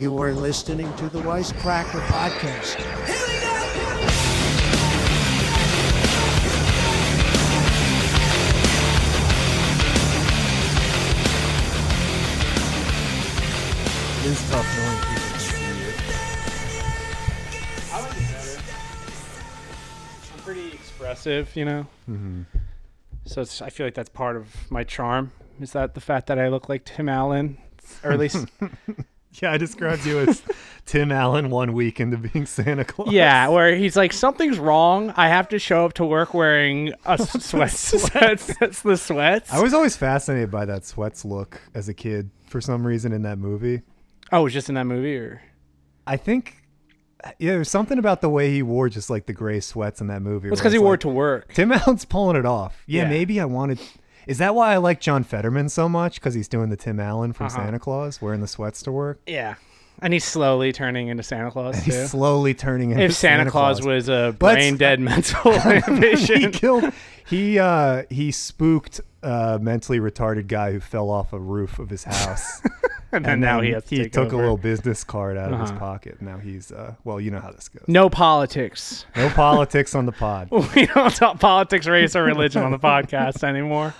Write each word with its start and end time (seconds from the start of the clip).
You 0.00 0.16
are 0.22 0.32
listening 0.32 0.94
to 0.98 1.08
the 1.08 1.18
Wisecracker 1.22 2.00
Podcast. 2.06 2.78
It 14.20 14.26
is 14.26 14.50
tough 14.50 14.76
knowing 14.76 14.98
people 14.98 15.30
can 15.30 15.40
see 15.40 15.64
it. 15.82 15.94
I 17.92 18.00
like 18.00 18.12
it 18.12 18.30
better. 18.30 18.62
I'm 20.32 20.40
pretty 20.44 20.68
expressive, 20.74 21.56
you 21.56 21.64
know. 21.64 21.86
Mm-hmm. 22.08 22.42
So 23.24 23.40
it's, 23.40 23.60
I 23.60 23.70
feel 23.70 23.84
like 23.84 23.94
that's 23.94 24.10
part 24.10 24.36
of 24.36 24.70
my 24.70 24.84
charm. 24.84 25.32
Is 25.60 25.72
that 25.72 25.94
the 25.94 26.00
fact 26.00 26.28
that 26.28 26.38
I 26.38 26.46
look 26.46 26.68
like 26.68 26.84
Tim 26.84 27.08
Allen, 27.08 27.58
or 28.04 28.12
at 28.12 28.20
least, 28.20 28.46
Yeah, 29.42 29.52
I 29.52 29.58
described 29.58 30.04
you 30.06 30.18
as 30.20 30.42
Tim 30.86 31.12
Allen 31.12 31.50
one 31.50 31.72
week 31.74 32.00
into 32.00 32.16
being 32.16 32.46
Santa 32.46 32.84
Claus. 32.84 33.12
yeah, 33.12 33.46
where 33.48 33.76
he's 33.76 33.94
like 33.94 34.12
something's 34.12 34.58
wrong. 34.58 35.12
I 35.16 35.28
have 35.28 35.48
to 35.50 35.58
show 35.58 35.84
up 35.84 35.92
to 35.94 36.04
work 36.06 36.32
wearing 36.34 36.92
a 37.04 37.18
sweats. 37.40 37.90
that's, 38.10 38.58
that's 38.58 38.82
the 38.82 38.96
sweats. 38.96 39.52
I 39.52 39.60
was 39.60 39.74
always 39.74 39.96
fascinated 39.96 40.50
by 40.50 40.64
that 40.64 40.84
sweats 40.86 41.24
look 41.26 41.60
as 41.74 41.88
a 41.88 41.94
kid 41.94 42.30
for 42.46 42.60
some 42.60 42.86
reason 42.86 43.12
in 43.12 43.22
that 43.22 43.38
movie. 43.38 43.82
oh, 44.32 44.40
it 44.40 44.44
was 44.44 44.52
just 44.54 44.70
in 44.70 44.74
that 44.76 44.86
movie, 44.86 45.16
or 45.16 45.42
I 46.06 46.16
think, 46.16 46.56
yeah, 47.38 47.52
there's 47.52 47.68
something 47.70 47.98
about 47.98 48.22
the 48.22 48.30
way 48.30 48.50
he 48.50 48.62
wore 48.62 48.88
just 48.88 49.10
like 49.10 49.26
the 49.26 49.34
gray 49.34 49.60
sweats 49.60 50.00
in 50.00 50.06
that 50.06 50.22
movie. 50.22 50.48
it's 50.48 50.58
because 50.60 50.72
he 50.72 50.78
it's 50.78 50.82
wore 50.82 50.94
it 50.94 51.02
to 51.02 51.08
work. 51.08 51.52
Tim 51.52 51.70
Allen's 51.70 52.06
pulling 52.06 52.36
it 52.36 52.46
off. 52.46 52.82
Yeah, 52.86 53.02
Yeah. 53.02 53.08
maybe 53.10 53.40
I 53.40 53.44
wanted. 53.44 53.78
Is 54.28 54.38
that 54.38 54.54
why 54.54 54.72
I 54.74 54.76
like 54.76 55.00
John 55.00 55.24
Fetterman 55.24 55.68
so 55.70 55.88
much? 55.88 56.16
Because 56.16 56.34
he's 56.34 56.46
doing 56.48 56.68
the 56.68 56.76
Tim 56.76 57.00
Allen 57.00 57.32
from 57.32 57.46
Uh-huh. 57.46 57.56
Santa 57.64 57.78
Claus, 57.80 58.22
wearing 58.22 58.40
the 58.40 58.46
sweats 58.46 58.82
to 58.82 58.92
work. 58.92 59.20
Yeah, 59.26 59.54
and 60.00 60.12
he's 60.12 60.24
slowly 60.24 60.70
turning 60.72 61.08
into 61.08 61.22
Santa 61.22 61.50
Claus 61.50 61.76
And 61.76 61.84
too. 61.84 61.90
he's 61.92 62.10
slowly 62.10 62.54
turning 62.54 62.90
into 62.90 63.00
Santa 63.00 63.10
if 63.10 63.16
Santa, 63.16 63.50
Claus, 63.50 63.82
was 63.84 64.08
a 64.08 64.26
Let's- 64.26 64.36
brain 64.38 64.76
dead 64.76 65.00
mental 65.10 65.52
he 66.16 66.48
killed. 66.50 66.92
He 67.26 67.58
uh 67.58 68.04
he 68.10 68.30
spooked 68.30 69.00
a 69.22 69.58
mentally 69.60 69.98
retarded 69.98 70.46
guy 70.46 70.72
who 70.72 70.80
fell 70.80 71.10
off 71.10 71.32
a 71.32 71.38
roof 71.38 71.78
of 71.78 71.90
his 71.90 72.04
house. 72.04 72.62
and 73.12 73.24
then 73.24 73.40
now 73.40 73.60
he 73.60 73.70
has 73.70 73.84
to 73.86 73.96
he 73.96 74.08
took 74.08 74.26
over. 74.28 74.36
a 74.36 74.38
little 74.40 74.56
business 74.56 75.04
card 75.04 75.36
out 75.36 75.52
of 75.52 75.60
his 75.60 75.70
Uh-huh. 75.70 75.78
pocket. 75.78 76.22
Now 76.22 76.38
he's 76.38 76.70
uh 76.72 76.94
well, 77.04 77.20
you 77.20 77.30
know 77.30 77.40
how 77.40 77.50
this 77.50 77.68
goes. 77.68 77.84
No 77.88 78.08
politics. 78.08 79.04
No 79.16 79.28
politics 79.30 79.94
on 79.94 80.06
the 80.06 80.12
pod. 80.12 80.48
we 80.74 80.86
don't 80.86 81.14
talk 81.14 81.40
politics, 81.40 81.86
race, 81.86 82.14
or 82.16 82.24
religion 82.24 82.62
on 82.62 82.70
the 82.70 82.78
podcast 82.78 83.42
anymore. 83.42 83.94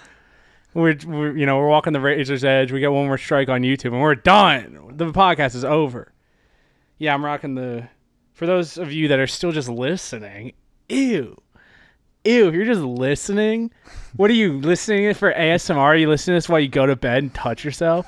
We're, 0.74 0.96
we're, 1.06 1.36
you 1.36 1.46
know, 1.46 1.58
we're 1.58 1.68
walking 1.68 1.92
the 1.92 2.00
razor's 2.00 2.44
edge. 2.44 2.72
We 2.72 2.80
get 2.80 2.92
one 2.92 3.06
more 3.06 3.18
strike 3.18 3.48
on 3.48 3.62
YouTube, 3.62 3.92
and 3.92 4.00
we're 4.00 4.14
done. 4.14 4.92
The 4.94 5.12
podcast 5.12 5.54
is 5.54 5.64
over. 5.64 6.12
Yeah, 6.98 7.14
I'm 7.14 7.24
rocking 7.24 7.54
the. 7.54 7.88
For 8.32 8.46
those 8.46 8.78
of 8.78 8.92
you 8.92 9.08
that 9.08 9.18
are 9.18 9.26
still 9.26 9.50
just 9.50 9.68
listening, 9.68 10.52
ew, 10.88 11.40
ew. 12.24 12.48
If 12.48 12.54
you're 12.54 12.64
just 12.64 12.82
listening, 12.82 13.72
what 14.16 14.30
are 14.30 14.34
you 14.34 14.60
listening 14.60 15.12
for 15.14 15.32
ASMR? 15.32 15.76
Are 15.76 15.96
you 15.96 16.08
listening 16.08 16.34
to 16.34 16.36
this 16.36 16.48
while 16.48 16.60
you 16.60 16.68
go 16.68 16.86
to 16.86 16.94
bed 16.94 17.22
and 17.22 17.34
touch 17.34 17.64
yourself? 17.64 18.06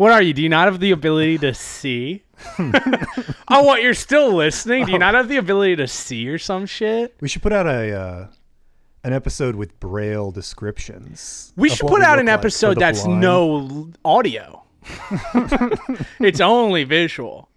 What 0.00 0.12
are 0.12 0.22
you? 0.22 0.32
Do 0.32 0.40
you 0.42 0.48
not 0.48 0.64
have 0.64 0.80
the 0.80 0.92
ability 0.92 1.36
to 1.40 1.52
see? 1.52 2.22
oh, 2.58 3.62
what? 3.62 3.82
You're 3.82 3.92
still 3.92 4.32
listening? 4.32 4.86
Do 4.86 4.92
you 4.92 4.98
not 4.98 5.12
have 5.12 5.28
the 5.28 5.36
ability 5.36 5.76
to 5.76 5.86
see 5.86 6.26
or 6.26 6.38
some 6.38 6.64
shit? 6.64 7.14
We 7.20 7.28
should 7.28 7.42
put 7.42 7.52
out 7.52 7.66
a 7.66 8.00
uh, 8.00 8.26
an 9.02 9.12
episode 9.12 9.54
with 9.56 9.78
braille 9.80 10.30
descriptions. 10.30 11.52
We 11.56 11.70
should 11.70 11.88
put 11.88 12.02
out 12.02 12.18
an 12.18 12.28
episode 12.28 12.76
the 12.76 12.80
that's 12.80 13.04
blind. 13.04 13.20
no 13.20 13.90
audio. 14.04 14.62
it's 16.20 16.40
only 16.40 16.84
visual. 16.84 17.48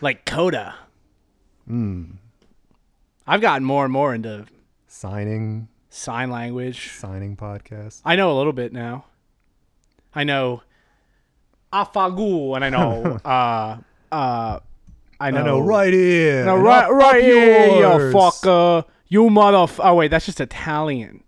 Like 0.00 0.24
Coda. 0.24 0.74
Hmm. 1.66 2.04
I've 3.26 3.40
gotten 3.40 3.64
more 3.64 3.84
and 3.84 3.92
more 3.92 4.14
into 4.14 4.46
signing 4.86 5.68
sign 5.88 6.30
language. 6.30 6.90
signing 6.92 7.36
podcast. 7.36 8.02
I 8.04 8.16
know 8.16 8.32
a 8.32 8.36
little 8.36 8.52
bit 8.52 8.72
now. 8.72 9.06
I 10.14 10.24
know 10.24 10.62
afagu 11.72 12.54
and 12.54 12.64
I 12.64 12.70
know 12.70 13.18
uh 13.24 13.78
uh 14.12 14.60
I 15.20 15.30
know, 15.30 15.40
I 15.40 15.42
know, 15.44 15.60
right 15.60 15.92
here. 15.92 16.44
Right 16.44 16.90
right 16.90 17.22
here, 17.22 17.68
you 17.68 18.12
fucker. 18.12 18.84
You 19.14 19.30
motherf 19.30 19.78
Oh 19.82 19.94
wait, 19.94 20.10
that's 20.10 20.26
just 20.26 20.40
Italian. 20.40 21.22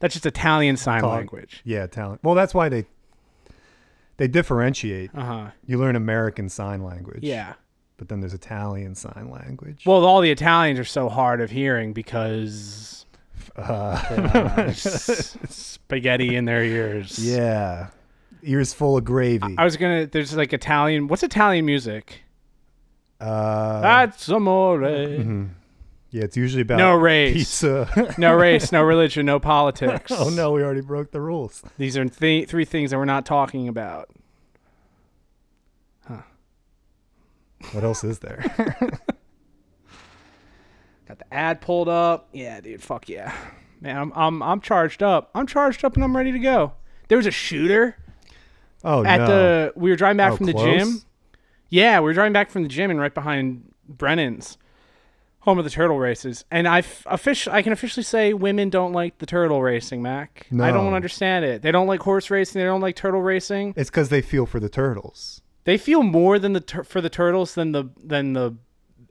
That's 0.00 0.12
just 0.14 0.26
Italian 0.26 0.76
sign 0.76 1.00
Talk- 1.00 1.12
language. 1.16 1.62
Yeah, 1.64 1.86
talent. 1.86 2.20
Well, 2.22 2.34
that's 2.34 2.52
why 2.52 2.68
they 2.68 2.84
they 4.18 4.28
differentiate. 4.28 5.10
Uh-huh. 5.14 5.46
You 5.66 5.78
learn 5.78 5.96
American 5.96 6.48
Sign 6.50 6.82
Language. 6.84 7.22
Yeah. 7.22 7.54
But 7.96 8.08
then 8.08 8.20
there's 8.20 8.34
Italian 8.34 8.94
Sign 8.94 9.30
Language. 9.30 9.84
Well, 9.86 10.04
all 10.04 10.20
the 10.20 10.30
Italians 10.30 10.78
are 10.78 10.84
so 10.84 11.08
hard 11.08 11.40
of 11.40 11.50
hearing 11.50 11.92
because 11.94 13.06
uh, 13.56 14.70
spaghetti 14.72 16.36
in 16.36 16.44
their 16.44 16.62
ears. 16.62 17.18
yeah, 17.24 17.88
ears 18.42 18.74
full 18.74 18.96
of 18.98 19.04
gravy. 19.04 19.54
I 19.56 19.64
was 19.64 19.76
gonna. 19.78 20.06
There's 20.06 20.36
like 20.36 20.52
Italian. 20.52 21.08
What's 21.08 21.22
Italian 21.22 21.64
music? 21.64 22.22
uh, 23.20 23.80
That's 23.80 24.28
amore. 24.28 24.80
mhm. 24.80 25.50
Yeah, 26.14 26.22
it's 26.22 26.36
usually 26.36 26.62
about 26.62 26.78
No 26.78 26.94
race. 26.94 27.34
pizza. 27.34 28.14
No 28.18 28.34
race, 28.36 28.70
no 28.70 28.84
religion, 28.84 29.26
no 29.26 29.40
politics. 29.40 30.12
oh 30.12 30.30
no, 30.30 30.52
we 30.52 30.62
already 30.62 30.80
broke 30.80 31.10
the 31.10 31.20
rules. 31.20 31.60
These 31.76 31.96
are 31.96 32.04
th- 32.04 32.48
three 32.48 32.64
things 32.64 32.92
that 32.92 32.98
we're 32.98 33.04
not 33.04 33.26
talking 33.26 33.66
about. 33.66 34.10
Huh. 36.06 36.22
What 37.72 37.82
else 37.82 38.04
is 38.04 38.20
there? 38.20 38.44
Got 41.08 41.18
the 41.18 41.34
ad 41.34 41.60
pulled 41.60 41.88
up. 41.88 42.28
Yeah, 42.32 42.60
dude. 42.60 42.80
Fuck 42.80 43.08
yeah, 43.08 43.34
man. 43.80 43.96
I'm 43.96 44.12
I'm 44.14 44.40
I'm 44.42 44.60
charged 44.60 45.02
up. 45.02 45.30
I'm 45.34 45.48
charged 45.48 45.84
up 45.84 45.96
and 45.96 46.04
I'm 46.04 46.16
ready 46.16 46.30
to 46.30 46.38
go. 46.38 46.74
There 47.08 47.18
was 47.18 47.26
a 47.26 47.30
shooter 47.32 47.96
oh 48.84 49.04
at 49.04 49.18
no. 49.18 49.26
the. 49.26 49.72
We 49.74 49.90
were 49.90 49.96
driving 49.96 50.16
back 50.18 50.32
Oh, 50.34 50.36
from 50.36 50.46
the 50.46 50.52
close? 50.52 50.64
gym. 50.78 51.02
Yeah, 51.70 51.98
we 51.98 52.04
were 52.04 52.14
driving 52.14 52.32
back 52.32 52.50
from 52.50 52.62
the 52.62 52.68
gym 52.68 52.90
and 52.92 53.00
right 53.00 53.12
behind 53.12 53.74
Brennan's, 53.88 54.56
home 55.44 55.58
of 55.58 55.64
the 55.64 55.70
turtle 55.70 55.98
races. 55.98 56.44
And 56.50 56.66
I 56.66 56.78
official 57.06 57.52
I 57.52 57.62
can 57.62 57.72
officially 57.72 58.02
say 58.02 58.32
women 58.32 58.70
don't 58.70 58.92
like 58.92 59.18
the 59.18 59.26
turtle 59.26 59.62
racing, 59.62 60.02
Mac. 60.02 60.46
I 60.58 60.70
don't 60.70 60.94
understand 60.94 61.44
it. 61.44 61.62
They 61.62 61.70
don't 61.70 61.86
like 61.86 62.00
horse 62.00 62.30
racing. 62.30 62.60
They 62.60 62.66
don't 62.66 62.80
like 62.80 62.96
turtle 62.96 63.20
racing. 63.20 63.74
It's 63.76 63.90
because 63.90 64.08
they 64.08 64.22
feel 64.22 64.46
for 64.46 64.58
the 64.58 64.70
turtles. 64.70 65.42
They 65.64 65.76
feel 65.78 66.02
more 66.02 66.38
than 66.38 66.54
the 66.54 66.60
tur- 66.60 66.84
for 66.84 67.00
the 67.00 67.10
turtles 67.10 67.54
than 67.54 67.72
the 67.72 67.90
than 68.02 68.32
the 68.32 68.56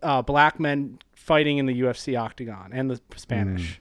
uh, 0.01 0.21
black 0.23 0.59
men 0.59 0.99
fighting 1.13 1.57
in 1.59 1.67
the 1.67 1.81
UFC 1.81 2.19
octagon 2.19 2.71
and 2.73 2.89
the 2.89 2.99
Spanish. 3.15 3.79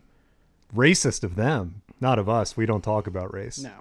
Racist 0.74 1.24
of 1.24 1.34
them, 1.36 1.82
not 2.00 2.18
of 2.18 2.28
us. 2.28 2.56
We 2.56 2.66
don't 2.66 2.82
talk 2.82 3.06
about 3.06 3.32
race. 3.32 3.58
No. 3.58 3.72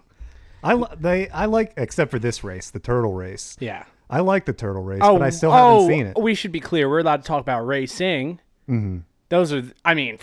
I 0.64 0.74
li- 0.76 0.88
they 0.98 1.30
I 1.30 1.46
like 1.46 1.74
except 1.76 2.10
for 2.12 2.20
this 2.20 2.44
race, 2.44 2.70
the 2.70 2.80
turtle 2.80 3.14
race. 3.14 3.58
Yeah. 3.60 3.84
I 4.10 4.20
like 4.20 4.46
the 4.46 4.54
turtle 4.54 4.84
race, 4.84 5.00
Oh, 5.02 5.18
but 5.18 5.24
I 5.26 5.30
still 5.30 5.52
oh, 5.52 5.80
haven't 5.82 5.88
seen 5.88 6.06
it. 6.08 6.18
We 6.20 6.36
should 6.36 6.52
be 6.52 6.60
clear. 6.60 6.90
We're 6.90 7.00
allowed 7.00 7.22
to 7.24 7.28
talk 7.28 7.40
about 7.40 7.66
racing. 7.66 8.42
Hmm 8.68 9.00
Those 9.30 9.54
are, 9.54 9.64
I 9.86 9.94
mean, 9.94 10.18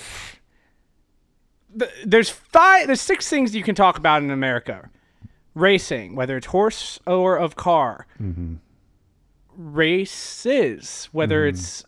th- 1.79 1.91
there's 2.05 2.31
five, 2.31 2.87
there's 2.87 3.01
six 3.01 3.29
things 3.29 3.55
you 3.55 3.63
can 3.63 3.75
talk 3.75 3.99
about 3.99 4.23
in 4.23 4.31
America: 4.31 4.91
racing, 5.55 6.15
whether 6.15 6.37
it's 6.37 6.47
horse 6.49 7.01
or 7.07 7.37
of 7.37 7.57
car, 7.57 8.07
hmm 8.19 8.57
races, 9.57 11.09
whether 11.11 11.45
Mhm. 11.45 11.49
it's, 11.49 11.85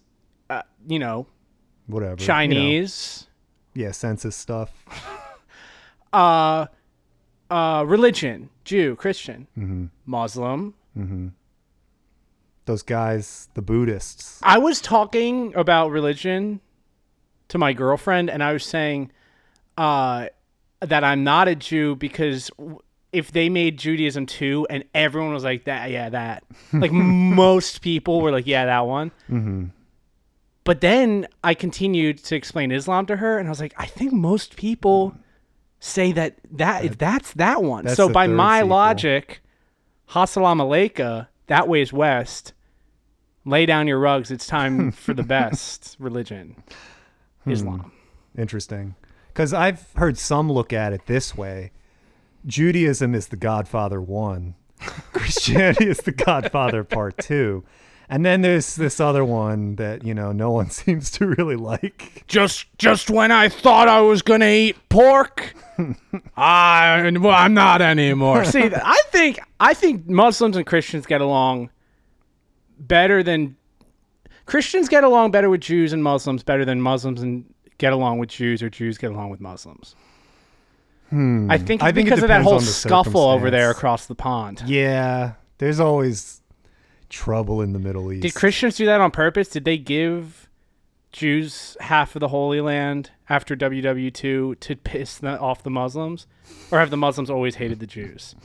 uh, 0.48 0.62
you 0.88 0.98
know, 0.98 1.26
Whatever. 1.86 2.12
you 2.20 2.26
know. 2.26 2.34
Chinese, 2.34 3.28
yeah, 3.74 3.92
census 3.92 4.34
stuff. 4.34 4.72
uh, 6.12 6.66
uh, 7.48 7.84
religion, 7.86 8.50
Jew, 8.64 8.96
Christian, 8.96 9.46
hmm 9.54 9.86
Muslim. 10.06 10.74
Those 12.70 12.82
guys, 12.84 13.48
the 13.54 13.62
Buddhists. 13.62 14.38
I 14.44 14.58
was 14.58 14.80
talking 14.80 15.52
about 15.56 15.90
religion 15.90 16.60
to 17.48 17.58
my 17.58 17.72
girlfriend, 17.72 18.30
and 18.30 18.44
I 18.44 18.52
was 18.52 18.64
saying 18.64 19.10
uh, 19.76 20.28
that 20.78 21.02
I'm 21.02 21.24
not 21.24 21.48
a 21.48 21.56
Jew 21.56 21.96
because 21.96 22.48
if 23.12 23.32
they 23.32 23.48
made 23.48 23.76
Judaism 23.76 24.24
too, 24.24 24.68
and 24.70 24.84
everyone 24.94 25.34
was 25.34 25.42
like 25.42 25.64
that, 25.64 25.90
yeah, 25.90 26.10
that, 26.10 26.44
like 26.72 26.92
most 26.92 27.82
people 27.82 28.20
were 28.20 28.30
like, 28.30 28.46
yeah, 28.46 28.66
that 28.66 28.86
one. 28.86 29.10
hmm 29.26 29.64
But 30.62 30.80
then 30.80 31.26
I 31.42 31.54
continued 31.54 32.18
to 32.18 32.36
explain 32.36 32.70
Islam 32.70 33.04
to 33.06 33.16
her, 33.16 33.36
and 33.36 33.48
I 33.48 33.50
was 33.50 33.58
like, 33.60 33.74
I 33.78 33.86
think 33.86 34.12
most 34.12 34.54
people 34.54 35.16
say 35.80 36.12
that 36.12 36.36
that 36.52 37.00
that's 37.00 37.32
that 37.32 37.64
one. 37.64 37.86
That's 37.86 37.96
So 37.96 38.08
by 38.10 38.28
my 38.28 38.58
sequel. 38.60 38.68
logic, 38.68 39.40
Hassalam 40.10 41.26
that 41.48 41.66
way 41.66 41.82
is 41.82 41.92
west. 41.92 42.52
Lay 43.44 43.66
down 43.66 43.86
your 43.88 43.98
rugs. 43.98 44.30
It's 44.30 44.46
time 44.46 44.90
for 44.92 45.14
the 45.14 45.22
best 45.22 45.96
religion, 45.98 46.56
Hmm. 47.44 47.50
Islam. 47.52 47.92
Interesting. 48.36 48.94
Because 49.28 49.54
I've 49.54 49.90
heard 49.94 50.18
some 50.18 50.50
look 50.50 50.72
at 50.72 50.92
it 50.92 51.06
this 51.06 51.36
way 51.36 51.72
Judaism 52.46 53.14
is 53.14 53.28
the 53.28 53.36
Godfather 53.36 54.00
one, 54.00 54.54
Christianity 55.12 55.86
is 55.88 55.98
the 55.98 56.12
Godfather 56.12 56.84
part 56.84 57.16
two. 57.18 57.64
And 58.12 58.26
then 58.26 58.40
there's 58.40 58.74
this 58.74 58.98
other 58.98 59.24
one 59.24 59.76
that 59.76 60.04
you 60.04 60.14
know 60.14 60.32
no 60.32 60.50
one 60.50 60.68
seems 60.70 61.10
to 61.12 61.26
really 61.26 61.56
like. 61.56 62.24
Just 62.26 62.66
just 62.76 63.08
when 63.08 63.30
I 63.30 63.48
thought 63.48 63.88
I 63.88 64.00
was 64.00 64.20
gonna 64.22 64.46
eat 64.48 64.76
pork, 64.88 65.54
I 66.36 67.10
well, 67.20 67.34
I'm 67.34 67.54
not 67.54 67.80
anymore. 67.82 68.44
See, 68.44 68.64
I 68.74 69.00
think 69.10 69.38
I 69.60 69.74
think 69.74 70.08
Muslims 70.08 70.56
and 70.56 70.66
Christians 70.66 71.06
get 71.06 71.20
along 71.20 71.70
better 72.80 73.22
than 73.22 73.56
Christians 74.46 74.88
get 74.88 75.04
along 75.04 75.30
better 75.30 75.48
with 75.48 75.60
Jews 75.60 75.92
and 75.92 76.02
Muslims 76.02 76.42
better 76.42 76.64
than 76.64 76.80
Muslims 76.80 77.22
and 77.22 77.44
get 77.78 77.92
along 77.92 78.18
with 78.18 78.28
Jews 78.28 78.62
or 78.62 78.70
Jews 78.70 78.98
get 78.98 79.10
along 79.10 79.30
with 79.30 79.40
Muslims. 79.40 79.94
Hmm. 81.10 81.50
I 81.50 81.58
think 81.58 81.82
I 81.82 81.92
think 81.92 82.06
because 82.06 82.22
of 82.22 82.28
that 82.28 82.42
whole 82.42 82.60
scuffle 82.60 83.22
over 83.22 83.50
there 83.50 83.70
across 83.70 84.06
the 84.06 84.14
pond. 84.14 84.62
Yeah, 84.66 85.32
there's 85.58 85.80
always 85.80 86.40
trouble 87.08 87.60
in 87.60 87.72
the 87.72 87.78
Middle 87.78 88.12
East. 88.12 88.22
Did 88.22 88.34
Christians 88.34 88.76
do 88.76 88.86
that 88.86 89.00
on 89.00 89.10
purpose? 89.10 89.48
Did 89.48 89.64
they 89.64 89.76
give 89.76 90.48
Jews 91.12 91.76
half 91.80 92.14
of 92.14 92.20
the 92.20 92.28
Holy 92.28 92.60
Land 92.60 93.10
after 93.28 93.56
WW2 93.56 94.60
to 94.60 94.76
piss 94.76 95.18
the, 95.18 95.38
off 95.38 95.62
the 95.64 95.70
Muslims? 95.70 96.26
Or 96.70 96.78
have 96.78 96.90
the 96.90 96.96
Muslims 96.96 97.28
always 97.28 97.56
hated 97.56 97.80
the 97.80 97.86
Jews? 97.86 98.36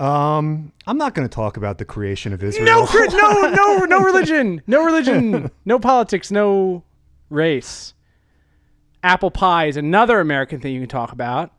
Um, 0.00 0.72
I'm 0.86 0.96
not 0.96 1.14
going 1.14 1.28
to 1.28 1.34
talk 1.34 1.56
about 1.56 1.78
the 1.78 1.84
creation 1.84 2.32
of 2.32 2.42
Israel. 2.42 2.64
No, 2.64 2.86
cri- 2.86 3.06
no, 3.08 3.30
no, 3.54 3.84
no 3.84 4.00
religion, 4.00 4.62
no 4.66 4.84
religion, 4.84 5.50
no 5.64 5.78
politics, 5.78 6.30
no 6.30 6.82
race. 7.28 7.94
Apple 9.02 9.30
pie 9.30 9.66
is 9.66 9.76
another 9.76 10.20
American 10.20 10.60
thing 10.60 10.74
you 10.74 10.80
can 10.80 10.88
talk 10.88 11.12
about. 11.12 11.52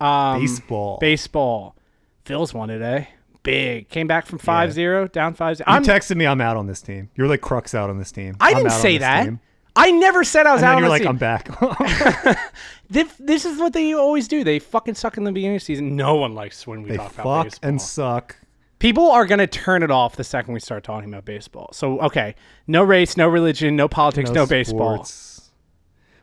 Um, 0.00 0.40
baseball. 0.40 0.98
Baseball. 0.98 1.76
Phil's 2.24 2.54
won 2.54 2.68
today. 2.68 3.08
Big. 3.42 3.88
Came 3.88 4.06
back 4.06 4.26
from 4.26 4.38
5 4.38 4.72
0, 4.72 5.08
down 5.08 5.34
5 5.34 5.56
0. 5.58 5.64
You 5.68 5.74
I'm, 5.74 5.82
texted 5.84 6.16
me. 6.16 6.26
I'm 6.26 6.40
out 6.40 6.56
on 6.56 6.66
this 6.66 6.80
team. 6.80 7.10
You're 7.14 7.26
like 7.28 7.40
crux 7.40 7.74
out 7.74 7.90
on 7.90 7.98
this 7.98 8.12
team. 8.12 8.36
I 8.40 8.50
I'm 8.50 8.56
didn't 8.56 8.72
say 8.72 8.98
that. 8.98 9.24
team. 9.24 9.40
I 9.76 9.90
never 9.90 10.24
said 10.24 10.46
I 10.46 10.52
was 10.52 10.62
And 10.62 10.70
out 10.70 10.74
then 10.74 10.82
you're 10.82 10.88
like. 10.88 11.06
I'm 11.06 11.16
back. 11.16 11.48
This, 12.90 13.12
this 13.20 13.44
is 13.44 13.58
what 13.60 13.72
they 13.72 13.94
always 13.94 14.26
do. 14.26 14.42
They 14.42 14.58
fucking 14.58 14.96
suck 14.96 15.16
in 15.16 15.22
the 15.22 15.30
beginning 15.30 15.56
of 15.56 15.62
the 15.62 15.64
season. 15.64 15.94
No 15.94 16.16
one 16.16 16.34
likes 16.34 16.66
when 16.66 16.82
we 16.82 16.90
they 16.90 16.96
talk 16.96 17.14
about 17.14 17.22
fuck 17.22 17.44
baseball. 17.44 17.68
and 17.68 17.80
suck. 17.80 18.36
People 18.80 19.10
are 19.12 19.26
gonna 19.26 19.46
turn 19.46 19.84
it 19.84 19.92
off 19.92 20.16
the 20.16 20.24
second 20.24 20.54
we 20.54 20.60
start 20.60 20.82
talking 20.82 21.08
about 21.08 21.24
baseball. 21.24 21.70
So 21.72 22.00
okay, 22.00 22.34
no 22.66 22.82
race, 22.82 23.16
no 23.16 23.28
religion, 23.28 23.76
no 23.76 23.86
politics, 23.86 24.30
no, 24.30 24.44
baseball. 24.44 25.06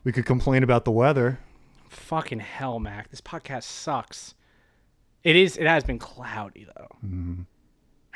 We 0.04 0.12
could 0.12 0.26
complain 0.26 0.62
about 0.64 0.84
the 0.84 0.92
weather. 0.92 1.40
Fucking 1.88 2.40
hell, 2.40 2.80
Mac. 2.80 3.10
This 3.12 3.22
podcast 3.22 3.64
sucks. 3.64 4.36
It 5.24 5.38
is. 5.38 5.56
It 5.56 5.68
has 5.68 5.86
been 5.86 6.00
cloudy 6.00 6.66
though. 6.76 6.88
Mm-hmm. 7.06 7.42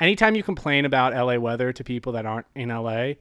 Anytime 0.00 0.34
you 0.34 0.42
complain 0.42 0.84
about 0.84 1.14
LA 1.14 1.36
weather 1.36 1.72
to 1.72 1.84
people 1.84 2.12
that 2.12 2.26
aren't 2.26 2.46
in 2.54 2.68
LA, 2.68 3.12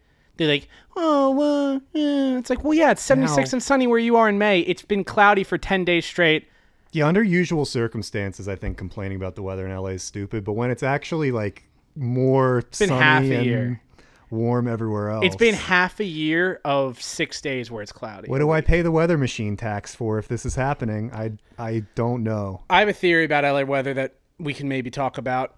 they're 0.42 0.50
like, 0.56 0.68
"Oh, 0.96 1.32
well, 1.32 1.82
yeah." 1.94 2.38
it's 2.38 2.50
like, 2.50 2.64
well, 2.64 2.74
yeah, 2.74 2.92
it's 2.92 3.02
76 3.02 3.52
Now- 3.52 3.56
and 3.58 3.64
sunny 3.64 3.88
where 3.88 4.00
you 4.00 4.16
are 4.18 4.28
in 4.30 4.38
May. 4.38 4.60
It's 4.62 4.82
been 4.82 5.04
cloudy 5.04 5.44
for 5.44 5.58
10 5.58 5.86
days 5.86 6.06
straight. 6.06 6.48
Yeah, 6.94 7.08
under 7.08 7.24
usual 7.24 7.64
circumstances, 7.66 8.48
I 8.50 8.56
think 8.56 8.78
complaining 8.78 9.16
about 9.18 9.36
the 9.36 9.42
weather 9.44 9.66
in 9.66 9.74
LA 9.76 9.90
is 9.92 10.04
stupid. 10.04 10.44
But 10.44 10.54
when 10.54 10.70
it's 10.72 10.84
actually 10.84 11.32
like 11.32 11.64
more 11.96 12.62
been 12.78 12.90
sunny 12.90 13.00
half 13.02 13.24
a 13.24 13.36
and 13.36 13.46
year. 13.46 13.82
warm 14.30 14.68
everywhere 14.68 15.10
else, 15.10 15.26
It's 15.26 15.36
been 15.38 15.56
half 15.56 16.00
a 16.02 16.06
year 16.06 16.60
of 16.66 17.02
six 17.02 17.40
days 17.42 17.72
where 17.72 17.82
it's 17.82 17.92
cloudy. 17.94 18.28
What 18.30 18.40
do 18.40 18.52
I 18.52 18.60
pay 18.62 18.82
the 18.82 18.92
weather 18.92 19.18
machine 19.18 19.56
tax 19.58 19.96
for 19.96 20.18
if 20.20 20.28
this 20.28 20.46
is 20.46 20.56
happening? 20.56 21.12
I 21.14 21.32
I 21.58 21.84
don't 21.96 22.24
know. 22.24 22.64
I 22.70 22.80
have 22.80 22.90
a 22.90 22.94
theory 22.94 23.24
about 23.26 23.44
LA 23.46 23.64
weather 23.64 23.94
that 23.94 24.16
we 24.40 24.54
can 24.54 24.68
maybe 24.68 24.90
talk 24.92 25.18
about, 25.18 25.56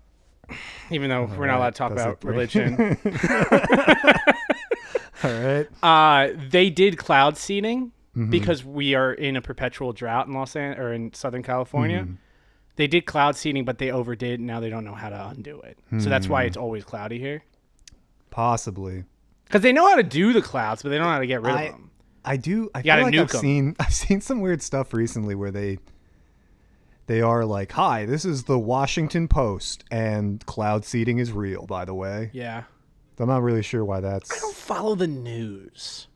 even 0.91 1.09
though 1.09 1.23
we're 1.37 1.47
not 1.47 1.57
allowed 1.57 1.71
to 1.73 1.77
talk 1.77 1.93
Does 1.95 2.01
about 2.05 2.19
bring- 2.19 2.33
religion. 2.35 2.75
All 5.23 5.31
right. 5.31 5.67
uh, 5.83 6.33
they 6.49 6.69
did 6.69 6.97
cloud 6.97 7.37
seeding 7.37 7.91
Mm-hmm. 8.15 8.29
because 8.29 8.63
we 8.63 8.93
are 8.93 9.11
in 9.11 9.35
a 9.35 9.41
perpetual 9.41 9.91
drought 9.91 10.27
in 10.27 10.33
Los 10.33 10.55
Angeles 10.55 10.79
or 10.85 10.93
in 10.93 11.11
Southern 11.15 11.41
California. 11.41 12.01
Mm-hmm. 12.03 12.13
They 12.75 12.85
did 12.85 13.07
cloud 13.07 13.35
seeding, 13.35 13.65
but 13.65 13.79
they 13.79 13.89
overdid. 13.89 14.39
And 14.39 14.45
now 14.45 14.59
they 14.59 14.69
don't 14.69 14.85
know 14.85 14.93
how 14.93 15.09
to 15.09 15.29
undo 15.29 15.59
it. 15.61 15.79
So 15.99 16.09
that's 16.09 16.27
why 16.27 16.43
it's 16.43 16.55
always 16.55 16.83
cloudy 16.83 17.17
here. 17.17 17.43
Possibly. 18.29 19.05
Because 19.45 19.61
they 19.61 19.71
know 19.73 19.87
how 19.87 19.95
to 19.95 20.03
do 20.03 20.31
the 20.33 20.41
clouds, 20.43 20.83
but 20.83 20.89
they 20.89 20.97
don't 20.97 21.07
know 21.07 21.13
how 21.13 21.19
to 21.19 21.27
get 21.27 21.41
rid 21.41 21.55
I- 21.55 21.61
of 21.63 21.71
them. 21.73 21.89
I 22.25 22.37
do. 22.37 22.69
I 22.73 22.81
gotta 22.83 23.01
feel 23.09 23.21
like 23.21 23.29
I've 23.31 23.35
'em. 23.35 23.41
seen 23.41 23.75
I've 23.79 23.93
seen 23.93 24.21
some 24.21 24.39
weird 24.41 24.61
stuff 24.61 24.93
recently 24.93 25.35
where 25.35 25.51
they 25.51 25.79
they 27.07 27.19
are 27.21 27.43
like, 27.43 27.71
"Hi, 27.73 28.05
this 28.05 28.23
is 28.23 28.43
the 28.43 28.57
Washington 28.57 29.27
Post, 29.27 29.83
and 29.91 30.45
cloud 30.45 30.85
seeding 30.85 31.17
is 31.17 31.33
real." 31.33 31.65
By 31.65 31.83
the 31.83 31.93
way, 31.93 32.29
Yeah. 32.31 32.63
I'm 33.19 33.27
not 33.27 33.41
really 33.41 33.61
sure 33.61 33.85
why 33.85 33.99
that's. 33.99 34.31
I 34.31 34.39
don't 34.39 34.55
follow 34.55 34.95
the 34.95 35.07
news. 35.07 36.07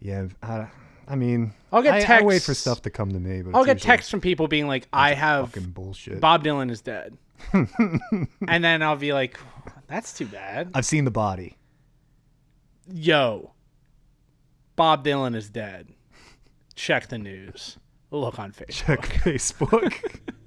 Yeah, 0.00 0.26
I, 0.42 0.68
I 1.06 1.16
mean, 1.16 1.52
I'll 1.72 1.82
get 1.82 2.08
I, 2.08 2.18
I 2.18 2.22
wait 2.22 2.42
for 2.42 2.54
stuff 2.54 2.82
to 2.82 2.90
come 2.90 3.12
to 3.12 3.20
me, 3.20 3.42
but 3.42 3.56
I'll 3.56 3.64
get 3.64 3.80
texts 3.80 4.10
from 4.10 4.20
people 4.20 4.48
being 4.48 4.66
like, 4.66 4.88
I 4.92 5.14
have 5.14 5.52
fucking 5.52 5.70
bullshit. 5.70 6.20
Bob 6.20 6.44
Dylan 6.44 6.70
is 6.70 6.80
dead. 6.80 7.16
and 7.52 8.64
then 8.64 8.82
I'll 8.82 8.96
be 8.96 9.12
like, 9.12 9.38
that's 9.88 10.12
too 10.12 10.26
bad. 10.26 10.70
I've 10.74 10.86
seen 10.86 11.04
the 11.04 11.10
body. 11.10 11.56
Yo, 12.92 13.52
Bob 14.76 15.04
Dylan 15.04 15.34
is 15.34 15.48
dead. 15.50 15.88
Check 16.74 17.08
the 17.08 17.18
news. 17.18 17.78
Look 18.10 18.38
on 18.38 18.52
Facebook. 18.52 18.86
Check 18.86 19.00
Facebook. 19.00 20.20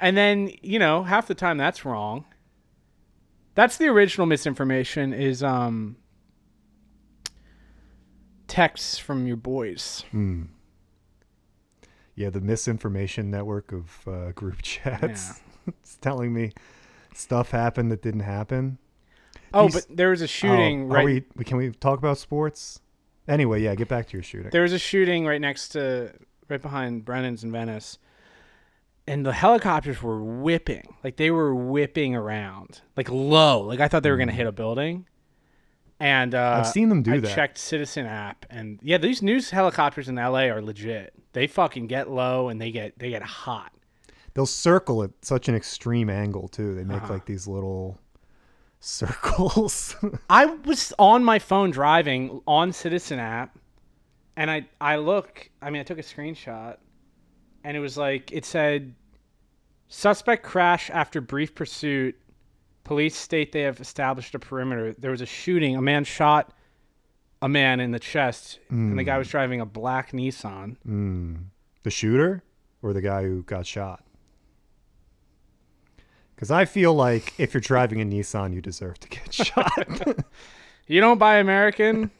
And 0.00 0.16
then, 0.16 0.52
you 0.62 0.78
know, 0.78 1.02
half 1.02 1.26
the 1.26 1.34
time 1.34 1.58
that's 1.58 1.84
wrong. 1.84 2.24
That's 3.58 3.76
the 3.76 3.88
original 3.88 4.24
misinformation 4.24 5.12
is 5.12 5.42
um 5.42 5.96
texts 8.46 8.98
from 8.98 9.26
your 9.26 9.36
boys. 9.36 10.04
yeah, 12.14 12.30
the 12.30 12.40
misinformation 12.40 13.32
network 13.32 13.72
of 13.72 14.06
uh, 14.06 14.30
group 14.30 14.58
chats. 14.62 15.40
it's 15.66 15.96
telling 15.96 16.32
me 16.32 16.52
stuff 17.14 17.50
happened 17.50 17.90
that 17.90 18.00
didn't 18.00 18.20
happen. 18.20 18.78
Oh, 19.52 19.64
These- 19.64 19.86
but 19.86 19.96
there 19.96 20.10
was 20.10 20.22
a 20.22 20.28
shooting 20.28 20.84
Oh, 20.84 20.94
right 20.94 21.26
we? 21.34 21.44
Can 21.44 21.56
we 21.56 21.72
talk 21.72 21.98
about 21.98 22.16
sports? 22.18 22.78
Anyway, 23.26 23.60
yeah. 23.60 23.74
Get 23.74 23.88
back 23.88 24.06
to 24.06 24.12
your 24.16 24.22
shooting. 24.22 24.50
There 24.52 24.62
was 24.62 24.72
a 24.72 24.78
shooting 24.78 25.26
right 25.26 25.40
next 25.40 25.70
to, 25.70 26.12
right 26.48 26.62
behind 26.62 27.04
Brennan's 27.04 27.42
in 27.42 27.50
Venice, 27.50 27.98
and 29.08 29.24
the 29.26 29.32
helicopters 29.32 30.02
were 30.02 30.22
whipping, 30.22 30.94
like 31.02 31.16
they 31.16 31.30
were 31.30 31.54
whipping 31.54 32.14
around, 32.14 32.80
like 32.96 33.10
low, 33.10 33.60
like 33.62 33.80
I 33.80 33.88
thought 33.88 34.02
they 34.02 34.10
were 34.10 34.16
gonna 34.16 34.32
hit 34.32 34.46
a 34.46 34.52
building. 34.52 35.06
And 36.00 36.32
uh, 36.34 36.38
Mm. 36.54 36.58
I've 36.60 36.66
seen 36.68 36.88
them 36.90 37.02
do 37.02 37.14
I 37.14 37.18
that. 37.18 37.34
checked 37.34 37.58
Citizen 37.58 38.06
app, 38.06 38.46
and 38.50 38.78
yeah, 38.82 38.98
these 38.98 39.20
news 39.22 39.50
helicopters 39.50 40.08
in 40.08 40.14
LA 40.14 40.42
are 40.44 40.62
legit. 40.62 41.12
They 41.32 41.46
fucking 41.48 41.88
get 41.88 42.08
low 42.10 42.48
and 42.48 42.60
they 42.60 42.70
get 42.70 42.98
they 42.98 43.10
get 43.10 43.22
hot. 43.22 43.72
They'll 44.34 44.46
circle 44.46 45.02
at 45.02 45.10
such 45.22 45.48
an 45.48 45.56
extreme 45.56 46.08
angle 46.08 46.46
too. 46.46 46.74
They 46.76 46.82
Uh-huh. 46.82 47.00
make 47.00 47.10
like 47.10 47.24
these 47.26 47.48
little 47.48 47.98
circles. 48.80 49.96
I 50.30 50.46
was 50.46 50.92
on 50.98 51.24
my 51.24 51.38
phone 51.40 51.70
driving 51.70 52.40
on 52.46 52.72
Citizen 52.72 53.18
app, 53.18 53.58
and 54.36 54.50
I 54.50 54.66
I 54.80 54.96
look. 54.96 55.50
I 55.60 55.70
mean, 55.70 55.80
I 55.80 55.84
took 55.84 55.98
a 55.98 56.02
screenshot, 56.02 56.76
and 57.64 57.76
it 57.76 57.80
was 57.80 57.96
like 57.96 58.30
it 58.32 58.44
said, 58.44 58.94
"Suspect 59.88 60.42
crash 60.44 60.90
after 60.90 61.20
brief 61.20 61.54
pursuit. 61.54 62.16
Police 62.84 63.16
state 63.16 63.52
they 63.52 63.62
have 63.62 63.80
established 63.80 64.34
a 64.34 64.38
perimeter. 64.38 64.94
There 64.98 65.10
was 65.10 65.20
a 65.20 65.26
shooting. 65.26 65.76
A 65.76 65.82
man 65.82 66.04
shot 66.04 66.52
a 67.40 67.48
man 67.48 67.78
in 67.80 67.92
the 67.92 67.98
chest, 68.00 68.58
and 68.68 68.98
the 68.98 69.04
guy 69.04 69.16
was 69.18 69.28
driving 69.28 69.60
a 69.60 69.66
black 69.66 70.10
Nissan. 70.12 70.76
the 71.84 71.90
shooter 71.90 72.42
or 72.82 72.92
the 72.92 73.00
guy 73.00 73.22
who 73.22 73.42
got 73.44 73.64
shot? 73.66 74.04
Because 76.34 76.50
I 76.50 76.64
feel 76.64 76.94
like 76.94 77.34
if 77.38 77.52
you're 77.54 77.60
driving 77.60 78.00
a 78.00 78.04
Nissan, 78.04 78.54
you 78.54 78.60
deserve 78.60 78.98
to 79.00 79.08
get 79.08 79.32
shot. 79.46 79.72
You 80.90 81.02
don't 81.02 81.18
buy 81.18 81.36
American. 81.36 82.10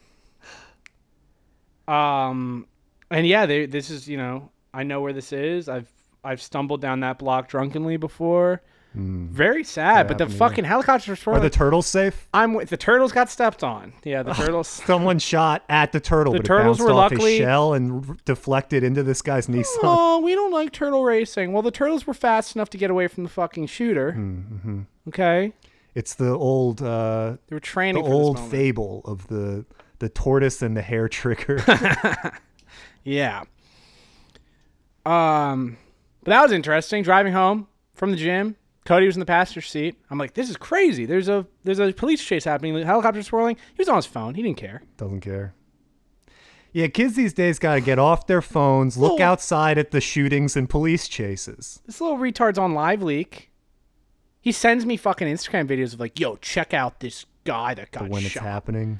um, 1.87 2.67
and 3.09 3.25
yeah, 3.25 3.47
they, 3.47 3.65
this 3.65 3.89
is 3.89 4.07
you 4.07 4.15
know 4.17 4.51
I 4.73 4.83
know 4.83 5.01
where 5.01 5.11
this 5.13 5.33
is. 5.33 5.67
I've 5.67 5.91
I've 6.23 6.41
stumbled 6.41 6.81
down 6.81 6.99
that 7.01 7.17
block 7.19 7.47
drunkenly 7.49 7.97
before. 7.97 8.61
Very 8.95 9.63
sad, 9.63 10.07
but 10.07 10.17
the 10.17 10.27
fucking 10.27 10.65
helicopters 10.65 11.23
were. 11.23 11.33
Are 11.33 11.39
the 11.39 11.49
turtles 11.49 11.85
safe? 11.85 12.27
I'm 12.33 12.55
with 12.55 12.69
the 12.69 12.75
turtles 12.75 13.11
got 13.11 13.29
stepped 13.29 13.63
on. 13.63 13.93
Yeah, 14.03 14.23
the 14.23 14.33
turtles. 14.33 14.67
Someone 14.67 15.19
shot 15.19 15.63
at 15.69 15.91
the 15.91 15.99
turtle, 15.99 16.33
The 16.33 16.39
but 16.39 16.45
turtles 16.47 16.79
it 16.79 16.83
were 16.83 16.93
luckily- 16.93 17.37
shell 17.37 17.73
and 17.75 18.19
deflected 18.25 18.83
into 18.83 19.03
this 19.03 19.21
guy's 19.21 19.45
Nissan. 19.47 19.77
oh, 19.83 20.19
we 20.23 20.33
don't 20.33 20.51
like 20.51 20.71
turtle 20.73 21.03
racing. 21.05 21.53
Well, 21.53 21.61
the 21.61 21.69
turtles 21.71 22.07
were 22.07 22.15
fast 22.15 22.55
enough 22.55 22.71
to 22.71 22.77
get 22.79 22.89
away 22.89 23.07
from 23.07 23.23
the 23.23 23.29
fucking 23.29 23.67
shooter. 23.67 24.13
Mm-hmm. 24.13 24.81
Okay, 25.09 25.53
It's 25.93 26.15
the 26.15 26.31
old, 26.31 26.81
uh, 26.81 27.37
they 27.47 27.55
were 27.55 27.59
the 27.59 27.61
training 27.61 28.03
for 28.03 28.11
old 28.11 28.39
fable 28.39 29.01
of 29.05 29.27
the 29.27 29.65
the 29.99 30.09
tortoise 30.09 30.61
and 30.63 30.75
the 30.75 30.81
hair 30.81 31.07
trigger. 31.07 31.63
Yeah. 33.03 33.43
Um, 35.05 35.77
but 36.23 36.31
that 36.31 36.41
was 36.41 36.51
interesting. 36.51 37.03
Driving 37.03 37.33
home 37.33 37.67
from 37.93 38.11
the 38.11 38.17
gym, 38.17 38.55
Cody 38.85 39.05
was 39.05 39.15
in 39.15 39.19
the 39.19 39.25
passenger 39.25 39.61
seat. 39.61 39.95
I'm 40.09 40.17
like, 40.17 40.33
this 40.33 40.49
is 40.49 40.57
crazy. 40.57 41.05
There's 41.05 41.29
a 41.29 41.45
there's 41.63 41.79
a 41.79 41.91
police 41.93 42.23
chase 42.23 42.43
happening. 42.45 42.73
The 42.75 42.85
helicopter's 42.85 43.27
swirling. 43.27 43.55
He 43.75 43.81
was 43.81 43.89
on 43.89 43.95
his 43.97 44.05
phone. 44.05 44.35
He 44.35 44.41
didn't 44.43 44.57
care. 44.57 44.83
Doesn't 44.97 45.21
care. 45.21 45.53
Yeah, 46.71 46.87
kids 46.87 47.15
these 47.15 47.33
days 47.33 47.57
got 47.57 47.75
to 47.75 47.81
get 47.81 47.97
off 47.97 48.27
their 48.27 48.43
phones, 48.43 48.95
look 48.95 49.17
Well- 49.19 49.31
outside 49.31 49.77
at 49.79 49.89
the 49.91 49.99
shootings 50.01 50.55
and 50.55 50.69
police 50.69 51.07
chases. 51.07 51.81
This 51.87 51.99
little 51.99 52.17
retard's 52.19 52.59
on 52.59 52.73
live 52.75 53.01
leak. 53.01 53.49
He 54.41 54.51
sends 54.51 54.85
me 54.85 54.95
fucking 54.95 55.27
Instagram 55.27 55.67
videos 55.67 55.93
of 55.93 55.99
like, 55.99 56.19
yo, 56.19 56.35
check 56.37 56.73
out 56.73 56.99
this 56.99 57.25
guy 57.43 57.73
that 57.73 57.91
got 57.91 58.03
But 58.03 58.09
when 58.11 58.23
it's 58.23 58.35
happening, 58.35 58.99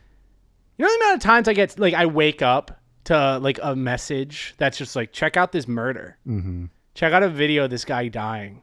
You 0.77 0.85
know 0.85 0.89
the 0.91 1.05
amount 1.05 1.15
of 1.17 1.21
times 1.21 1.47
I 1.47 1.53
get 1.53 1.77
like 1.79 1.93
I 1.93 2.07
wake 2.07 2.41
up 2.41 2.81
to 3.05 3.37
like 3.37 3.59
a 3.61 3.75
message 3.75 4.55
that's 4.57 4.77
just 4.77 4.95
like 4.95 5.11
check 5.13 5.37
out 5.37 5.51
this 5.51 5.67
murder. 5.67 6.17
Mm-hmm. 6.27 6.65
Check 6.99 7.13
out 7.13 7.23
a 7.23 7.29
video 7.29 7.63
of 7.63 7.69
this 7.69 7.85
guy 7.85 8.09
dying. 8.09 8.61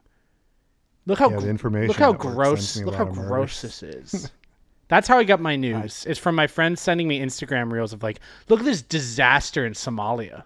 Look 1.07 1.17
how 1.17 1.31
Yeah, 1.31 1.39
the 1.39 1.49
information 1.49 1.87
look 1.87 1.97
how 1.97 2.13
gross 2.13 2.69
sends 2.69 2.77
me 2.77 2.83
a 2.83 2.85
look 2.85 2.95
how 2.95 3.05
gross 3.11 3.63
this 3.63 3.81
is. 3.81 4.29
That's 4.89 5.07
how 5.07 5.17
I 5.17 5.23
got 5.23 5.41
my 5.41 5.55
news. 5.55 6.05
it's 6.07 6.19
from 6.19 6.35
my 6.35 6.45
friends 6.45 6.79
sending 6.79 7.07
me 7.07 7.19
Instagram 7.19 7.71
reels 7.71 7.93
of 7.93 8.03
like, 8.03 8.19
look 8.47 8.59
at 8.59 8.65
this 8.67 8.83
disaster 8.83 9.65
in 9.65 9.73
Somalia. 9.73 10.43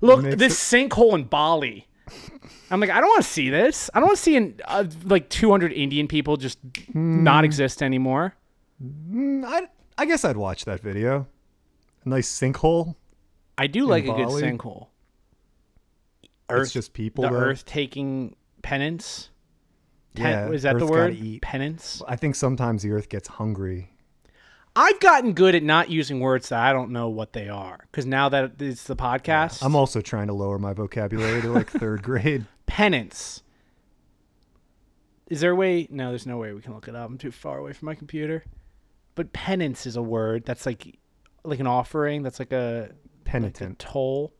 Look 0.00 0.24
this 0.36 0.58
sinkhole 0.58 1.14
in 1.14 1.22
Bali. 1.22 1.86
I'm 2.72 2.80
like, 2.80 2.90
I 2.90 3.00
don't 3.00 3.08
want 3.08 3.22
to 3.22 3.30
see 3.30 3.50
this. 3.50 3.88
I 3.94 4.00
don't 4.00 4.08
want 4.08 4.16
to 4.16 4.22
see 4.24 4.34
in, 4.34 4.60
uh, 4.64 4.86
like 5.04 5.28
200 5.28 5.72
Indian 5.72 6.08
people 6.08 6.36
just 6.38 6.58
Hmm. 6.90 7.22
not 7.22 7.44
exist 7.44 7.84
anymore. 7.84 8.34
Mm, 8.84 9.44
I, 9.44 9.68
I 9.96 10.06
guess 10.06 10.24
I'd 10.24 10.36
watch 10.36 10.64
that 10.64 10.80
video. 10.80 11.28
A 12.04 12.08
nice 12.08 12.28
sinkhole. 12.28 12.96
I 13.56 13.68
do 13.68 13.86
like 13.86 14.06
a 14.06 14.08
good 14.08 14.26
Bali? 14.26 14.42
Sinkhole. 16.48 16.60
It's 16.62 16.72
just 16.72 16.92
people. 16.92 17.22
the 17.22 17.30
though. 17.30 17.36
earth 17.36 17.64
taking 17.66 18.36
penance. 18.62 19.30
Pen- 20.14 20.48
Yeah, 20.48 20.54
is 20.54 20.62
that 20.62 20.78
the 20.78 20.86
word? 20.86 21.14
eat. 21.14 21.42
Penance. 21.42 22.02
I 22.08 22.16
think 22.16 22.34
sometimes 22.34 22.82
the 22.82 22.90
earth 22.92 23.08
gets 23.08 23.28
hungry. 23.28 23.90
I've 24.76 25.00
gotten 25.00 25.32
good 25.32 25.54
at 25.56 25.62
not 25.64 25.90
using 25.90 26.20
words 26.20 26.50
that 26.50 26.60
I 26.60 26.72
don't 26.72 26.90
know 26.92 27.08
what 27.08 27.32
they 27.32 27.48
are 27.48 27.78
because 27.90 28.06
now 28.06 28.28
that 28.28 28.60
it's 28.60 28.84
the 28.84 28.94
podcast, 28.94 29.62
I'm 29.64 29.74
also 29.74 30.00
trying 30.00 30.28
to 30.28 30.32
lower 30.34 30.58
my 30.58 30.72
vocabulary 30.72 31.40
to 31.42 31.48
like 31.50 31.68
third 31.68 32.02
grade. 32.04 32.46
penance. 32.66 33.42
Is 35.28 35.40
there 35.40 35.50
a 35.50 35.54
way? 35.56 35.88
No, 35.90 36.10
there's 36.10 36.26
no 36.26 36.38
way 36.38 36.52
we 36.52 36.60
can 36.60 36.74
look 36.74 36.88
it 36.88 36.94
up. 36.94 37.08
I'm 37.10 37.18
too 37.18 37.30
far 37.32 37.58
away 37.58 37.72
from 37.72 37.86
my 37.86 37.94
computer. 37.94 38.44
But 39.14 39.32
penance 39.32 39.84
is 39.84 39.96
a 39.96 40.02
word 40.02 40.44
that's 40.46 40.64
like, 40.64 40.96
like 41.44 41.58
an 41.60 41.66
offering. 41.66 42.22
That's 42.22 42.38
like 42.38 42.52
a 42.52 42.88
like 42.88 42.90
a 42.90 42.94
Penitent. 43.24 43.78
toll. 43.78 44.32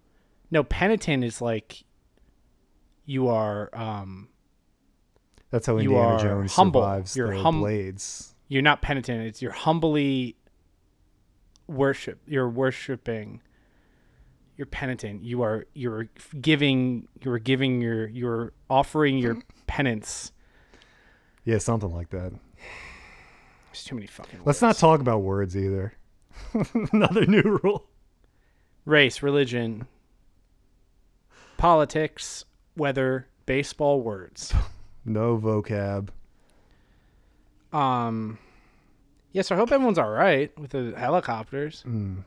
No, 0.51 0.63
penitent 0.63 1.25
is 1.25 1.43
like 1.43 1.83
you 3.09 3.29
are 3.29 3.71
um 3.73 4.29
That's 5.51 5.67
how 5.67 5.73
You 5.79 5.93
Indiana 5.97 6.15
are 6.15 6.19
Jones 6.19 6.55
humble. 6.55 6.83
survives 6.83 7.17
You're 7.17 7.35
the 7.35 7.43
hum- 7.43 7.61
blades. 7.61 8.35
you're 8.49 8.61
not 8.63 8.83
penitent 8.83 9.23
it's 9.27 9.41
you're 9.43 9.51
humbly 9.53 10.37
worship 11.67 12.21
you're 12.27 12.49
worshiping 12.49 13.41
you're 14.57 14.67
penitent 14.67 15.23
you 15.25 15.43
are 15.43 15.65
you're 15.75 16.09
giving 16.41 17.09
you're 17.23 17.39
giving 17.39 17.81
your 17.81 18.09
you're 18.09 18.53
offering 18.69 19.17
your 19.19 19.39
penance 19.67 20.33
Yeah, 21.45 21.59
something 21.59 21.93
like 21.93 22.11
that. 22.11 22.33
there's 23.67 23.85
too 23.85 23.95
many 23.95 24.07
fucking 24.07 24.41
Let's 24.45 24.61
not 24.63 24.77
talk 24.77 25.01
about 25.01 25.19
words 25.23 25.57
either. 25.57 25.95
Another 26.93 27.25
new 27.27 27.43
rule. 27.63 27.87
race 28.85 29.23
religion 29.23 29.87
politics 31.57 32.45
weather 32.79 33.27
baseball 33.47 34.01
words 34.01 34.55
No 35.05 35.37
vocab. 35.39 36.09
um 37.73 38.39
yes 39.33 39.51
i 39.51 39.57
hope 39.57 39.71
everyone's 39.73 39.99
all 39.99 40.11
right 40.11 40.57
with 40.59 40.71
the 40.71 40.95
helicopters 40.97 41.85
Mm. 41.87 42.25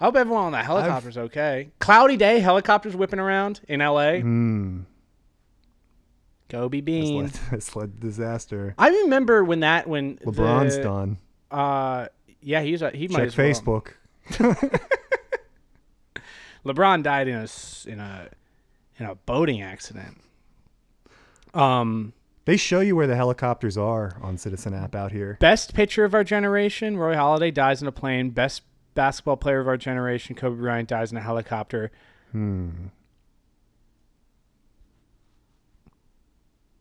i 0.00 0.04
hope 0.04 0.16
everyone 0.16 0.44
on 0.44 0.52
that 0.52 0.64
helicopter's 0.66 1.16
okay 1.16 1.70
cloudy 1.78 2.16
day 2.16 2.40
helicopters 2.40 2.94
whipping 2.96 3.18
around 3.20 3.60
in 3.68 3.80
la 3.80 4.00
Mm. 4.12 4.84
go 6.48 6.68
be 6.68 6.78
It's 6.78 6.86
bean 6.86 7.22
led, 7.24 7.38
it's 7.52 7.76
led 7.76 7.94
to 8.00 8.06
disaster. 8.06 8.74
I 8.78 8.90
remember 8.90 9.42
when 9.44 9.60
that 9.60 9.86
when 9.88 10.16
LeBron's 10.18 10.76
the, 10.76 10.82
done. 10.82 11.18
Uh, 11.50 12.08
yeah, 12.42 12.60
he's 12.62 12.82
a, 12.82 12.90
he 12.90 13.08
might 13.08 13.30
Check 13.30 13.38
as 13.38 13.64
well. 13.66 13.82
Facebook. 14.30 14.80
LeBron 16.64 17.02
died 17.02 17.28
in 17.28 17.34
a 17.36 17.46
in 17.86 18.00
a 18.00 18.28
in 19.02 19.10
a 19.10 19.14
boating 19.14 19.60
accident. 19.62 20.18
Um, 21.54 22.12
They 22.44 22.56
show 22.56 22.80
you 22.80 22.96
where 22.96 23.06
the 23.06 23.16
helicopters 23.16 23.76
are 23.76 24.16
on 24.22 24.38
Citizen 24.38 24.74
app 24.74 24.94
out 24.94 25.12
here. 25.12 25.36
best 25.40 25.74
pitcher 25.74 26.04
of 26.04 26.14
our 26.14 26.24
generation, 26.24 26.96
Roy 26.96 27.14
Halladay 27.14 27.52
dies 27.52 27.82
in 27.82 27.88
a 27.88 27.92
plane. 27.92 28.30
Best 28.30 28.62
basketball 28.94 29.36
player 29.36 29.60
of 29.60 29.68
our 29.68 29.76
generation, 29.76 30.34
Kobe 30.34 30.60
Bryant 30.60 30.88
dies 30.88 31.10
in 31.12 31.18
a 31.18 31.20
helicopter. 31.20 31.90
Hmm. 32.32 32.70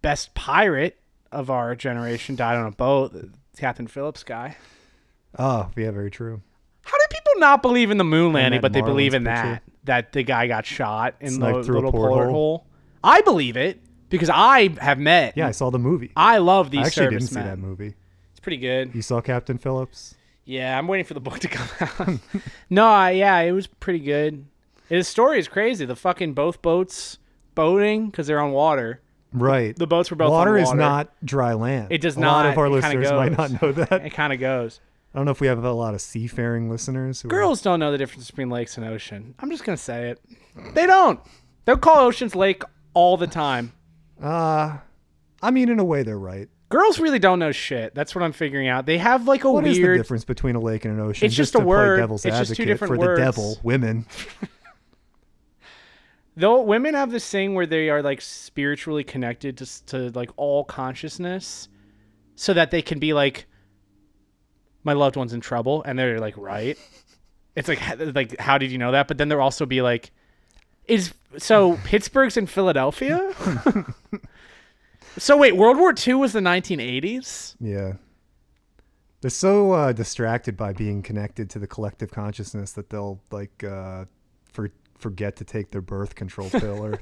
Best 0.01 0.33
pirate 0.33 0.97
of 1.31 1.49
our 1.49 1.75
generation 1.75 2.35
died 2.35 2.57
on 2.57 2.65
a 2.65 2.71
boat. 2.71 3.13
Captain 3.57 3.87
Phillips 3.87 4.23
guy. 4.23 4.57
Oh, 5.37 5.69
yeah, 5.77 5.91
very 5.91 6.09
true. 6.09 6.41
How 6.83 6.97
do 6.97 7.03
people 7.11 7.33
not 7.37 7.61
believe 7.61 7.91
in 7.91 7.97
the 7.97 8.03
moon 8.03 8.33
landing, 8.33 8.61
but 8.61 8.73
they 8.73 8.81
believe 8.81 9.13
in 9.13 9.23
picture. 9.25 9.61
that? 9.63 9.63
That 9.85 10.11
the 10.11 10.23
guy 10.23 10.47
got 10.47 10.65
shot 10.65 11.15
in 11.19 11.27
the 11.27 11.31
Sniped 11.51 11.65
through 11.65 11.75
a 11.75 11.77
little 11.77 11.91
porthole. 11.91 12.17
porthole. 12.17 12.65
I 13.03 13.21
believe 13.21 13.57
it 13.57 13.79
because 14.09 14.29
I 14.29 14.69
have 14.79 14.99
met. 14.99 15.35
Yeah, 15.35 15.47
I 15.47 15.51
saw 15.51 15.71
the 15.71 15.79
movie. 15.79 16.11
I 16.15 16.37
love 16.37 16.69
these 16.69 16.81
I 16.83 16.87
actually 16.87 17.05
didn't 17.09 17.21
see 17.21 17.27
servicemen. 17.33 17.45
that 17.47 17.57
movie. 17.67 17.95
It's 18.31 18.39
pretty 18.39 18.57
good. 18.57 18.93
You 18.93 19.01
saw 19.01 19.21
Captain 19.21 19.57
Phillips? 19.57 20.15
Yeah, 20.45 20.77
I'm 20.77 20.87
waiting 20.87 21.05
for 21.05 21.13
the 21.15 21.19
book 21.19 21.39
to 21.39 21.47
come 21.47 21.67
out. 21.99 22.19
no, 22.69 22.85
I, 22.87 23.11
yeah, 23.11 23.39
it 23.39 23.51
was 23.53 23.65
pretty 23.67 23.99
good. 23.99 24.45
His 24.89 25.07
story 25.07 25.39
is 25.39 25.47
crazy. 25.47 25.85
The 25.85 25.95
fucking 25.95 26.33
both 26.33 26.61
boats 26.61 27.17
boating 27.55 28.07
because 28.07 28.27
they're 28.27 28.39
on 28.41 28.51
water. 28.51 29.01
Right. 29.33 29.75
The 29.75 29.87
boats 29.87 30.11
were 30.11 30.17
both 30.17 30.29
water 30.31 30.55
on 30.57 30.59
is 30.61 30.67
water. 30.67 30.79
not 30.79 31.13
dry 31.25 31.53
land. 31.53 31.87
It 31.89 32.01
does 32.01 32.17
not. 32.17 32.27
a 32.27 32.31
lot 32.31 32.43
not. 32.43 32.51
of 32.51 32.57
our 32.57 32.65
It 32.67 32.81
kinda 32.81 32.99
listeners 32.99 33.11
might 33.11 33.29
goes. 33.37 33.51
not 33.51 33.61
know 33.61 33.71
that. 33.71 34.05
It 34.05 34.09
kind 34.11 34.33
of 34.33 34.39
goes. 34.39 34.79
I 35.13 35.17
don't 35.19 35.25
know 35.25 35.31
if 35.31 35.41
we 35.41 35.47
have 35.47 35.63
a 35.63 35.71
lot 35.73 35.93
of 35.93 36.01
seafaring 36.01 36.69
listeners. 36.69 37.21
Who 37.21 37.27
are- 37.27 37.31
Girls 37.31 37.61
don't 37.61 37.79
know 37.79 37.91
the 37.91 37.97
difference 37.97 38.29
between 38.29 38.49
lakes 38.49 38.77
and 38.77 38.85
ocean. 38.85 39.35
I'm 39.39 39.49
just 39.51 39.63
gonna 39.65 39.75
say 39.77 40.09
it. 40.09 40.21
They 40.73 40.85
don't. 40.85 41.19
They'll 41.65 41.77
call 41.77 41.99
oceans 42.05 42.35
lake 42.35 42.63
all 42.93 43.17
the 43.17 43.27
time. 43.27 43.73
Uh, 44.21 44.77
I 45.41 45.51
mean, 45.51 45.69
in 45.69 45.79
a 45.79 45.83
way, 45.83 46.03
they're 46.03 46.17
right. 46.17 46.47
Girls 46.69 46.99
really 46.99 47.19
don't 47.19 47.39
know 47.39 47.51
shit. 47.51 47.93
That's 47.93 48.15
what 48.15 48.23
I'm 48.23 48.31
figuring 48.31 48.69
out. 48.69 48.85
They 48.85 48.97
have 48.99 49.27
like 49.27 49.43
a 49.43 49.51
What 49.51 49.67
is 49.67 49.75
the 49.75 49.83
weird. 49.83 49.97
difference 49.97 50.23
between 50.23 50.55
a 50.55 50.59
lake 50.61 50.85
and 50.85 50.93
an 50.97 51.01
ocean? 51.05 51.25
It's 51.25 51.35
just 51.35 51.51
to 51.53 51.59
a 51.59 51.63
word. 51.65 51.97
Devil's 51.97 52.23
It's 52.25 52.37
just 52.37 52.49
two 52.55 52.63
advocate 52.63 52.67
different 52.67 52.93
for 52.93 52.97
words. 52.99 53.19
the 53.19 53.25
devil, 53.25 53.57
women. 53.63 54.05
Though 56.37 56.61
women 56.61 56.93
have 56.93 57.11
this 57.11 57.29
thing 57.29 57.55
where 57.55 57.65
they 57.65 57.89
are 57.89 58.01
like 58.01 58.21
spiritually 58.21 59.03
connected 59.03 59.57
to 59.57 59.85
to 59.87 60.09
like 60.17 60.29
all 60.37 60.63
consciousness, 60.63 61.67
so 62.35 62.53
that 62.53 62.71
they 62.71 62.81
can 62.81 62.99
be 62.99 63.11
like, 63.11 63.47
my 64.83 64.93
loved 64.93 65.15
one's 65.15 65.33
in 65.33 65.41
trouble, 65.41 65.83
and 65.83 65.97
they're 65.97 66.19
like, 66.19 66.37
right. 66.37 66.77
It's 67.55 67.67
like 67.67 67.81
like 68.15 68.39
how 68.39 68.57
did 68.57 68.71
you 68.71 68.77
know 68.77 68.91
that? 68.93 69.07
But 69.07 69.17
then 69.17 69.27
they'll 69.29 69.41
also 69.41 69.65
be 69.65 69.81
like, 69.81 70.11
is 70.85 71.13
so 71.37 71.77
Pittsburgh's 71.83 72.37
in 72.37 72.47
Philadelphia. 72.47 73.33
so 75.17 75.37
wait, 75.37 75.55
World 75.55 75.77
War 75.77 75.93
II 76.05 76.15
was 76.15 76.33
the 76.33 76.39
1980s. 76.39 77.55
Yeah. 77.59 77.93
They're 79.21 79.29
so 79.29 79.71
uh, 79.73 79.91
distracted 79.91 80.57
by 80.57 80.73
being 80.73 81.03
connected 81.03 81.49
to 81.51 81.59
the 81.59 81.67
collective 81.67 82.09
consciousness 82.09 82.71
that 82.71 82.89
they'll 82.89 83.21
like 83.29 83.63
uh, 83.63 84.05
for, 84.51 84.71
forget 84.97 85.35
to 85.35 85.43
take 85.43 85.71
their 85.71 85.81
birth 85.81 86.15
control 86.15 86.49
pill, 86.51 86.83
or 86.83 86.99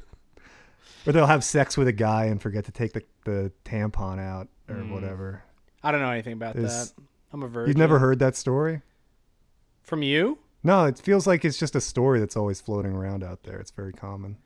or 1.06 1.14
they'll 1.14 1.28
have 1.28 1.44
sex 1.46 1.78
with 1.78 1.88
a 1.88 1.94
guy 1.94 2.26
and 2.26 2.42
forget 2.42 2.66
to 2.66 2.72
take 2.72 2.92
the, 2.94 3.04
the 3.24 3.52
tampon 3.64 4.20
out 4.20 4.50
or 4.68 4.76
Mm. 4.76 4.92
whatever. 4.92 5.44
I 5.82 5.92
don't 5.94 6.02
know 6.02 6.12
anything 6.12 6.34
about 6.34 6.58
Is- 6.58 6.92
that. 6.92 7.04
I'm 7.32 7.44
a 7.44 7.48
virgin. 7.48 7.70
You've 7.70 7.78
never 7.78 8.00
heard 8.00 8.20
that 8.20 8.36
story? 8.36 8.82
from 9.82 10.04
you? 10.04 10.38
No, 10.64 10.86
it 10.86 11.00
feels 11.00 11.26
like 11.26 11.44
it's 11.44 11.58
just 11.58 11.76
a 11.76 11.82
story 11.82 12.20
that's 12.20 12.38
always 12.38 12.62
floating 12.62 12.94
around 12.94 13.24
out 13.24 13.42
there. 13.44 13.60
It's 13.60 13.72
very 13.72 13.92
common. 13.94 14.38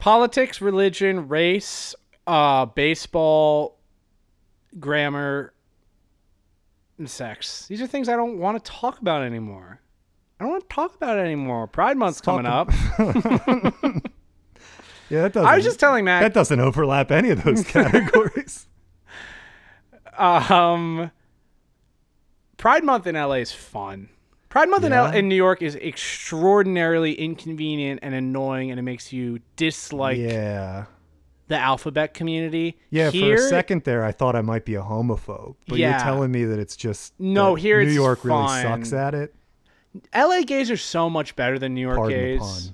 politics, 0.00 0.60
religion, 0.60 1.28
race, 1.28 1.94
uh, 2.26 2.66
baseball, 2.66 3.78
grammar, 4.80 5.52
and 6.98 7.08
sex. 7.08 7.66
These 7.68 7.82
are 7.82 7.86
things 7.86 8.08
I 8.08 8.16
don't 8.16 8.38
want 8.38 8.64
to 8.64 8.70
talk 8.70 8.98
about 9.00 9.22
anymore. 9.22 9.80
I 10.40 10.44
don't 10.44 10.50
want 10.52 10.68
to 10.68 10.74
talk 10.74 10.96
about 10.96 11.18
it 11.18 11.20
anymore. 11.22 11.68
Pride 11.68 11.96
Month's 11.96 12.20
coming 12.20 12.46
up. 12.46 12.70
Yeah, 15.10 15.20
that 15.22 15.34
doesn't. 15.34 15.48
I 15.48 15.54
was 15.56 15.64
just 15.64 15.78
telling 15.78 16.06
Matt. 16.06 16.22
that 16.22 16.32
doesn't 16.32 16.58
overlap 16.58 17.10
any 17.12 17.28
of 17.28 17.44
those 17.44 17.62
categories. 17.68 18.66
um, 20.16 21.10
Pride 22.64 22.82
Month 22.82 23.06
in 23.06 23.14
LA 23.14 23.34
is 23.34 23.52
fun. 23.52 24.08
Pride 24.48 24.70
Month 24.70 24.84
in, 24.84 24.94
L- 24.94 25.12
in 25.12 25.28
New 25.28 25.34
York 25.34 25.60
is 25.60 25.76
extraordinarily 25.76 27.12
inconvenient 27.12 28.00
and 28.02 28.14
annoying, 28.14 28.70
and 28.70 28.80
it 28.80 28.82
makes 28.82 29.12
you 29.12 29.40
dislike 29.56 30.16
yeah, 30.16 30.86
the 31.48 31.58
alphabet 31.58 32.14
community. 32.14 32.78
Yeah, 32.88 33.10
here, 33.10 33.36
for 33.36 33.44
a 33.44 33.48
second 33.50 33.84
there, 33.84 34.02
I 34.02 34.12
thought 34.12 34.34
I 34.34 34.40
might 34.40 34.64
be 34.64 34.76
a 34.76 34.80
homophobe, 34.80 35.56
but 35.68 35.76
Yeah. 35.76 35.90
you're 35.90 35.98
telling 35.98 36.32
me 36.32 36.46
that 36.46 36.58
it's 36.58 36.74
just 36.74 37.12
No, 37.20 37.54
here 37.54 37.84
New 37.84 37.90
York 37.90 38.24
really 38.24 38.48
sucks 38.48 38.94
at 38.94 39.14
it. 39.14 39.34
LA 40.14 40.40
gays 40.40 40.70
are 40.70 40.78
so 40.78 41.10
much 41.10 41.36
better 41.36 41.58
than 41.58 41.74
New 41.74 41.82
York 41.82 41.98
Pardon 41.98 42.18
gays. 42.38 42.72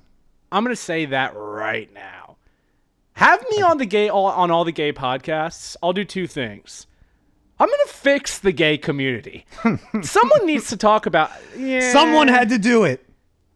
I'm 0.52 0.62
gonna 0.62 0.76
say 0.76 1.06
that 1.06 1.32
right 1.34 1.92
now. 1.92 2.36
Have 3.14 3.44
me 3.50 3.60
on 3.60 3.78
the 3.78 3.86
gay 3.86 4.08
all, 4.08 4.26
on 4.26 4.52
all 4.52 4.62
the 4.62 4.70
gay 4.70 4.92
podcasts. 4.92 5.74
I'll 5.82 5.92
do 5.92 6.04
two 6.04 6.28
things. 6.28 6.86
I'm 7.60 7.68
gonna 7.68 7.86
fix 7.88 8.38
the 8.38 8.52
gay 8.52 8.78
community. 8.78 9.44
Someone 10.02 10.46
needs 10.46 10.68
to 10.70 10.78
talk 10.78 11.04
about. 11.04 11.30
Yeah, 11.56 11.92
Someone 11.92 12.26
had 12.26 12.48
to 12.48 12.58
do 12.58 12.84
it. 12.84 13.06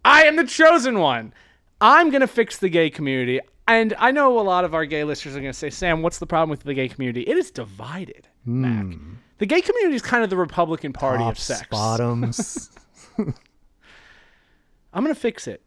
I 0.05 0.25
am 0.25 0.37
the 0.37 0.45
chosen 0.45 0.99
one. 0.99 1.33
I'm 1.81 2.11
gonna 2.11 2.27
fix 2.27 2.59
the 2.59 2.69
gay 2.69 2.91
community, 2.91 3.41
and 3.67 3.95
I 3.99 4.11
know 4.11 4.39
a 4.39 4.43
lot 4.43 4.67
of 4.67 4.75
our 4.75 4.85
gay 4.85 5.05
listeners 5.05 5.35
are 5.37 5.41
gonna 5.41 5.55
say, 5.55 5.71
"Sam, 5.71 6.03
what's 6.03 6.19
the 6.19 6.27
problem 6.27 6.51
with 6.51 6.65
the 6.65 6.75
gay 6.75 6.89
community? 6.89 7.23
It 7.23 7.39
is 7.39 7.51
divided." 7.51 8.29
Hmm. 8.45 8.61
Mac. 8.61 8.99
The 9.39 9.47
gay 9.47 9.63
community 9.63 9.97
is 9.97 10.03
kind 10.03 10.23
of 10.23 10.29
the 10.29 10.37
Republican 10.37 10.93
Party 10.93 11.25
of 11.25 11.39
sex. 11.39 11.67
bottoms. 11.71 12.71
I'm 13.19 15.03
gonna 15.03 15.15
fix 15.15 15.49
it. 15.49 15.63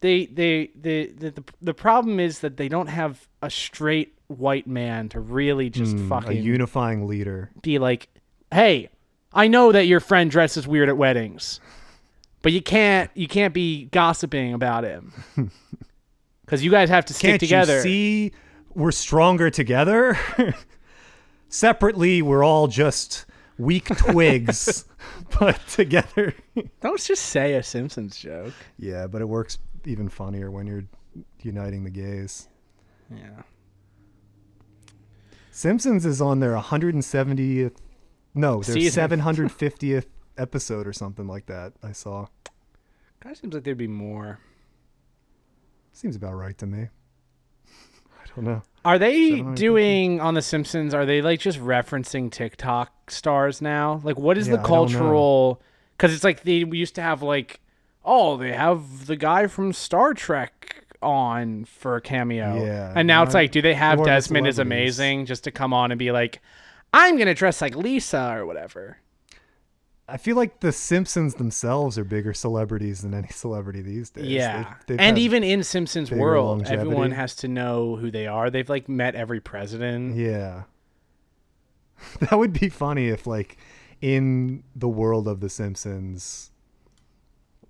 They, 0.00 0.26
they, 0.26 0.70
they, 0.74 1.06
the, 1.06 1.30
the, 1.30 1.44
the 1.60 1.74
problem 1.74 2.20
is 2.20 2.38
that 2.38 2.56
they 2.56 2.68
don't 2.68 2.86
have 2.86 3.28
a 3.42 3.50
straight 3.50 4.16
white 4.30 4.66
man 4.66 5.08
to 5.10 5.20
really 5.20 5.70
just 5.70 5.96
Hmm, 5.96 6.12
a 6.26 6.32
unifying 6.32 7.06
leader. 7.06 7.50
be 7.62 7.78
like, 7.78 8.08
"Hey, 8.52 8.88
I 9.32 9.48
know 9.48 9.72
that 9.72 9.86
your 9.86 10.00
friend 10.00 10.30
dresses 10.30 10.66
weird 10.66 10.88
at 10.88 10.96
weddings, 10.96 11.60
but 12.42 12.52
you 12.52 12.62
can't, 12.62 13.10
you 13.14 13.26
can't 13.28 13.52
be 13.54 13.84
gossiping 13.86 14.52
about 14.54 14.84
him 14.84 15.12
because 16.44 16.62
you 16.64 16.70
guys 16.70 16.88
have 16.88 17.04
to 17.06 17.14
stick 17.14 17.30
Can't 17.30 17.40
together." 17.40 17.76
you 17.76 17.82
see 17.82 18.32
we're 18.74 18.92
stronger 18.92 19.50
together? 19.50 20.16
Separately, 21.48 22.22
we're 22.22 22.44
all 22.44 22.68
just 22.68 23.26
weak 23.58 23.86
twigs, 23.96 24.84
but 25.38 25.58
together. 25.68 26.34
Don't 26.80 27.00
just 27.00 27.24
say 27.26 27.54
a 27.54 27.62
Simpsons 27.62 28.16
joke. 28.18 28.54
yeah, 28.78 29.06
but 29.08 29.20
it 29.20 29.24
works 29.28 29.58
even 29.84 30.08
funnier 30.08 30.50
when 30.50 30.66
you're 30.66 30.84
uniting 31.42 31.82
the 31.84 31.90
gays. 31.90 32.48
Yeah. 33.12 33.42
Simpsons 35.60 36.06
is 36.06 36.22
on 36.22 36.40
their 36.40 36.54
170th, 36.54 37.76
no, 38.34 38.62
their 38.62 38.74
Season. 38.76 39.10
750th 39.10 40.06
episode 40.38 40.86
or 40.86 40.92
something 40.94 41.26
like 41.26 41.44
that. 41.46 41.74
I 41.82 41.92
saw. 41.92 42.28
Kind 43.20 43.32
of 43.34 43.36
seems 43.36 43.52
like 43.52 43.64
there'd 43.64 43.76
be 43.76 43.86
more. 43.86 44.38
Seems 45.92 46.16
about 46.16 46.32
right 46.32 46.56
to 46.56 46.66
me. 46.66 46.88
I 47.68 48.34
don't 48.34 48.46
know. 48.46 48.62
Are 48.86 48.98
they 48.98 49.42
doing 49.42 50.18
on 50.18 50.32
The 50.32 50.40
Simpsons? 50.40 50.94
Are 50.94 51.04
they 51.04 51.20
like 51.20 51.40
just 51.40 51.58
referencing 51.58 52.30
TikTok 52.30 53.10
stars 53.10 53.60
now? 53.60 54.00
Like, 54.02 54.18
what 54.18 54.38
is 54.38 54.48
Yeah, 54.48 54.52
the 54.52 54.60
I 54.60 54.62
don't 54.62 54.68
cultural? 54.68 55.60
Because 55.94 56.14
it's 56.14 56.24
like 56.24 56.42
they 56.42 56.64
we 56.64 56.78
used 56.78 56.94
to 56.94 57.02
have 57.02 57.20
like, 57.20 57.60
oh, 58.02 58.38
they 58.38 58.52
have 58.52 59.04
the 59.06 59.16
guy 59.16 59.46
from 59.46 59.74
Star 59.74 60.14
Trek 60.14 60.59
on 61.02 61.64
for 61.64 61.96
a 61.96 62.00
cameo. 62.00 62.62
Yeah, 62.64 62.92
and 62.94 63.06
now 63.06 63.22
it's 63.22 63.34
like, 63.34 63.50
do 63.52 63.62
they 63.62 63.74
have 63.74 63.98
more 63.98 64.04
the 64.06 64.10
Desmond 64.12 64.46
is 64.46 64.56
celebrities. 64.56 64.98
amazing 64.98 65.26
just 65.26 65.44
to 65.44 65.50
come 65.50 65.72
on 65.72 65.90
and 65.92 65.98
be 65.98 66.12
like, 66.12 66.40
I'm 66.92 67.16
gonna 67.18 67.34
dress 67.34 67.60
like 67.60 67.74
Lisa 67.76 68.32
or 68.36 68.46
whatever? 68.46 68.98
I 70.08 70.16
feel 70.16 70.34
like 70.34 70.58
the 70.58 70.72
Simpsons 70.72 71.34
themselves 71.36 71.96
are 71.96 72.02
bigger 72.02 72.34
celebrities 72.34 73.02
than 73.02 73.14
any 73.14 73.28
celebrity 73.28 73.80
these 73.80 74.10
days. 74.10 74.24
Yeah, 74.26 74.56
They've- 74.56 74.66
they've 74.88 74.98
and 75.00 75.16
had- 75.16 75.18
even 75.18 75.44
in 75.44 75.62
Simpsons 75.62 76.10
bigger 76.10 76.20
world, 76.20 76.66
everyone 76.66 77.12
has 77.12 77.36
to 77.36 77.48
know 77.48 77.94
who 77.94 78.10
they 78.10 78.26
are. 78.26 78.50
They've 78.50 78.68
like 78.68 78.88
met 78.88 79.14
every 79.14 79.40
president. 79.40 80.16
Yeah. 80.16 80.64
That 82.20 82.38
would 82.38 82.52
be 82.58 82.68
funny 82.70 83.08
if 83.08 83.26
like 83.26 83.58
in 84.00 84.64
the 84.74 84.88
world 84.88 85.28
of 85.28 85.40
the 85.40 85.48
Simpsons 85.50 86.50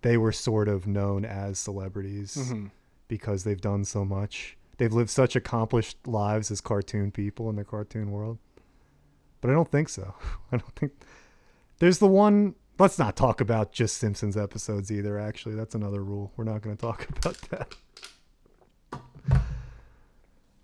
they 0.03 0.17
were 0.17 0.33
sort 0.33 0.69
of 0.69 0.87
known 0.87 1.25
as 1.25 1.59
celebrities 1.59 2.37
Mm-hmm. 2.39 2.67
Because 3.11 3.45
they've 3.45 3.61
done 3.61 3.85
so 3.85 4.05
much. 4.05 4.57
They've 4.79 4.93
lived 4.93 5.11
such 5.11 5.37
accomplished 5.37 5.99
lives 6.07 6.51
as 6.51 6.63
cartoon 6.63 7.11
people 7.11 7.51
in 7.51 7.57
the 7.57 7.65
cartoon 7.65 8.13
world. 8.13 8.39
But 9.43 9.51
I 9.51 9.53
don't 9.55 9.71
think 9.71 9.91
so. 9.91 10.15
I 10.53 10.57
don't 10.57 10.75
think 10.77 10.93
there's 11.81 11.99
the 11.99 12.07
one 12.07 12.55
let's 12.79 12.99
not 12.99 13.17
talk 13.17 13.43
about 13.43 13.73
just 13.73 13.99
Simpsons 13.99 14.37
episodes 14.39 14.91
either 14.91 15.19
actually. 15.19 15.57
That's 15.57 15.75
another 15.75 16.03
rule. 16.03 16.33
We're 16.37 16.45
not 16.45 16.63
going 16.63 16.77
to 16.77 16.81
talk 16.81 17.07
about 17.19 17.37
that. 17.51 17.75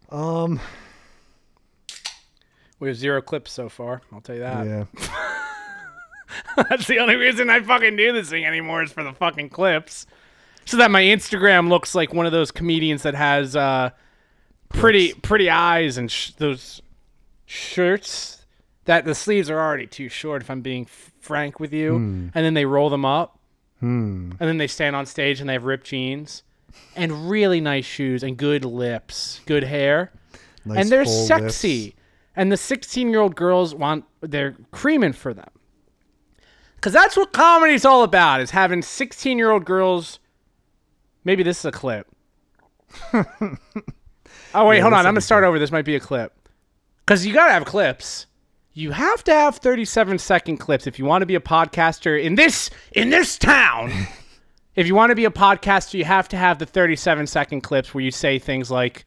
Um 0.09 0.61
We 2.79 2.89
have 2.89 2.97
zero 2.97 3.21
clips 3.21 3.51
so 3.53 3.69
far. 3.69 4.03
I'll 4.13 4.21
tell 4.21 4.37
you 4.37 4.43
that. 4.43 4.67
yeah. 4.67 4.85
That's 6.71 6.87
the 6.87 7.01
only 7.01 7.17
reason 7.17 7.51
I 7.51 7.61
fucking 7.61 7.97
do 7.97 8.13
this 8.13 8.31
thing 8.31 8.45
anymore 8.45 8.83
is 8.83 8.93
for 8.93 9.03
the 9.03 9.13
fucking 9.13 9.51
clips. 9.51 10.07
So 10.67 10.77
that 10.79 10.91
my 10.91 11.03
Instagram 11.03 11.69
looks 11.69 11.95
like 11.95 12.13
one 12.13 12.27
of 12.27 12.33
those 12.33 12.51
comedians 12.51 13.03
that 13.05 13.15
has 13.15 13.57
uh, 13.57 13.91
pretty 14.69 15.15
pretty 15.15 15.49
eyes 15.49 15.97
and 15.97 16.11
sh- 16.11 16.33
those 16.33 16.83
shirts 17.47 18.45
that 18.85 19.05
the 19.05 19.15
sleeves 19.15 19.51
are 19.51 19.59
already 19.59 19.87
too 19.87 20.09
short 20.09 20.43
if 20.43 20.51
I'm 20.51 20.61
being 20.61 20.83
f- 20.85 21.13
frank 21.21 21.59
with 21.61 21.73
you. 21.73 21.97
And 21.97 22.31
then 22.35 22.55
they 22.55 22.65
roll 22.65 22.91
them 22.91 23.05
up. 23.05 23.39
Hmm. 23.81 24.33
And 24.41 24.49
then 24.49 24.59
they 24.59 24.67
stand 24.67 24.97
on 24.97 25.07
stage 25.07 25.41
and 25.41 25.49
they 25.49 25.53
have 25.55 25.65
ripped 25.65 25.87
jeans 25.87 26.43
and 26.95 27.29
really 27.31 27.61
nice 27.61 27.85
shoes 27.85 28.23
and 28.23 28.37
good 28.37 28.65
lips, 28.65 29.41
good 29.47 29.65
hair 29.65 30.13
Nice 30.65 30.79
and 30.79 30.89
they're 30.91 31.05
sexy. 31.05 31.85
lips. 31.85 31.97
And 32.35 32.51
the 32.53 32.57
16 32.57 33.09
year 33.11 33.21
old 33.21 33.37
girls 33.37 33.75
want, 33.75 34.05
they're 34.21 34.57
creaming 34.73 35.13
for 35.13 35.33
them. 35.33 35.49
Because 36.75 36.93
that's 36.93 37.17
what 37.17 37.33
comedy's 37.33 37.85
all 37.85 38.03
about, 38.03 38.41
is 38.41 38.51
having 38.51 38.83
16 38.83 39.39
year 39.39 39.51
old 39.51 39.65
girls. 39.65 40.19
Maybe 41.27 41.43
this 41.43 41.59
is 41.59 41.65
a 41.65 41.73
clip. 41.73 42.07
oh, 43.13 43.25
wait, 44.65 44.77
Yeah, 44.77 44.83
hold 44.83 44.95
on. 44.95 45.01
I'm 45.01 45.07
gonna 45.07 45.21
start 45.21 45.43
over. 45.43 45.59
This 45.59 45.73
might 45.73 45.85
be 45.85 45.97
a 45.97 46.01
clip. 46.01 46.33
Because 47.05 47.27
you 47.27 47.35
got 47.35 47.49
to 47.49 47.53
have 47.53 47.65
clips. 47.65 48.27
You 48.75 48.93
have 48.93 49.25
to 49.25 49.35
have 49.35 49.57
37 49.57 50.21
second 50.21 50.59
clips 50.59 50.87
if 50.87 51.01
you 51.01 51.05
want 51.05 51.23
to 51.23 51.27
be 51.27 51.35
a 51.35 51.41
podcaster 51.41 52.23
in 52.23 52.37
this 52.37 52.71
in 52.93 53.11
this 53.11 53.39
town. 53.39 53.91
if 54.77 54.87
you 54.87 54.95
want 54.95 55.11
to 55.11 55.17
be 55.17 55.25
a 55.25 55.31
podcaster, 55.31 55.95
you 55.95 56.05
have 56.05 56.29
to 56.29 56.37
have 56.37 56.61
the 56.61 56.67
37 56.67 57.27
second 57.27 57.63
clips 57.63 57.93
where 57.93 58.05
you 58.05 58.13
say 58.13 58.39
things 58.39 58.71
like 58.71 59.05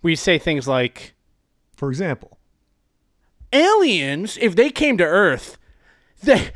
where 0.00 0.10
you 0.10 0.16
say 0.16 0.38
things 0.40 0.66
like 0.66 1.14
For 1.76 1.88
example, 1.88 2.36
aliens, 3.52 4.36
if 4.40 4.56
they 4.56 4.70
came 4.70 4.98
to 4.98 5.04
Earth, 5.04 5.56
they, 6.22 6.50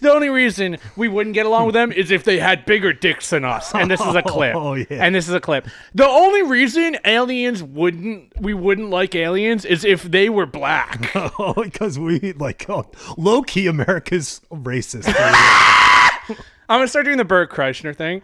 the 0.00 0.12
only 0.12 0.28
reason 0.28 0.78
we 0.96 1.08
wouldn't 1.08 1.34
get 1.34 1.46
along 1.46 1.66
with 1.66 1.74
them 1.74 1.90
is 1.92 2.10
if 2.10 2.24
they 2.24 2.38
had 2.38 2.64
bigger 2.64 2.92
dicks 2.92 3.30
than 3.30 3.44
us. 3.44 3.74
And 3.74 3.90
this 3.90 4.00
is 4.00 4.14
a 4.14 4.22
oh, 4.24 4.28
clip. 4.28 4.54
Oh, 4.54 4.74
yeah. 4.74 4.86
And 4.90 5.14
this 5.14 5.28
is 5.28 5.34
a 5.34 5.40
clip. 5.40 5.66
The 5.94 6.06
only 6.06 6.42
reason 6.42 6.96
aliens 7.04 7.62
wouldn't 7.62 8.40
we 8.40 8.54
wouldn't 8.54 8.90
like 8.90 9.14
aliens 9.14 9.64
is 9.64 9.84
if 9.84 10.02
they 10.02 10.28
were 10.28 10.46
black. 10.46 11.10
oh, 11.14 11.54
because 11.62 11.98
we 11.98 12.32
like 12.34 12.68
oh, 12.68 12.90
low 13.16 13.42
key 13.42 13.66
America's 13.66 14.40
racist. 14.50 15.12
I'm 16.68 16.78
gonna 16.78 16.88
start 16.88 17.04
doing 17.04 17.18
the 17.18 17.24
Bert 17.24 17.50
Kreischer 17.50 17.94
thing. 17.96 18.22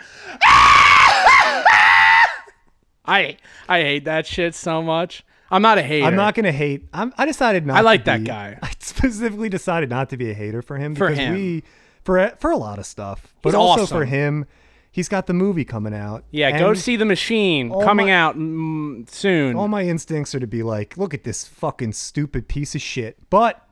I 3.05 3.37
I 3.69 3.81
hate 3.81 4.05
that 4.05 4.27
shit 4.27 4.55
so 4.55 4.83
much. 4.83 5.25
I'm 5.51 5.63
not 5.63 5.79
a 5.79 5.83
hater. 5.83 6.07
I'm 6.07 6.17
not 6.17 6.35
gonna 6.35 6.53
hate. 6.53 6.89
I'm, 6.93 7.13
I 7.17 7.25
decided 7.27 7.67
not. 7.67 7.77
I 7.77 7.81
like 7.81 8.01
to 8.03 8.05
that 8.07 8.21
be- 8.21 8.27
guy. 8.27 8.59
I 8.63 8.71
specifically 8.81 9.49
decided 9.49 9.89
not 9.91 10.11
to 10.11 10.17
be 10.17 10.31
a 10.31 10.35
hater 10.35 10.63
for 10.63 10.77
him 10.77 10.95
For 10.95 11.09
because 11.09 11.19
him. 11.19 11.35
we 11.35 11.63
for 12.05 12.33
for 12.41 12.51
a 12.51 12.57
lot 12.57 12.79
of 12.79 12.87
stuff, 12.87 13.35
but 13.43 13.51
He's 13.51 13.55
also 13.55 13.87
for 13.87 14.05
him, 14.05 14.47
he's 14.91 15.09
got 15.09 15.27
the 15.27 15.33
movie 15.35 15.65
coming 15.65 15.95
out. 15.95 16.25
Yeah, 16.31 16.59
go 16.59 16.75
see 16.75 16.97
the 16.97 17.05
machine 17.05 17.71
coming 17.71 18.07
my- 18.07 18.13
out 18.13 18.37
mm, 18.37 19.09
soon. 19.11 19.57
All 19.57 19.69
my 19.69 19.83
instincts 19.85 20.35
are 20.35 20.41
to 20.41 20.47
be 20.47 20.63
like, 20.63 20.97
look 20.97 21.15
at 21.15 21.25
this 21.25 21.47
fucking 21.47 21.93
stupid 21.93 22.49
piece 22.49 22.75
of 22.75 22.81
shit. 22.81 23.17
But 23.31 23.63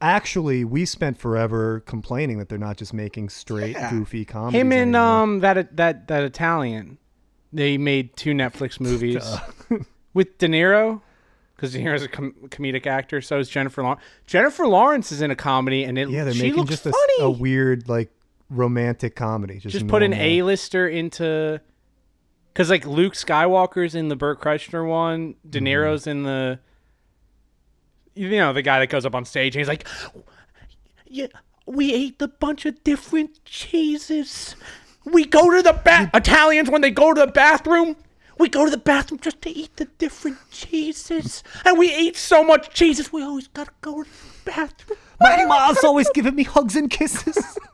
actually, 0.00 0.64
we 0.64 0.84
spent 0.84 1.18
forever 1.18 1.80
complaining 1.80 2.38
that 2.38 2.48
they're 2.48 2.58
not 2.58 2.76
just 2.76 2.94
making 2.94 3.28
straight 3.28 3.76
goofy 3.90 4.24
comedy. 4.24 4.58
Him 4.58 4.72
and 4.72 4.96
um 4.96 5.40
that 5.40 5.76
that 5.76 6.08
that 6.08 6.22
Italian, 6.24 6.98
they 7.52 7.76
made 7.78 8.16
two 8.16 8.32
Netflix 8.32 8.80
movies 8.80 9.22
with 10.14 10.38
De 10.38 10.48
Niro, 10.48 11.02
because 11.60 11.74
De 11.74 11.78
Niro's 11.78 12.02
a 12.02 12.08
com- 12.08 12.34
comedic 12.48 12.86
actor. 12.86 13.20
So 13.20 13.38
is 13.38 13.50
Jennifer 13.50 13.82
Lawrence. 13.82 14.00
Jennifer 14.26 14.66
Lawrence 14.66 15.12
is 15.12 15.20
in 15.20 15.30
a 15.30 15.36
comedy, 15.36 15.84
and 15.84 15.98
it 15.98 16.08
yeah, 16.08 16.24
they're 16.24 16.32
she 16.32 16.44
making 16.44 16.56
looks 16.60 16.70
just 16.70 16.86
a, 16.86 16.92
a 17.20 17.30
weird 17.30 17.86
like 17.86 18.10
romantic 18.48 19.14
comedy. 19.14 19.58
Just, 19.58 19.74
just 19.74 19.86
put 19.86 20.02
an. 20.02 20.14
A-lister 20.14 20.88
into, 20.88 21.60
because 22.52 22.70
like 22.70 22.86
Luke 22.86 23.12
Skywalker's 23.12 23.94
in 23.94 24.08
the 24.08 24.16
Bert 24.16 24.40
Kreischer 24.40 24.88
one, 24.88 25.34
De 25.48 25.58
Mm-hmm. 25.58 25.66
Niro's 25.66 26.06
in 26.06 26.22
the, 26.22 26.58
you 28.14 28.30
know, 28.30 28.54
the 28.54 28.62
guy 28.62 28.78
that 28.78 28.88
goes 28.88 29.04
up 29.04 29.14
on 29.14 29.26
stage 29.26 29.54
and 29.54 29.60
he's 29.60 29.68
like, 29.68 29.86
yeah, 31.06 31.26
we 31.66 31.92
ate 31.92 32.22
a 32.22 32.28
bunch 32.28 32.64
of 32.64 32.82
different 32.84 33.44
cheeses. 33.44 34.56
We 35.04 35.26
go 35.26 35.50
to 35.54 35.62
the 35.62 35.74
bath. 35.74 36.10
Italians 36.14 36.70
when 36.70 36.80
they 36.80 36.90
go 36.90 37.12
to 37.12 37.20
the 37.20 37.32
bathroom. 37.32 37.96
We 38.40 38.48
go 38.48 38.64
to 38.64 38.70
the 38.70 38.78
bathroom 38.78 39.20
just 39.20 39.42
to 39.42 39.50
eat 39.50 39.76
the 39.76 39.84
different 39.98 40.38
cheeses, 40.50 41.42
and 41.64 41.78
we 41.78 41.94
eat 41.94 42.16
so 42.16 42.42
much 42.42 42.70
cheeses. 42.74 43.12
We 43.12 43.22
always 43.22 43.48
gotta 43.48 43.72
go 43.82 44.02
to 44.02 44.08
the 44.08 44.50
bathroom. 44.50 44.98
My 45.20 45.44
mom's 45.44 45.84
always 45.84 46.08
giving 46.14 46.34
me 46.34 46.44
hugs 46.44 46.74
and 46.74 46.90
kisses. 46.90 47.58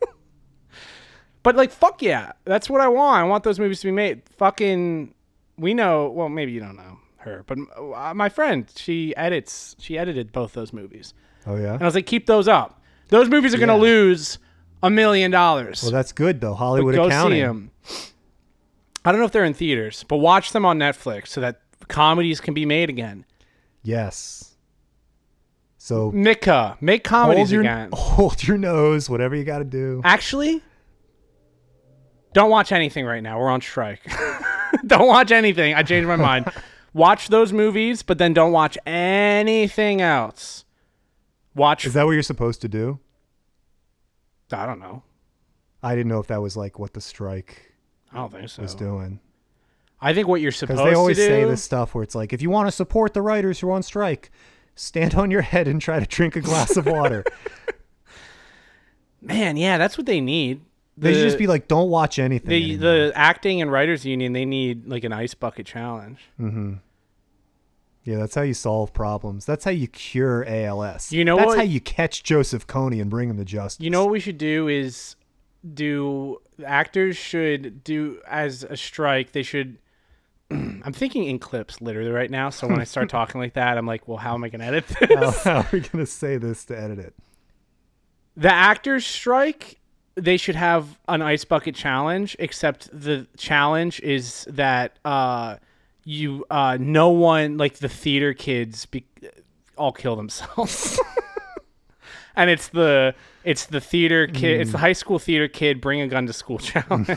But 1.47 1.55
like, 1.55 1.71
fuck 1.71 2.03
yeah, 2.03 2.33
that's 2.45 2.69
what 2.69 2.81
I 2.81 2.89
want. 2.89 3.21
I 3.21 3.23
want 3.23 3.45
those 3.45 3.61
movies 3.61 3.79
to 3.83 3.87
be 3.87 3.93
made. 3.93 4.23
Fucking, 4.37 5.15
we 5.57 5.75
know. 5.75 6.09
Well, 6.11 6.29
maybe 6.29 6.51
you 6.51 6.59
don't 6.59 6.75
know 6.75 6.99
her, 7.19 7.45
but 7.47 7.59
uh, 7.95 8.13
my 8.15 8.29
friend, 8.29 8.69
she 8.75 9.15
edits. 9.15 9.77
She 9.79 9.97
edited 9.97 10.33
both 10.33 10.55
those 10.55 10.73
movies, 10.73 11.15
oh 11.47 11.55
yeah. 11.55 11.75
and 11.75 11.83
I 11.83 11.85
was 11.85 11.95
like, 11.95 12.07
keep 12.07 12.27
those 12.27 12.49
up. 12.49 12.83
Those 13.11 13.29
movies 13.29 13.55
are 13.55 13.59
gonna 13.59 13.77
Yeah. 13.77 13.81
lose 13.81 14.41
a 14.83 14.91
million 14.91 15.31
dollars. 15.31 15.85
Well, 15.85 15.93
that's 15.93 16.11
good 16.11 16.41
though. 16.41 16.51
But 16.51 16.57
Hollywood 16.57 16.95
go 16.97 17.05
accounting. 17.07 17.37
see 17.39 17.43
them. 17.43 17.71
I 19.07 19.13
don't 19.13 19.21
know 19.21 19.27
if 19.27 19.33
they're 19.33 19.45
in 19.45 19.55
theaters, 19.55 20.05
but 20.09 20.17
watch 20.17 20.51
them 20.51 20.65
on 20.65 20.79
Netflix 20.81 21.29
so 21.29 21.41
that 21.41 21.61
comedies 21.87 22.41
can 22.41 22.55
be 22.55 22.67
made 22.67 22.91
again. 22.91 23.25
Yes. 23.85 24.57
So 25.79 26.11
Mika, 26.11 26.77
make 26.81 27.07
hold 27.07 27.29
comedies 27.29 27.53
your 27.53 27.61
again. 27.61 27.91
hold 27.93 28.43
your 28.43 28.59
nose, 28.59 29.09
whatever 29.09 29.37
you 29.37 29.45
got 29.45 29.59
to 29.59 29.65
do. 29.65 30.01
Actually, 30.03 30.61
don't 32.33 32.51
watch 32.51 32.73
anything 32.73 33.07
right 33.07 33.23
now. 33.23 33.39
We're 33.39 33.49
on 33.49 33.61
strike. 33.61 34.01
don't 34.87 35.07
watch 35.07 35.31
anything. 35.31 35.75
I 35.75 35.85
changed 35.85 36.09
my 36.09 36.17
mind. 36.17 36.51
Watch 36.93 37.29
those 37.29 37.53
movies, 37.53 38.03
but 38.03 38.17
then 38.17 38.33
don't 38.33 38.53
watch 38.53 38.79
anything 38.87 40.01
else. 40.01 40.65
Watch. 41.55 41.85
Is 41.85 41.93
that 41.93 42.07
what 42.07 42.13
you're 42.13 42.23
supposed 42.23 42.63
to 42.63 42.69
do? 42.69 43.01
I 44.51 44.65
don't 44.65 44.81
know. 44.81 45.03
I 45.83 45.95
didn't 45.95 46.09
know 46.09 46.21
if 46.21 46.29
that 46.29 46.41
was 46.41 46.57
like 46.57 46.79
what 46.79 46.95
the 46.95 47.03
strike 47.03 47.76
I 48.17 48.21
don't 48.21 48.33
think 48.33 48.49
so. 48.49 48.63
was 48.63 48.75
doing. 48.75 49.21
I 50.01 50.13
think 50.15 50.29
what 50.29 50.41
you're 50.41 50.53
supposed 50.53 50.79
to 50.79 50.85
do. 50.85 50.91
Because 50.91 50.93
they 50.95 50.99
always 50.99 51.17
say 51.17 51.45
this 51.45 51.63
stuff 51.63 51.95
where 51.95 52.03
it's 52.05 52.15
like, 52.15 52.33
if 52.33 52.43
you 52.43 52.51
want 52.51 52.69
to 52.69 52.73
support 52.73 53.15
the 53.15 53.23
writers 53.23 53.61
who 53.61 53.69
are 53.69 53.73
on 53.73 53.83
strike, 53.83 54.31
stand 54.75 55.15
on 55.15 55.31
your 55.31 55.41
head 55.43 55.67
and 55.69 55.81
try 55.81 55.99
to 55.99 56.07
drink 56.07 56.37
a 56.37 56.41
glass 56.41 56.77
of 56.77 56.87
water. 56.87 57.25
Man, 59.23 59.57
yeah, 59.57 59.79
that's 59.79 59.97
what 59.97 60.07
they 60.07 60.21
need. 60.21 60.61
they 60.97 61.15
should 61.15 61.23
just 61.25 61.39
be 61.39 61.47
like, 61.47 61.67
don't 61.69 61.91
watch 61.91 62.19
anything. 62.19 62.49
the 62.49 62.75
anymore." 62.75 62.79
the 63.09 63.13
acting 63.17 63.61
and 63.61 63.73
writers 63.73 64.05
union. 64.05 64.33
They 64.33 64.45
need 64.45 64.87
like 64.87 65.05
an 65.05 65.13
ice 65.13 65.35
bucket 65.35 65.67
challenge. 65.67 66.21
Hmm. 66.37 66.75
yeah, 68.05 68.19
that's 68.19 68.35
how 68.35 68.43
you 68.43 68.55
solve 68.55 68.93
problems. 68.93 69.45
That's 69.47 69.65
how 69.65 69.71
you 69.73 69.89
cure 69.89 70.45
ALS. 70.47 71.11
You 71.11 71.25
know 71.25 71.37
that's 71.37 71.49
what- 71.49 71.59
how 71.59 71.65
you 71.65 71.81
catch 71.81 72.23
Joseph 72.23 72.67
Kony 72.67 73.01
and 73.01 73.11
bring 73.11 73.31
him 73.31 73.39
to 73.39 73.45
justice. 73.45 73.83
You 73.83 73.91
know 73.91 74.05
what 74.05 74.13
we 74.13 74.21
should 74.21 74.39
do 74.39 74.69
is 74.69 75.17
do 75.75 76.41
actors 76.65 77.17
should 77.17 77.85
do 77.85 78.21
as 78.27 78.63
a 78.65 78.77
strike. 78.77 79.33
They 79.33 79.43
should. 79.43 79.79
I'm 80.51 80.93
thinking 80.93 81.25
in 81.25 81.39
clips 81.39 81.81
literally 81.81 82.11
right 82.11 82.31
now. 82.31 82.51
So 82.51 82.67
when 82.69 82.81
I 82.81 82.85
start 82.85 83.09
talking 83.11 83.41
like 83.41 83.55
that, 83.55 83.77
I'm 83.79 83.87
like, 83.87 84.07
well, 84.07 84.19
how 84.19 84.35
am 84.35 84.45
I 84.45 84.49
going 84.49 84.61
to 84.61 84.67
edit 84.67 84.87
this? 84.87 85.11
how, 85.11 85.31
how 85.45 85.61
are 85.61 85.69
we 85.73 85.81
gonna 85.81 86.07
say 86.07 86.37
this 86.37 86.65
to 86.67 86.79
edit 86.79 86.99
it? 86.99 87.15
the 88.37 88.53
actors 88.53 89.07
strike. 89.07 89.81
They 90.15 90.37
should 90.37 90.57
have 90.57 90.99
an 91.09 91.21
ice 91.21 91.45
bucket 91.45 91.75
challenge, 91.75 92.37
except 92.39 92.89
the 92.93 93.27
challenge 93.37 94.01
is 94.01 94.47
that 94.51 94.99
uh, 95.05 95.57
you 96.05 96.45
uh, 96.51 96.79
no 96.81 97.11
one 97.11 97.59
like 97.59 97.79
the 97.79 97.89
theater 97.89 98.33
kids 98.33 98.87
be- 98.87 99.07
all 99.77 99.93
kill 99.93 100.17
themselves. 100.17 100.99
and 102.37 102.49
it's 102.49 102.69
the 102.69 103.15
it's 103.47 103.65
the 103.67 103.81
theater 103.81 104.27
kid 104.27 104.61
it's 104.61 104.73
the 104.73 104.77
mm. 104.77 104.81
high 104.81 104.93
school 104.93 105.19
theater 105.19 105.49
kid 105.49 105.81
bring 105.81 106.01
a 106.01 106.09
gun 106.09 106.27
to 106.27 106.33
school 106.33 106.59
challenge. 106.71 107.09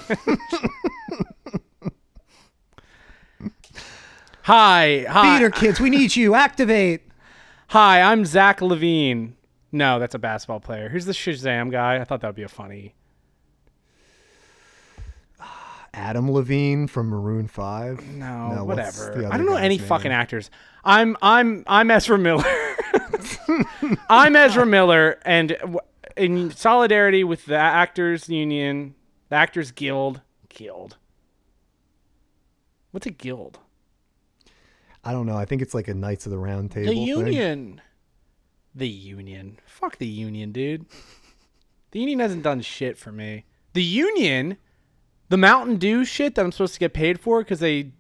Hi 4.44 5.06
hi. 5.10 5.38
Theater 5.38 5.50
kids, 5.50 5.80
we 5.80 5.90
need 5.90 6.16
you. 6.16 6.36
Activate. 6.36 7.02
hi 7.70 8.02
i'm 8.02 8.24
zach 8.26 8.62
levine. 8.62 9.36
No 9.72 10.00
that's 10.00 10.16
a 10.16 10.20
basketball 10.20 10.60
player. 10.60 10.90
Who's 10.90 11.06
the 11.06 11.12
shazam 11.14 11.72
guy? 11.72 12.00
I 12.00 12.04
thought 12.04 12.22
that 12.22 12.28
would 12.28 12.36
be 12.36 12.44
a 12.44 12.48
funny. 12.48 12.94
Adam 15.94 16.32
Levine 16.32 16.86
from 16.88 17.08
Maroon 17.08 17.48
Five. 17.48 18.06
no, 18.08 18.54
No, 18.54 18.64
whatever. 18.64 19.28
i 19.32 19.38
don't 19.38 19.48
know 19.48 19.56
any 19.56 19.78
name? 19.78 19.88
fucking 19.88 20.12
actors. 20.12 20.52
I'm 20.84 21.18
i'm 21.24 21.64
i'm 21.66 21.90
ezra 21.90 22.18
miller. 22.20 22.44
I'm 24.10 24.36
ezra 24.36 24.66
miller 24.66 25.20
and 25.26 25.58
in 26.20 26.52
solidarity 26.52 27.24
with 27.24 27.46
the 27.46 27.56
actors 27.56 28.30
union 28.30 28.96
the 29.30 29.36
actors 29.36 29.72
guild 29.72 30.22
guild 30.50 30.98
what's 32.92 33.06
a 33.06 33.12
guild 33.12 33.60
I 35.04 35.12
don't 35.12 35.26
know. 35.26 35.38
I 35.38 35.46
think 35.46 35.62
it's 35.62 35.74
like 35.74 35.88
a 35.88 35.94
Knights 35.94 36.26
of 36.26 36.32
the 36.32 36.38
Round 36.38 36.72
Table. 36.72 36.92
The 36.92 36.96
thing. 36.96 37.08
union. 37.08 37.82
The 38.76 38.88
union. 38.88 39.60
Fuck 39.66 39.98
the 39.98 40.08
union, 40.08 40.52
dude. 40.52 40.86
The 41.92 42.00
union 42.00 42.20
hasn't 42.20 42.44
done 42.44 42.62
shit 42.62 42.98
for 42.98 43.12
me. 43.12 43.46
The 43.74 43.84
union, 43.84 44.58
the 45.30 45.38
Mountain 45.38 45.78
Dew 45.78 46.06
shit 46.06 46.36
that 46.36 46.46
I'm 46.46 46.52
supposed 46.52 46.74
to 46.74 46.80
get 46.80 46.94
paid 46.94 47.20
for 47.20 47.42
because 47.42 47.60
they, 47.60 47.92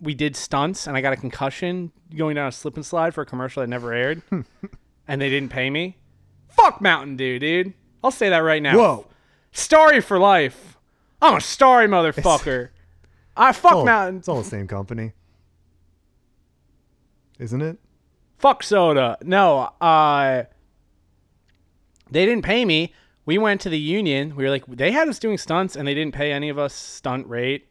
we 0.00 0.14
did 0.14 0.34
stunts 0.34 0.86
and 0.86 0.96
I 0.96 1.00
got 1.00 1.12
a 1.12 1.16
concussion 1.16 1.92
going 2.16 2.36
down 2.36 2.48
a 2.48 2.52
slip 2.52 2.74
and 2.76 2.84
slide 2.84 3.14
for 3.14 3.22
a 3.22 3.26
commercial 3.26 3.60
that 3.60 3.68
never 3.68 3.92
aired, 3.92 4.22
and 5.06 5.20
they 5.20 5.28
didn't 5.28 5.50
pay 5.50 5.70
me. 5.70 5.98
Fuck 6.50 6.80
Mountain 6.80 7.16
Dew, 7.16 7.38
dude. 7.38 7.72
I'll 8.02 8.10
say 8.10 8.28
that 8.30 8.38
right 8.38 8.62
now. 8.62 8.76
Whoa. 8.76 9.06
Starry 9.52 10.00
for 10.00 10.18
life. 10.18 10.76
I'm 11.22 11.36
a 11.36 11.40
starry 11.40 11.86
motherfucker. 11.86 12.70
I 13.36 13.52
fuck 13.52 13.74
Oh, 13.74 13.84
Mountain. 13.84 14.18
It's 14.18 14.28
all 14.28 14.38
the 14.42 14.48
same 14.48 14.66
company, 14.66 15.12
isn't 17.38 17.60
it? 17.62 17.78
fuck 18.38 18.62
soda. 18.62 19.18
No, 19.22 19.68
uh 19.80 20.44
they 22.10 22.24
didn't 22.26 22.42
pay 22.44 22.64
me. 22.64 22.94
We 23.26 23.36
went 23.38 23.60
to 23.60 23.68
the 23.68 23.78
union. 23.78 24.34
We 24.34 24.44
were 24.44 24.50
like 24.50 24.64
they 24.66 24.90
had 24.92 25.08
us 25.08 25.18
doing 25.18 25.36
stunts 25.38 25.76
and 25.76 25.86
they 25.86 25.94
didn't 25.94 26.14
pay 26.14 26.32
any 26.32 26.48
of 26.48 26.58
us 26.58 26.72
stunt 26.74 27.26
rate 27.26 27.68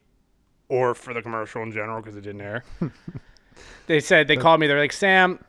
or 0.69 0.93
for 0.93 1.13
the 1.13 1.21
commercial 1.23 1.63
in 1.63 1.71
general 1.71 2.01
because 2.01 2.15
it 2.15 2.21
didn't 2.21 2.41
air. 2.41 2.63
they 3.87 3.99
said 3.99 4.27
they 4.27 4.37
called 4.37 4.59
me. 4.59 4.67
They're 4.67 4.79
like, 4.79 4.93
"Sam, 4.93 5.43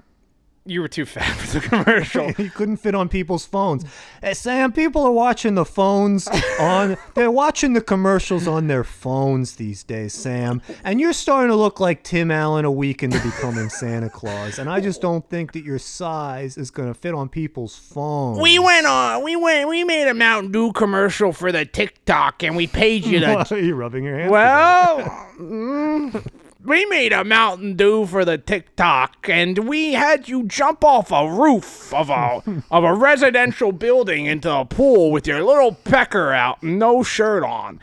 you 0.64 0.81
were 0.81 0.88
too 0.88 1.07
fat 1.07 1.37
for 1.37 1.59
the 1.59 1.61
commercial." 1.68 2.31
you 2.38 2.51
couldn't 2.51 2.79
fit 2.79 2.94
on 2.94 3.09
people's 3.09 3.46
phones. 3.46 3.85
Hey, 4.23 4.35
Sam, 4.35 4.73
people 4.73 5.03
are 5.03 5.12
watching 5.12 5.55
the 5.55 5.64
phones 5.64 6.29
on. 6.59 6.96
They're 7.14 7.31
watching 7.31 7.73
the 7.73 7.81
commercials 7.81 8.46
on 8.46 8.66
their 8.66 8.85
phones 8.85 9.57
these 9.57 9.83
days, 9.83 10.12
Sam. 10.12 10.62
And 10.85 11.01
you're 11.01 11.12
starting 11.12 11.51
to 11.51 11.57
look 11.57 11.81
like 11.81 12.03
Tim 12.03 12.31
Allen 12.31 12.64
a 12.64 12.70
week 12.70 13.03
into 13.03 13.18
becoming 13.20 13.68
Santa 13.68 14.11
Claus. 14.11 14.59
And 14.59 14.70
I 14.70 14.81
just 14.81 15.01
don't 15.01 15.29
think 15.29 15.53
that 15.53 15.64
your 15.64 15.79
size 15.79 16.57
is 16.57 16.70
going 16.70 16.92
to 16.92 16.99
fit 16.99 17.14
on 17.14 17.29
people's 17.29 17.77
phones. 17.77 18.40
we 18.40 18.59
went 18.59 18.87
on. 18.87 19.25
We 19.25 19.37
went. 19.37 19.68
We 19.68 19.85
made 19.85 20.09
a 20.09 20.14
Mountain 20.14 20.53
Dew 20.53 20.73
commercial 20.73 21.33
for 21.33 21.53
the 21.53 21.64
TikTok, 21.64 22.42
and 22.42 22.57
we 22.57 22.66
paid 22.66 23.05
you 23.05 23.20
Why 23.20 23.44
to 23.44 23.55
are 23.55 23.59
you 23.59 23.75
rubbing 23.75 24.05
your 24.05 24.18
hands? 24.18 24.31
Well, 24.31 26.31
we 26.64 26.85
made 26.87 27.12
a 27.12 27.25
Mountain 27.25 27.77
Dew 27.77 28.07
for 28.07 28.25
the 28.25 28.38
TikTok, 28.38 29.29
and 29.29 29.59
we 29.68 29.92
had 29.94 30.29
you 30.29 30.44
jump 30.44 30.85
off 30.85 31.11
a 31.11 31.31
roof 31.31 31.92
of 31.94 32.11
a 32.11 32.42
of 32.70 32.85
a 32.85 32.94
residential 32.94 33.73
building 33.73 34.27
into 34.27 34.53
a 34.53 34.64
pool 34.64 35.11
with 35.11 35.27
your 35.27 35.42
little 35.42 35.73
pecker 35.73 36.33
out 36.33 36.62
and 36.62 36.79
no 36.79 37.03
shirt 37.03 37.42
on. 37.42 37.81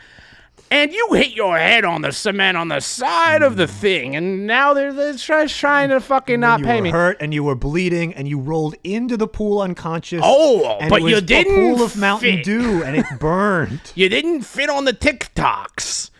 And 0.70 0.92
you 0.92 1.08
hit 1.14 1.30
your 1.34 1.56
head 1.56 1.86
on 1.86 2.02
the 2.02 2.12
cement 2.12 2.58
on 2.58 2.68
the 2.68 2.80
side 2.80 3.40
of 3.42 3.56
the 3.56 3.66
thing, 3.66 4.14
and 4.14 4.46
now 4.46 4.74
they're, 4.74 4.92
they're 4.92 5.14
just 5.14 5.58
trying 5.58 5.88
to 5.88 5.98
fucking 5.98 6.40
not 6.40 6.60
you 6.60 6.66
pay 6.66 6.76
were 6.76 6.82
me. 6.82 6.90
hurt 6.90 7.16
and 7.20 7.32
you 7.32 7.42
were 7.42 7.54
bleeding 7.54 8.12
and 8.12 8.28
you 8.28 8.38
rolled 8.38 8.74
into 8.84 9.16
the 9.16 9.26
pool 9.26 9.62
unconscious. 9.62 10.20
Oh, 10.22 10.76
and 10.78 10.90
but 10.90 11.00
it 11.00 11.04
was 11.04 11.12
you 11.14 11.20
didn't 11.22 11.54
a 11.54 11.56
pool 11.74 11.82
of 11.82 11.96
Mountain 11.96 12.36
fit. 12.36 12.44
Dew 12.44 12.82
and 12.82 12.96
it 12.96 13.06
burned. 13.18 13.80
You 13.94 14.10
didn't 14.10 14.42
fit 14.42 14.68
on 14.68 14.84
the 14.84 14.92
TikToks. 14.92 16.10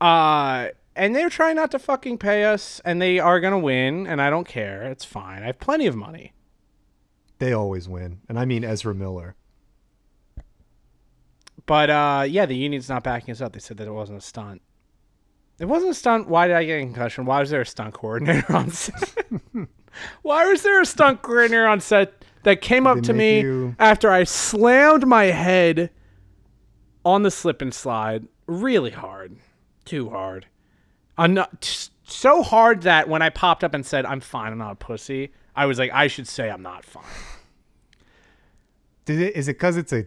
Uh, 0.00 0.68
and 0.96 1.14
they're 1.14 1.28
trying 1.30 1.56
not 1.56 1.70
to 1.72 1.78
fucking 1.78 2.18
pay 2.18 2.44
us, 2.44 2.80
and 2.84 3.00
they 3.02 3.18
are 3.18 3.40
gonna 3.40 3.58
win, 3.58 4.06
and 4.06 4.20
I 4.22 4.30
don't 4.30 4.46
care. 4.46 4.82
It's 4.84 5.04
fine. 5.04 5.42
I 5.42 5.46
have 5.46 5.58
plenty 5.58 5.86
of 5.86 5.94
money. 5.96 6.32
they 7.38 7.52
always 7.52 7.88
win, 7.88 8.20
and 8.28 8.38
I 8.38 8.44
mean 8.44 8.64
Ezra 8.64 8.94
Miller. 8.94 9.34
But 11.66 11.90
uh, 11.90 12.24
yeah, 12.28 12.46
the 12.46 12.56
union's 12.56 12.88
not 12.88 13.02
backing 13.02 13.32
us 13.32 13.40
up. 13.40 13.52
They 13.52 13.58
said 13.60 13.78
that 13.78 13.88
it 13.88 13.92
wasn't 13.92 14.18
a 14.18 14.20
stunt. 14.20 14.60
It 15.58 15.66
wasn't 15.66 15.92
a 15.92 15.94
stunt. 15.94 16.28
Why 16.28 16.46
did 16.46 16.56
I 16.56 16.64
get 16.64 16.78
a 16.80 16.82
concussion? 16.82 17.24
Why 17.24 17.40
was 17.40 17.50
there 17.50 17.60
a 17.62 17.66
stunt 17.66 17.94
coordinator 17.94 18.52
on 18.54 18.70
set? 18.72 19.14
Why 20.22 20.46
was 20.46 20.62
there 20.62 20.80
a 20.80 20.86
stunt 20.86 21.22
coordinator 21.22 21.66
on 21.66 21.80
set 21.80 22.24
that 22.42 22.60
came 22.60 22.86
up 22.86 23.00
to 23.02 23.12
me 23.12 23.40
you- 23.40 23.76
after 23.78 24.10
I 24.10 24.24
slammed 24.24 25.06
my 25.06 25.24
head 25.26 25.90
on 27.04 27.22
the 27.22 27.30
slip 27.30 27.62
and 27.62 27.72
slide 27.72 28.26
really 28.46 28.90
hard, 28.90 29.36
too 29.84 30.10
hard, 30.10 30.46
So 32.06 32.42
hard 32.42 32.82
that 32.82 33.08
when 33.08 33.22
I 33.22 33.30
popped 33.30 33.64
up 33.64 33.74
and 33.74 33.84
said 33.84 34.04
I'm 34.04 34.20
fine, 34.20 34.52
I'm 34.52 34.58
not 34.58 34.72
a 34.72 34.76
pussy, 34.76 35.32
I 35.56 35.66
was 35.66 35.78
like 35.78 35.90
I 35.92 36.06
should 36.06 36.28
say 36.28 36.50
I'm 36.50 36.62
not 36.62 36.84
fine. 36.84 37.04
Did 39.04 39.20
it? 39.20 39.36
Is 39.36 39.48
it 39.48 39.54
because 39.54 39.76
it's 39.76 39.92
a 39.92 40.06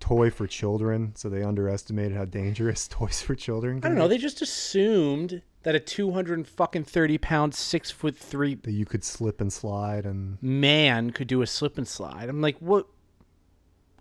toy 0.00 0.30
for 0.30 0.46
children, 0.46 1.12
so 1.16 1.28
they 1.28 1.42
underestimated 1.42 2.16
how 2.16 2.24
dangerous 2.24 2.86
toys 2.90 3.22
for 3.22 3.34
children. 3.34 3.78
I 3.82 3.88
don't 3.88 3.96
know. 3.96 4.08
be. 4.08 4.14
They 4.16 4.18
just 4.18 4.42
assumed 4.42 5.42
that 5.62 5.74
a 5.74 5.80
230 5.80 7.18
pound, 7.18 7.54
six 7.54 7.90
foot 7.90 8.16
three 8.16 8.54
that 8.54 8.72
you 8.72 8.84
could 8.86 9.02
slip 9.02 9.40
and 9.40 9.52
slide 9.52 10.06
and 10.06 10.40
man 10.42 11.10
could 11.10 11.26
do 11.26 11.42
a 11.42 11.46
slip 11.46 11.76
and 11.76 11.88
slide. 11.88 12.28
I'm 12.28 12.40
like, 12.40 12.56
what? 12.58 12.86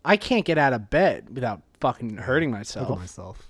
I 0.04 0.18
can't 0.18 0.46
get 0.46 0.60
out 0.60 0.74
of 0.74 0.92
bed 0.92 1.30
without 1.34 1.64
fucking 1.80 2.18
hurting 2.18 2.52
myself. 2.52 3.00
myself. 3.00 3.50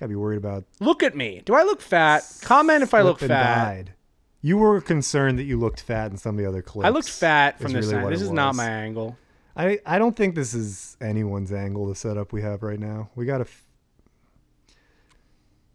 Gotta 0.00 0.08
be 0.08 0.16
worried 0.16 0.38
about 0.38 0.64
Look 0.80 1.02
at 1.02 1.14
me. 1.14 1.42
Do 1.44 1.54
I 1.54 1.62
look 1.62 1.82
fat? 1.82 2.24
Comment 2.40 2.82
if 2.82 2.94
I 2.94 3.02
look 3.02 3.20
fat. 3.20 3.28
died. 3.28 3.92
You 4.40 4.56
were 4.56 4.80
concerned 4.80 5.38
that 5.38 5.44
you 5.44 5.58
looked 5.58 5.82
fat 5.82 6.10
in 6.10 6.16
some 6.16 6.36
of 6.36 6.42
the 6.42 6.48
other 6.48 6.62
clips. 6.62 6.86
I 6.86 6.88
looked 6.88 7.10
fat 7.10 7.60
from 7.60 7.72
this 7.72 7.86
really 7.86 8.02
side. 8.04 8.12
This 8.12 8.22
is 8.22 8.30
not 8.30 8.54
my 8.54 8.66
angle. 8.66 9.18
I 9.54 9.78
I 9.84 9.98
don't 9.98 10.16
think 10.16 10.34
this 10.34 10.54
is 10.54 10.96
anyone's 11.02 11.52
angle. 11.52 11.86
The 11.86 11.94
setup 11.94 12.32
we 12.32 12.40
have 12.40 12.62
right 12.62 12.78
now. 12.80 13.10
We 13.14 13.26
gotta. 13.26 13.42
F- 13.42 13.66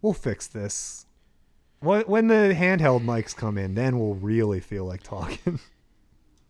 we'll 0.02 0.14
fix 0.14 0.48
this. 0.48 1.06
When 1.82 2.02
when 2.06 2.28
the 2.28 2.56
handheld 2.58 3.04
mics 3.06 3.36
come 3.36 3.60
in, 3.60 3.76
then 3.76 4.00
we'll 4.00 4.16
really 4.16 4.60
feel 4.60 4.86
like 4.86 5.04
talking. 5.04 5.60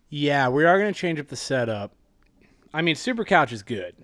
Yeah, 0.08 0.48
we 0.50 0.64
are 0.64 0.78
gonna 0.78 0.92
change 0.92 1.18
up 1.18 1.26
the 1.26 1.36
setup. 1.36 1.92
I 2.72 2.80
mean, 2.80 2.94
Super 2.94 3.24
Couch 3.24 3.52
is 3.52 3.64
good. 3.64 3.96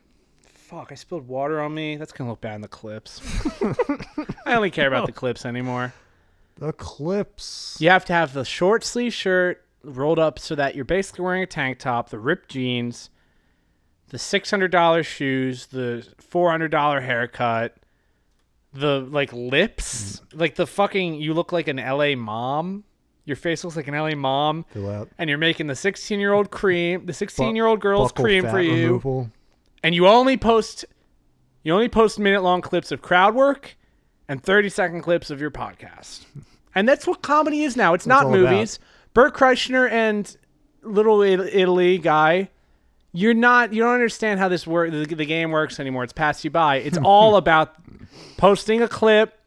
Fuck, 0.72 0.90
I 0.90 0.94
spilled 0.94 1.28
water 1.28 1.60
on 1.60 1.74
me. 1.74 1.96
That's 1.96 2.12
gonna 2.12 2.30
look 2.30 2.40
bad 2.40 2.54
in 2.54 2.62
the 2.62 2.68
clips. 2.68 3.20
I 4.46 4.54
only 4.54 4.70
care 4.70 4.88
about 4.88 5.04
the 5.04 5.12
clips 5.20 5.44
anymore. 5.44 5.92
the 6.56 6.72
clips. 6.72 7.76
You 7.78 7.90
have 7.90 8.06
to 8.06 8.14
have 8.14 8.32
the 8.32 8.42
short 8.42 8.82
sleeve 8.82 9.12
shirt 9.12 9.66
rolled 9.84 10.18
up 10.18 10.38
so 10.38 10.54
that 10.54 10.74
you're 10.74 10.86
basically 10.86 11.26
wearing 11.26 11.42
a 11.42 11.46
tank 11.46 11.78
top, 11.78 12.08
the 12.08 12.18
ripped 12.18 12.48
jeans, 12.48 13.10
the 14.08 14.18
six 14.18 14.50
hundred 14.50 14.70
dollar 14.70 15.02
shoes, 15.02 15.66
the 15.66 16.08
four 16.16 16.50
hundred 16.50 16.70
dollar 16.70 17.02
haircut, 17.02 17.76
the 18.72 19.00
like 19.00 19.30
lips, 19.34 20.20
mm-hmm. 20.20 20.40
like 20.40 20.54
the 20.54 20.66
fucking 20.66 21.16
you 21.16 21.34
look 21.34 21.52
like 21.52 21.68
an 21.68 21.76
LA 21.76 22.14
mom. 22.16 22.84
Your 23.26 23.36
face 23.36 23.62
looks 23.62 23.76
like 23.76 23.88
an 23.88 23.94
LA 23.94 24.14
mom, 24.14 24.64
Fill 24.70 24.88
out. 24.88 25.10
and 25.18 25.28
you're 25.28 25.38
making 25.38 25.66
the 25.66 25.76
sixteen 25.76 26.18
year 26.18 26.32
old 26.32 26.50
cream, 26.50 27.04
the 27.04 27.12
sixteen 27.12 27.56
year 27.56 27.66
old 27.66 27.80
girl's 27.80 28.10
buccal 28.10 28.24
cream 28.24 28.44
fat 28.44 28.52
for 28.52 28.60
you, 28.62 28.86
removal. 28.86 29.30
And 29.82 29.94
you 29.94 30.06
only 30.08 30.36
post 30.36 30.84
you 31.62 31.72
only 31.72 31.88
post 31.88 32.18
minute 32.18 32.42
long 32.42 32.60
clips 32.60 32.90
of 32.92 33.02
crowd 33.02 33.34
work 33.34 33.76
and 34.28 34.42
30 34.42 34.68
second 34.68 35.02
clips 35.02 35.30
of 35.30 35.40
your 35.40 35.50
podcast. 35.50 36.24
And 36.74 36.88
that's 36.88 37.06
what 37.06 37.22
comedy 37.22 37.62
is 37.64 37.76
now. 37.76 37.94
It's 37.94 38.06
not 38.06 38.22
about. 38.24 38.32
movies. 38.32 38.78
Bert 39.14 39.34
Kreischer 39.34 39.90
and 39.90 40.34
Little 40.82 41.22
Italy 41.22 41.98
guy, 41.98 42.48
you're 43.12 43.34
not 43.34 43.72
you 43.72 43.82
don't 43.82 43.92
understand 43.94 44.40
how 44.40 44.48
this 44.48 44.66
work 44.66 44.90
the, 44.90 45.04
the 45.04 45.26
game 45.26 45.50
works 45.50 45.78
anymore. 45.78 46.02
It's 46.04 46.12
passed 46.12 46.44
you 46.44 46.50
by. 46.50 46.76
It's 46.76 46.98
all 47.04 47.36
about 47.36 47.74
posting 48.38 48.82
a 48.82 48.88
clip 48.88 49.38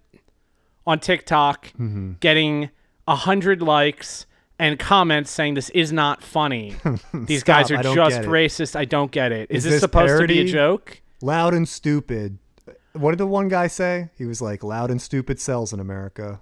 on 0.87 0.99
TikTok, 0.99 1.67
Mm-hmm. 1.79 2.13
getting 2.19 2.69
a 3.07 3.15
hundred 3.15 3.61
likes 3.61 4.25
and 4.59 4.79
comments 4.79 5.31
saying 5.31 5.55
this 5.55 5.69
is 5.71 5.91
not 5.91 6.23
funny. 6.23 6.75
These 7.13 7.43
guys 7.43 7.71
are 7.71 7.81
just 7.81 8.21
racist. 8.21 8.75
I 8.75 8.85
don't 8.85 9.11
get 9.11 9.31
it. 9.31 9.49
Is, 9.51 9.57
Is 9.57 9.63
this, 9.63 9.73
this 9.73 9.81
supposed 9.81 10.21
to 10.21 10.27
be 10.27 10.39
a 10.39 10.45
joke? 10.45 11.01
Loud 11.21 11.53
and 11.53 11.67
stupid. 11.67 12.37
Uh, 12.67 12.73
what 12.93 13.11
did 13.11 13.17
the 13.19 13.27
one 13.27 13.47
guy 13.47 13.67
say? 13.67 14.09
He 14.17 14.25
was 14.25 14.41
like, 14.41 14.63
"Loud 14.63 14.91
and 14.91 15.01
stupid 15.01 15.39
sells 15.39 15.73
in 15.73 15.79
America." 15.79 16.41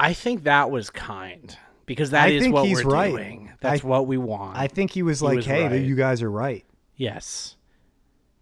I 0.00 0.12
think 0.12 0.44
that 0.44 0.70
was 0.70 0.90
kind 0.90 1.56
because 1.86 2.10
that 2.10 2.24
I 2.24 2.28
is 2.28 2.48
what 2.48 2.66
he's 2.66 2.84
we're 2.84 2.92
right. 2.92 3.10
doing. 3.10 3.52
That's 3.60 3.84
I- 3.84 3.86
what 3.86 4.06
we 4.06 4.16
want. 4.18 4.56
I 4.56 4.66
think 4.66 4.90
he 4.92 5.02
was 5.02 5.22
like, 5.22 5.36
was 5.36 5.46
"Hey, 5.46 5.66
right. 5.68 5.82
you 5.82 5.94
guys 5.94 6.22
are 6.22 6.30
right." 6.30 6.64
yes. 6.96 7.56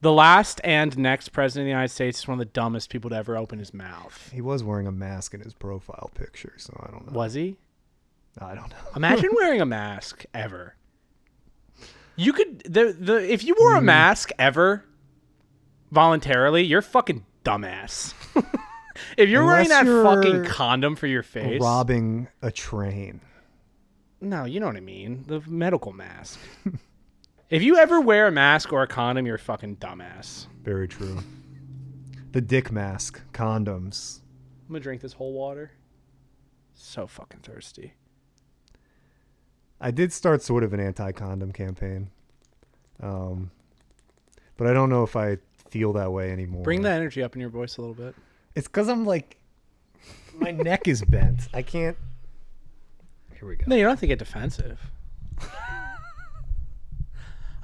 The 0.03 0.13
last 0.13 0.63
and 0.65 0.97
next 0.97 1.29
president 1.29 1.65
of 1.65 1.67
the 1.67 1.71
United 1.73 1.93
States 1.93 2.21
is 2.21 2.27
one 2.27 2.37
of 2.37 2.39
the 2.39 2.51
dumbest 2.51 2.89
people 2.89 3.11
to 3.11 3.17
ever 3.17 3.37
open 3.37 3.59
his 3.59 3.75
mouth. 3.75 4.31
He 4.33 4.41
was 4.41 4.65
wearing 4.65 4.87
a 4.87 4.93
mask 4.93 5.35
in 5.35 5.43
his 5.43 5.53
profile 5.53 6.11
picture, 6.15 6.55
so 6.57 6.73
I 6.83 6.91
don't 6.91 7.07
know. 7.07 7.13
Was 7.13 7.35
he? 7.35 7.59
I 8.39 8.55
don't 8.55 8.71
know. 8.71 8.77
Imagine 8.97 9.31
wearing 9.35 9.61
a 9.61 9.67
mask 9.67 10.25
ever. 10.33 10.77
You 12.17 12.33
could 12.33 12.61
the 12.61 12.95
the 12.99 13.33
if 13.33 13.45
you 13.45 13.57
wore 13.59 13.75
a 13.75 13.77
mm-hmm. 13.79 13.87
mask 13.87 14.31
ever 14.39 14.85
voluntarily, 15.91 16.63
you're 16.63 16.83
fucking 16.83 17.25
dumbass. 17.45 18.15
if 19.17 19.29
you're 19.29 19.45
wearing 19.45 19.69
that 19.69 19.85
you're 19.85 20.05
fucking 20.05 20.45
condom 20.45 20.97
for 20.97 21.07
your 21.07 21.23
face, 21.23 21.61
Robbing 21.61 22.29
a 22.43 22.51
train. 22.51 23.21
no, 24.21 24.45
you 24.45 24.61
know 24.61 24.67
what 24.67 24.77
I 24.77 24.81
mean. 24.81 25.25
The 25.27 25.41
medical 25.47 25.93
mask. 25.93 26.39
if 27.51 27.63
you 27.63 27.79
ever 27.79 28.01
wear 28.01 28.27
a 28.27 28.33
mask 28.33 28.73
or 28.73 28.83
a 28.83 28.87
condom, 28.87 29.27
you're 29.27 29.37
a 29.37 29.39
fucking 29.39 29.77
dumbass. 29.77 30.47
Very 30.63 30.89
true. 30.89 31.19
The 32.33 32.41
dick 32.41 32.71
mask, 32.71 33.21
condoms. 33.33 34.21
I'm 34.69 34.75
gonna 34.75 34.81
drink 34.81 35.01
this 35.01 35.15
whole 35.15 35.33
water. 35.33 35.73
So 36.75 37.07
fucking 37.07 37.41
thirsty. 37.41 37.95
I 39.81 39.91
did 39.91 40.13
start 40.13 40.43
sort 40.43 40.63
of 40.63 40.73
an 40.75 40.81
anti-condom 40.81 41.53
campaign, 41.53 42.11
um, 43.03 43.51
but 44.57 44.67
I 44.67 44.73
don't 44.73 44.91
know 44.91 45.03
if 45.03 45.17
I 45.17 45.39
feel 45.71 45.93
that 45.95 46.13
way 46.13 46.31
anymore. 46.33 46.63
Bring 46.63 46.83
the 46.83 46.91
energy 46.91 47.23
up 47.23 47.35
in 47.35 47.41
your 47.41 47.51
voice 47.51 47.79
a 47.79 47.81
little 47.81 47.95
bit. 47.95 48.15
It's 48.55 48.67
because 48.67 48.89
I'm 48.89 49.07
like, 49.07 49.39
my 50.35 50.51
neck 50.51 50.87
is 50.87 51.03
bent. 51.03 51.49
I 51.55 51.63
can't. 51.63 51.97
Here 53.35 53.49
we 53.49 53.57
go. 53.57 53.65
No, 53.67 53.77
you 53.77 53.83
don't 53.83 53.93
have 53.93 54.01
to 54.01 54.07
get 54.07 54.19
defensive. 54.19 54.79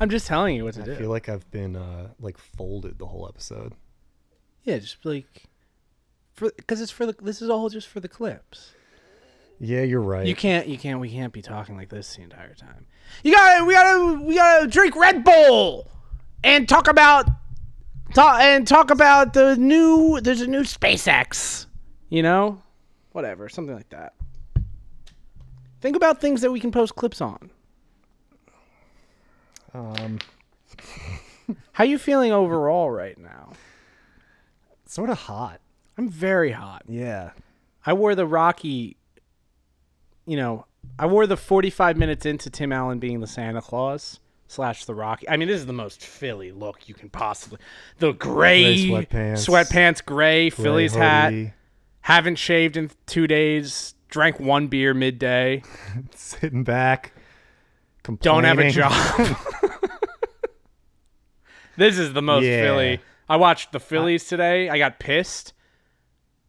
I'm 0.01 0.09
just 0.11 0.27
telling 0.27 0.57
you 0.57 0.65
what 0.65 0.75
to 0.75 0.83
I 0.83 0.85
do. 0.85 0.93
I 0.93 0.97
feel 0.97 1.11
like 1.11 1.29
I've 1.29 1.51
been 1.51 1.77
uh, 1.77 2.09
like 2.21 2.39
folded 2.39 2.99
the 2.99 3.07
whole 3.07 3.27
episode. 3.29 3.75
Yeah, 4.65 4.79
just 4.79 5.05
like 5.05 5.45
for 6.33 6.51
because 6.57 6.81
it's 6.81 6.91
for 6.91 7.07
the 7.07 7.15
this 7.21 7.41
is 7.43 7.51
all 7.51 7.69
just 7.69 7.89
for 7.89 8.01
the 8.01 8.09
clips. 8.09 8.73
Yeah, 9.59 9.83
you're 9.83 10.01
right. 10.01 10.27
You 10.27 10.35
can't 10.35 10.67
you 10.67 10.79
can't 10.79 11.01
we 11.01 11.11
can't 11.11 11.33
be 11.33 11.43
talking 11.43 11.77
like 11.77 11.89
this 11.89 12.17
the 12.17 12.23
entire 12.23 12.55
time. 12.55 12.87
You 13.23 13.33
gotta 13.35 13.65
we 13.65 13.73
gotta 13.75 14.23
we 14.23 14.35
gotta 14.35 14.67
drink 14.67 14.95
Red 14.97 15.25
Bull 15.25 15.91
and 16.45 16.69
talk 16.69 16.89
about 16.89 17.27
talk 18.15 18.41
and 18.41 18.67
talk 18.67 18.91
about 18.91 19.33
the 19.33 19.57
new 19.57 20.21
there's 20.21 20.41
a 20.43 20.47
new 20.47 20.63
SpaceX. 20.63 21.67
You 22.09 22.23
know? 22.23 22.63
Whatever, 23.13 23.49
something 23.49 23.75
like 23.75 23.89
that. 23.91 24.13
Think 25.81 25.97
about 25.97 26.21
things 26.21 26.41
that 26.43 26.51
we 26.51 26.61
can 26.61 26.71
post 26.71 26.95
clips 26.97 27.21
on. 27.21 27.51
um, 29.75 30.19
How 31.73 31.85
you 31.85 31.99
feeling 31.99 32.33
overall 32.33 32.91
right 32.91 33.17
now? 33.19 33.53
sort 34.89 35.11
of 35.11 35.19
hot. 35.19 35.61
I'm 35.99 36.09
very 36.09 36.53
hot. 36.53 36.83
Yeah. 36.89 37.31
I 37.85 37.93
wore 37.93 38.15
the 38.15 38.27
Rocky, 38.27 38.97
you 40.27 40.37
know, 40.37 40.67
I 40.99 41.07
wore 41.07 41.27
the 41.27 41.37
45 41.37 41.97
minutes 41.97 42.27
into 42.27 42.51
Tim 42.51 42.73
Allen 42.73 42.99
being 42.99 43.21
the 43.21 43.27
Santa 43.27 43.63
Claus 43.63 44.21
slash 44.49 44.85
the 44.85 44.95
Rocky. 44.95 45.29
I 45.29 45.37
mean, 45.37 45.49
this 45.49 45.59
is 45.59 45.67
the 45.67 45.73
most 45.73 46.03
Philly 46.05 46.53
look 46.53 46.89
you 46.89 46.95
can 46.95 47.09
possibly. 47.11 47.59
The 47.99 48.13
gray, 48.13 48.87
Gray 48.89 49.07
sweatpants. 49.07 49.49
sweatpants, 49.49 50.05
gray 50.05 50.51
Phillies 50.51 50.95
hat. 50.95 51.33
hoodie, 51.33 51.53
Haven't 52.03 52.37
shaved 52.37 52.77
in 52.77 52.91
two 53.07 53.27
days. 53.27 53.95
Drank 54.09 54.39
one 54.39 54.69
beer 54.69 54.95
midday. 54.95 55.63
Sitting 56.15 56.63
back. 56.65 57.13
Don't 58.21 58.45
have 58.45 58.59
a 58.61 58.71
job. 58.71 58.93
this 61.77 61.99
is 61.99 62.13
the 62.13 62.23
most 62.23 62.45
Yeah. 62.45 62.63
Philly. 62.63 63.01
I 63.29 63.37
watched 63.37 63.73
the 63.73 63.81
Phillies 63.81 64.29
today. 64.29 64.69
I 64.69 64.79
got 64.79 65.01
pissed. 65.01 65.53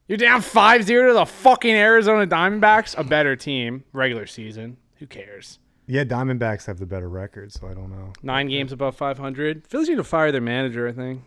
You're 0.08 0.18
down 0.18 0.42
5 0.42 0.84
0 0.84 1.10
to 1.10 1.14
the 1.14 1.26
fucking 1.26 1.76
Arizona 1.76 2.26
Diamondbacks, 2.26 2.98
a 2.98 3.04
better 3.04 3.36
team, 3.36 3.84
regular 3.92 4.26
season. 4.26 4.78
Who 5.00 5.08
cares? 5.08 5.60
Yeah, 5.86 6.06
Diamondbacks 6.06 6.66
have 6.66 6.80
the 6.80 6.86
better 6.86 7.10
record, 7.10 7.52
so 7.52 7.68
I 7.68 7.74
don't 7.74 7.90
know. 7.90 8.14
Nine 8.24 8.48
games 8.48 8.72
above 8.72 8.96
500. 8.96 9.68
Phillies 9.68 9.90
need 9.90 9.96
to 9.96 10.04
fire 10.04 10.32
their 10.32 10.42
manager, 10.42 10.88
I 10.88 10.94
think. 10.94 11.24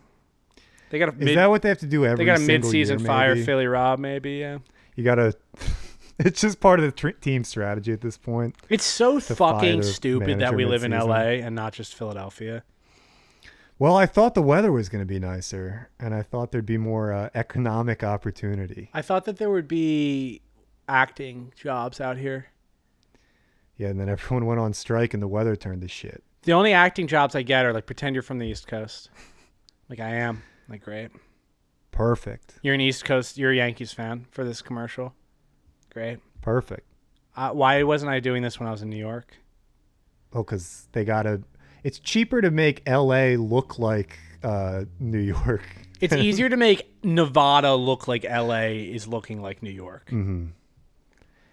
They 0.90 0.98
got 0.98 1.10
a 1.10 1.18
Is 1.18 1.34
that 1.34 1.50
what 1.50 1.62
they 1.62 1.68
have 1.68 1.78
to 1.78 1.86
do 1.86 2.04
every 2.04 2.24
they 2.24 2.26
got 2.26 2.38
a 2.38 2.42
mid-season 2.42 2.98
year, 2.98 3.06
fire? 3.06 3.36
Philly 3.36 3.66
Rob 3.66 3.98
maybe, 3.98 4.32
yeah. 4.32 4.58
You 4.96 5.04
gotta. 5.04 5.34
it's 6.18 6.40
just 6.40 6.58
part 6.60 6.80
of 6.80 6.86
the 6.86 6.92
tr- 6.92 7.10
team 7.10 7.44
strategy 7.44 7.92
at 7.92 8.00
this 8.00 8.16
point. 8.16 8.54
It's 8.68 8.84
so 8.84 9.20
fucking 9.20 9.82
stupid 9.82 10.40
that 10.40 10.54
we 10.54 10.64
live 10.64 10.84
in 10.84 10.90
mid-season. 10.90 11.10
LA 11.10 11.46
and 11.46 11.54
not 11.54 11.72
just 11.74 11.94
Philadelphia. 11.94 12.64
Well, 13.80 13.96
I 13.96 14.04
thought 14.04 14.34
the 14.34 14.42
weather 14.42 14.70
was 14.70 14.90
going 14.90 15.00
to 15.00 15.06
be 15.06 15.18
nicer, 15.18 15.88
and 15.98 16.14
I 16.14 16.20
thought 16.20 16.52
there'd 16.52 16.66
be 16.66 16.76
more 16.76 17.14
uh, 17.14 17.30
economic 17.34 18.04
opportunity. 18.04 18.90
I 18.92 19.00
thought 19.00 19.24
that 19.24 19.38
there 19.38 19.48
would 19.48 19.68
be 19.68 20.42
acting 20.86 21.54
jobs 21.56 21.98
out 21.98 22.18
here. 22.18 22.48
Yeah, 23.78 23.88
and 23.88 23.98
then 23.98 24.10
everyone 24.10 24.44
went 24.44 24.60
on 24.60 24.74
strike, 24.74 25.14
and 25.14 25.22
the 25.22 25.26
weather 25.28 25.56
turned 25.56 25.80
to 25.80 25.88
shit. 25.88 26.22
The 26.42 26.52
only 26.52 26.74
acting 26.74 27.06
jobs 27.06 27.34
I 27.34 27.40
get 27.40 27.64
are 27.64 27.72
like 27.72 27.86
pretend 27.86 28.14
you're 28.14 28.22
from 28.22 28.38
the 28.38 28.46
East 28.46 28.66
Coast. 28.66 29.08
Like 29.88 29.98
I 29.98 30.10
am. 30.10 30.42
Like 30.68 30.82
great. 30.84 31.10
Perfect, 31.90 32.56
You're 32.62 32.74
an 32.74 32.80
East 32.82 33.04
Coast. 33.06 33.38
You're 33.38 33.50
a 33.50 33.56
Yankees 33.56 33.92
fan 33.92 34.26
for 34.30 34.44
this 34.44 34.60
commercial. 34.62 35.14
Great. 35.90 36.18
perfect. 36.42 36.86
Uh, 37.34 37.50
why 37.50 37.82
wasn't 37.82 38.10
I 38.12 38.20
doing 38.20 38.42
this 38.42 38.60
when 38.60 38.68
I 38.68 38.72
was 38.72 38.82
in 38.82 38.90
New 38.90 38.96
York? 38.98 39.34
Oh, 40.34 40.42
because 40.44 40.86
they 40.92 41.04
gotta. 41.06 41.40
It's 41.84 41.98
cheaper 41.98 42.40
to 42.40 42.50
make 42.50 42.82
L.A. 42.86 43.36
look 43.36 43.78
like 43.78 44.18
uh, 44.42 44.84
New 44.98 45.18
York. 45.18 45.62
It's 46.00 46.14
easier 46.28 46.48
to 46.48 46.56
make 46.56 46.92
Nevada 47.04 47.74
look 47.74 48.08
like 48.08 48.24
LA 48.24 48.68
is 48.72 49.06
looking 49.06 49.42
like 49.42 49.62
New 49.62 49.70
York. 49.70 50.06
Mm-hmm. 50.10 50.46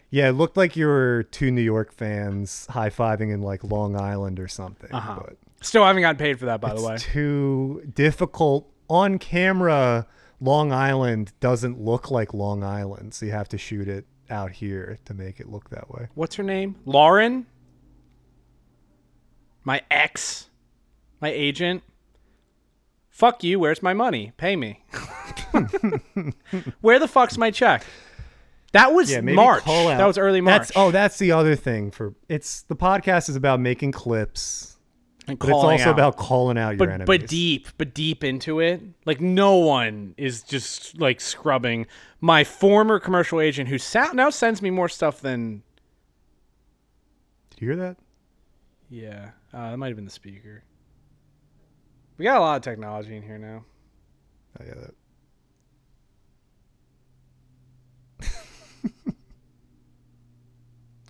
Yeah, 0.09 0.29
it 0.29 0.33
looked 0.33 0.55
like 0.55 0.77
you 0.77 0.87
were 0.87 1.23
two 1.31 1.51
New 1.51 1.61
York 1.61 1.91
fans 1.91 2.65
high 2.69 2.89
fiving 2.89 3.33
in 3.33 3.41
like 3.41 3.63
Long 3.63 3.99
Island 3.99 4.39
or 4.39 4.47
something. 4.47 4.91
Uh-huh. 4.93 5.19
But 5.19 5.37
Still 5.61 5.83
haven't 5.83 6.01
gotten 6.01 6.17
paid 6.17 6.39
for 6.39 6.45
that, 6.45 6.61
by 6.61 6.73
the 6.73 6.81
way. 6.81 6.97
too 6.97 7.83
difficult 7.93 8.71
on 8.89 9.19
camera. 9.19 10.07
Long 10.39 10.71
Island 10.71 11.33
doesn't 11.39 11.81
look 11.81 12.11
like 12.11 12.33
Long 12.33 12.63
Island, 12.63 13.13
so 13.15 13.25
you 13.25 13.31
have 13.31 13.49
to 13.49 13.57
shoot 13.57 13.87
it 13.87 14.05
out 14.29 14.51
here 14.51 14.97
to 15.05 15.13
make 15.13 15.39
it 15.39 15.49
look 15.49 15.69
that 15.71 15.89
way. 15.89 16.07
What's 16.13 16.35
her 16.35 16.43
name? 16.43 16.75
Lauren? 16.85 17.47
My 19.67 19.81
ex? 19.91 20.47
My 21.19 21.27
agent? 21.27 21.83
Fuck 23.09 23.43
you, 23.43 23.59
where's 23.59 23.83
my 23.83 23.93
money? 23.93 24.31
Pay 24.37 24.55
me. 24.55 24.85
Where 26.79 26.99
the 26.99 27.07
fuck's 27.09 27.37
my 27.37 27.51
check? 27.51 27.83
That 28.71 28.93
was 28.93 29.11
Yeah, 29.11 29.19
March. 29.19 29.65
That 29.65 30.05
was 30.05 30.17
early 30.17 30.39
March. 30.39 30.59
That's 30.59 30.71
oh, 30.73 30.91
that's 30.91 31.19
the 31.19 31.33
other 31.33 31.57
thing 31.57 31.91
for 31.91 32.13
it's 32.29 32.61
the 32.61 32.77
podcast 32.77 33.27
is 33.27 33.35
about 33.35 33.59
making 33.59 33.91
clips, 33.91 34.77
and 35.27 35.37
but 35.37 35.49
it's 35.49 35.55
also 35.55 35.89
out. 35.89 35.93
about 35.93 36.15
calling 36.15 36.57
out 36.57 36.69
your 36.69 36.77
but 36.77 36.89
enemies. 36.89 37.05
but 37.05 37.27
deep, 37.27 37.67
but 37.77 37.93
deep 37.93 38.23
into 38.23 38.61
it. 38.61 38.81
Like 39.05 39.19
no 39.19 39.57
one 39.57 40.13
is 40.15 40.43
just 40.43 40.97
like 40.97 41.19
scrubbing. 41.19 41.87
My 42.21 42.45
former 42.45 43.01
commercial 43.01 43.41
agent, 43.41 43.67
who 43.67 43.79
now 44.13 44.29
sends 44.29 44.61
me 44.61 44.69
more 44.69 44.87
stuff 44.87 45.19
than 45.19 45.63
Did 47.49 47.61
you 47.61 47.67
hear 47.67 47.75
that? 47.75 47.97
yeah, 48.89 49.31
uh, 49.57 49.71
that 49.71 49.77
might 49.77 49.87
have 49.87 49.95
been 49.95 50.05
the 50.05 50.11
speaker. 50.11 50.63
We 52.17 52.23
got 52.23 52.37
a 52.37 52.41
lot 52.41 52.57
of 52.57 52.61
technology 52.61 53.15
in 53.15 53.23
here 53.23 53.37
now. 53.37 53.63
Oh, 54.59 54.63
yeah, 54.65 54.73
that. 54.75 54.93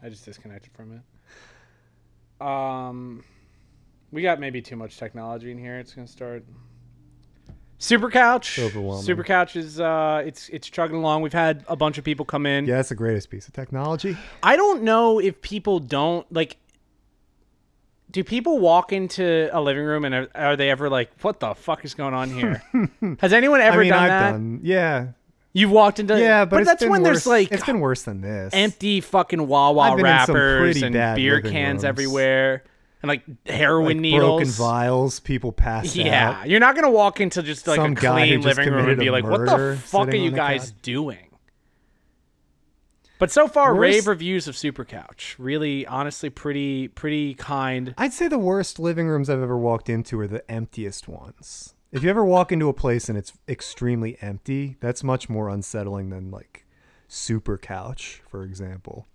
I 0.04 0.10
just 0.10 0.24
disconnected 0.26 0.72
from 0.74 1.02
it. 2.40 2.46
Um, 2.46 3.24
we 4.12 4.22
got 4.22 4.40
maybe 4.40 4.62
too 4.62 4.76
much 4.76 4.98
technology 4.98 5.52
in 5.52 5.58
here. 5.58 5.80
It's 5.80 5.94
gonna 5.94 6.08
start. 6.08 6.46
Super 7.80 8.10
Couch. 8.10 8.60
Overwhelming. 8.60 9.04
Super 9.04 9.24
Couch 9.24 9.56
is 9.56 9.80
uh, 9.80 10.24
it's 10.26 10.50
it's 10.50 10.70
chugging 10.70 10.98
along. 10.98 11.24
We've 11.24 11.34
had 11.34 11.66
a 11.68 11.76
bunch 11.76 11.98
of 11.98 12.04
people 12.04 12.26
come 12.26 12.46
in. 12.46 12.66
Yeah, 12.66 12.76
that's 12.76 12.90
the 12.90 12.96
greatest 12.96 13.30
piece 13.30 13.48
of 13.48 13.54
technology. 13.54 14.16
I 14.44 14.56
don't 14.56 14.84
know 14.84 15.20
if 15.20 15.42
people 15.42 15.80
don't 15.80 16.32
like. 16.32 16.58
Do 18.10 18.24
people 18.24 18.60
walk 18.60 18.94
into 18.94 19.50
a 19.52 19.60
living 19.60 19.84
room 19.84 20.06
and 20.06 20.16
are, 20.16 20.28
are 20.34 20.56
they 20.56 20.70
ever 20.70 20.90
like, 20.90 21.12
"What 21.22 21.40
the 21.40 21.54
fuck 21.56 21.84
is 21.84 21.94
going 21.94 22.14
on 22.14 22.30
here"? 22.30 22.62
Has 23.20 23.34
anyone 23.34 23.60
ever 23.62 23.80
I 23.80 23.84
mean, 23.84 23.92
done 23.92 24.04
I've 24.04 24.10
that? 24.10 24.32
done. 24.32 24.60
Yeah, 24.64 25.08
You've 25.58 25.72
walked 25.72 26.00
into 26.00 26.20
yeah, 26.20 26.46
but, 26.46 26.62
it's 26.62 26.70
that's 26.70 26.84
when 26.84 27.02
worse. 27.02 27.04
there's 27.04 27.28
like 27.28 27.52
it's 27.52 27.66
been 27.66 27.80
worse 27.80 28.04
than 28.04 28.22
this. 28.22 28.54
empty 28.54 29.02
fucking 29.02 29.48
Wawa 29.48 29.80
I've 29.82 29.98
been 29.98 30.06
in 30.06 30.26
some 30.26 30.36
wrappers 30.36 30.82
and 30.84 30.94
beer 30.94 31.42
cans 31.42 31.78
rooms. 31.78 31.84
everywhere 31.84 32.64
and 33.02 33.10
like 33.10 33.24
heroin 33.48 33.88
like 33.88 33.98
needles. 33.98 34.22
broken 34.42 34.48
vials, 34.52 35.20
people 35.20 35.52
passed 35.52 35.96
yeah, 35.96 36.42
out. 36.42 36.50
you're 36.50 36.60
not 36.60 36.76
gonna 36.76 36.92
walk 36.92 37.22
into 37.22 37.42
just 37.42 37.66
like 37.68 37.78
Some 37.78 37.94
a 37.94 37.96
clean 37.96 38.42
living 38.42 38.72
room 38.72 38.88
and 38.90 39.00
be 39.00 39.10
like, 39.10 39.24
"What 39.24 39.46
the 39.46 39.80
fuck 39.84 40.10
are 40.10 40.16
you 40.16 40.30
guys 40.30 40.70
couch." 40.72 40.82
doing?" 40.84 41.27
But 43.20 43.32
so 43.32 43.48
far, 43.48 43.74
Worst- 43.74 43.82
rave 43.82 44.08
reviews 44.08 44.48
of 44.48 44.56
Super 44.56 44.86
Couch. 44.86 45.36
Really, 45.40 45.86
honestly, 45.88 46.30
pretty 46.30 46.88
pretty 46.88 47.34
kind. 47.34 47.94
I'd 47.98 48.14
say 48.14 48.28
the 48.28 48.38
worst 48.38 48.80
living 48.80 49.08
rooms 49.08 49.30
I've 49.30 49.42
ever 49.42 49.58
walked 49.58 49.90
into 49.90 50.20
are 50.20 50.28
the 50.28 50.50
emptiest 50.52 51.08
ones. 51.08 51.74
If 51.92 52.04
you 52.04 52.10
ever 52.10 52.24
walk 52.26 52.52
into 52.52 52.68
a 52.70 52.74
place 52.74 53.10
and 53.10 53.18
it's 53.18 53.34
extremely 53.48 54.18
empty, 54.22 54.78
that's 54.80 55.04
much 55.04 55.30
more 55.30 55.50
unsettling 55.50 56.10
than 56.10 56.30
like 56.32 56.66
super 57.08 57.58
couch, 57.58 58.22
for 58.30 58.44
example. 58.44 59.08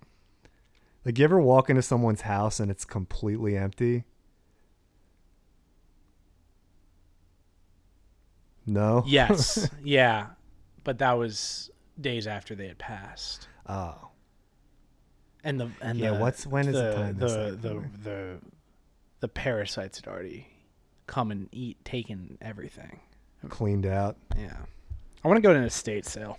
Like 1.04 1.18
you 1.18 1.24
ever 1.24 1.40
walk 1.40 1.68
into 1.68 1.82
someone's 1.82 2.22
house 2.22 2.58
and 2.60 2.70
it's 2.70 2.84
completely 2.84 3.56
empty? 3.56 4.04
No. 8.66 9.02
Yes, 9.06 9.68
yeah, 9.84 10.28
but 10.84 10.98
that 10.98 11.12
was 11.12 11.70
days 12.00 12.26
after 12.26 12.54
they 12.54 12.68
had 12.68 12.78
passed. 12.78 13.48
Oh. 13.68 14.08
And 15.44 15.60
the 15.60 15.70
and 15.80 15.98
Yeah, 15.98 16.12
the, 16.12 16.20
what's- 16.20 16.46
when 16.46 16.68
is 16.68 16.74
the 16.74 16.82
the 16.82 16.94
time 16.94 17.14
the 17.18 17.26
that's 17.26 17.62
the, 17.62 17.80
the 18.04 18.38
the 19.20 19.28
parasites 19.28 19.98
had 19.98 20.06
already 20.08 20.46
come 21.06 21.30
and 21.30 21.48
eat 21.52 21.84
taken 21.84 22.38
everything. 22.40 23.00
Cleaned 23.48 23.86
out. 23.86 24.16
Yeah, 24.38 24.56
I 25.24 25.28
want 25.28 25.38
to 25.38 25.42
go 25.42 25.52
to 25.52 25.58
an 25.58 25.64
estate 25.64 26.06
sale. 26.06 26.38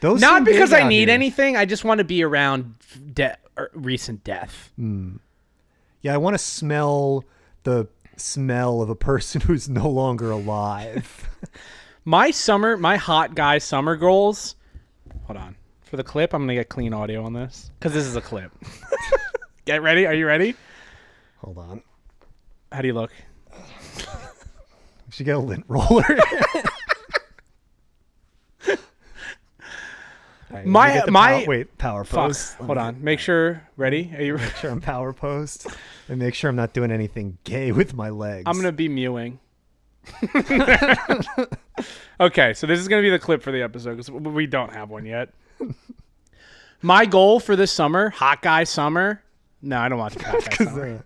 Those 0.00 0.20
Not 0.20 0.44
because 0.44 0.72
I 0.72 0.86
need 0.88 1.08
here. 1.08 1.14
anything. 1.14 1.56
I 1.56 1.64
just 1.64 1.84
want 1.84 1.98
to 1.98 2.04
be 2.04 2.22
around 2.22 2.74
de- 3.14 3.36
er, 3.58 3.70
recent 3.74 4.22
death. 4.24 4.72
Hmm. 4.76 5.16
Yeah, 6.00 6.14
I 6.14 6.16
want 6.18 6.34
to 6.34 6.38
smell 6.38 7.24
the 7.64 7.88
smell 8.16 8.82
of 8.82 8.90
a 8.90 8.94
person 8.96 9.40
who's 9.46 9.68
no 9.68 9.88
longer 9.88 10.30
alive. 10.30 11.28
My 12.04 12.32
summer, 12.32 12.76
my 12.76 12.96
hot 12.96 13.36
guy 13.36 13.58
summer 13.58 13.94
goals. 13.96 14.56
Hold 15.26 15.36
on. 15.38 15.56
For 15.92 15.98
the 15.98 16.04
clip, 16.04 16.32
I'm 16.32 16.40
gonna 16.44 16.54
get 16.54 16.70
clean 16.70 16.94
audio 16.94 17.22
on 17.22 17.34
this 17.34 17.70
because 17.78 17.92
this 17.92 18.06
is 18.06 18.16
a 18.16 18.22
clip. 18.22 18.50
get 19.66 19.82
ready. 19.82 20.06
Are 20.06 20.14
you 20.14 20.26
ready? 20.26 20.54
Hold 21.40 21.58
on. 21.58 21.82
How 22.72 22.80
do 22.80 22.86
you 22.88 22.94
look? 22.94 23.10
We 23.98 24.02
should 25.10 25.26
get 25.26 25.36
a 25.36 25.38
lint 25.38 25.66
roller. 25.68 26.02
Alright, 28.66 28.78
let 30.50 30.64
me 30.64 30.70
My- 30.70 30.92
get 30.94 31.04
the 31.04 31.12
my- 31.12 31.40
power, 31.40 31.44
wait 31.46 31.76
power 31.76 32.04
Fuck. 32.04 32.28
pose. 32.28 32.56
Let 32.60 32.66
Hold 32.68 32.78
me 32.78 32.84
on. 32.84 33.04
Make 33.04 33.18
sure. 33.18 33.62
Ready? 33.76 34.14
Are 34.16 34.22
you? 34.22 34.36
Make 34.38 34.56
sure 34.56 34.70
I'm 34.70 34.80
power 34.80 35.12
posed, 35.12 35.66
and 36.08 36.18
make 36.18 36.32
sure 36.34 36.48
I'm 36.48 36.56
not 36.56 36.72
doing 36.72 36.90
anything 36.90 37.36
gay 37.44 37.70
with 37.70 37.92
my 37.92 38.08
legs. 38.08 38.44
I'm 38.46 38.56
gonna 38.56 38.72
be 38.72 38.88
mewing. 38.88 39.40
okay, 42.18 42.54
so 42.54 42.66
this 42.66 42.80
is 42.80 42.88
gonna 42.88 43.02
be 43.02 43.10
the 43.10 43.18
clip 43.18 43.42
for 43.42 43.52
the 43.52 43.60
episode 43.60 43.98
because 43.98 44.10
we 44.10 44.46
don't 44.46 44.72
have 44.72 44.88
one 44.88 45.04
yet. 45.04 45.28
My 46.82 47.06
goal 47.06 47.40
for 47.40 47.56
this 47.56 47.70
summer, 47.72 48.10
hot 48.10 48.42
guy 48.42 48.64
summer. 48.64 49.22
No, 49.62 49.78
I 49.78 49.88
don't 49.88 49.98
want 49.98 50.14
to 50.18 50.24
hot 50.24 50.44
guy 50.50 50.64
summer. 50.64 51.04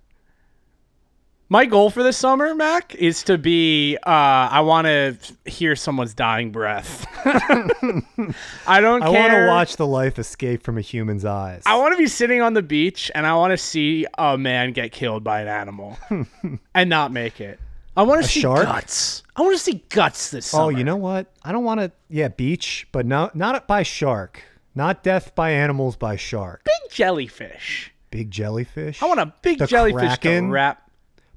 My 1.49 1.65
goal 1.65 1.91
for 1.91 2.03
this 2.03 2.17
summer, 2.17 2.57
Mac, 2.57 2.97
is 2.97 3.23
to 3.25 3.39
be. 3.39 3.97
Uh, 3.99 4.11
I 4.11 4.61
want 4.63 4.87
to 4.87 5.17
hear 5.45 5.77
someone's 5.77 6.13
dying 6.13 6.51
breath. 6.51 7.07
I 7.25 8.81
don't 8.81 9.03
I 9.03 9.09
want 9.11 9.33
to 9.33 9.47
watch 9.47 9.77
the 9.77 9.87
life 9.87 10.19
escape 10.19 10.65
from 10.65 10.77
a 10.77 10.81
human's 10.81 11.25
eyes. 11.25 11.63
I 11.65 11.77
want 11.77 11.93
to 11.93 11.99
be 11.99 12.09
sitting 12.09 12.41
on 12.43 12.55
the 12.55 12.63
beach 12.63 13.13
and 13.15 13.27
I 13.27 13.35
want 13.35 13.53
to 13.53 13.59
see 13.59 14.07
a 14.19 14.37
man 14.37 14.73
get 14.73 14.91
killed 14.91 15.23
by 15.23 15.41
an 15.43 15.49
animal 15.49 15.99
and 16.75 16.91
not 16.91 17.13
make 17.13 17.41
it. 17.41 17.61
I 17.97 18.03
want 18.03 18.23
to 18.23 18.29
see 18.29 18.41
shark? 18.41 18.65
guts. 18.65 19.23
I 19.37 19.43
want 19.43 19.55
to 19.57 19.63
see 19.63 19.85
guts 19.89 20.31
this 20.31 20.47
summer. 20.47 20.65
oh, 20.65 20.69
you 20.69 20.83
know 20.83 20.97
what? 20.97 21.33
I 21.45 21.53
don't 21.53 21.65
want 21.65 21.79
to. 21.81 21.93
Yeah, 22.11 22.29
beach, 22.29 22.89
but 22.91 23.07
no, 23.07 23.31
not 23.35 23.69
by 23.69 23.85
shark. 23.85 24.43
Not 24.77 25.03
death 25.03 25.35
by 25.35 25.51
animals 25.51 25.97
by 25.97 26.15
shark. 26.17 26.63
big 26.65 26.91
jellyfish. 26.93 27.93
Big 28.11 28.31
jellyfish. 28.31 29.03
I 29.03 29.07
want 29.07 29.19
a 29.21 29.33
big 29.43 29.59
The 29.59 29.67
jellyfish 29.67 30.19
kraken? 30.19 30.45
to 30.45 30.51
wrap. 30.53 30.91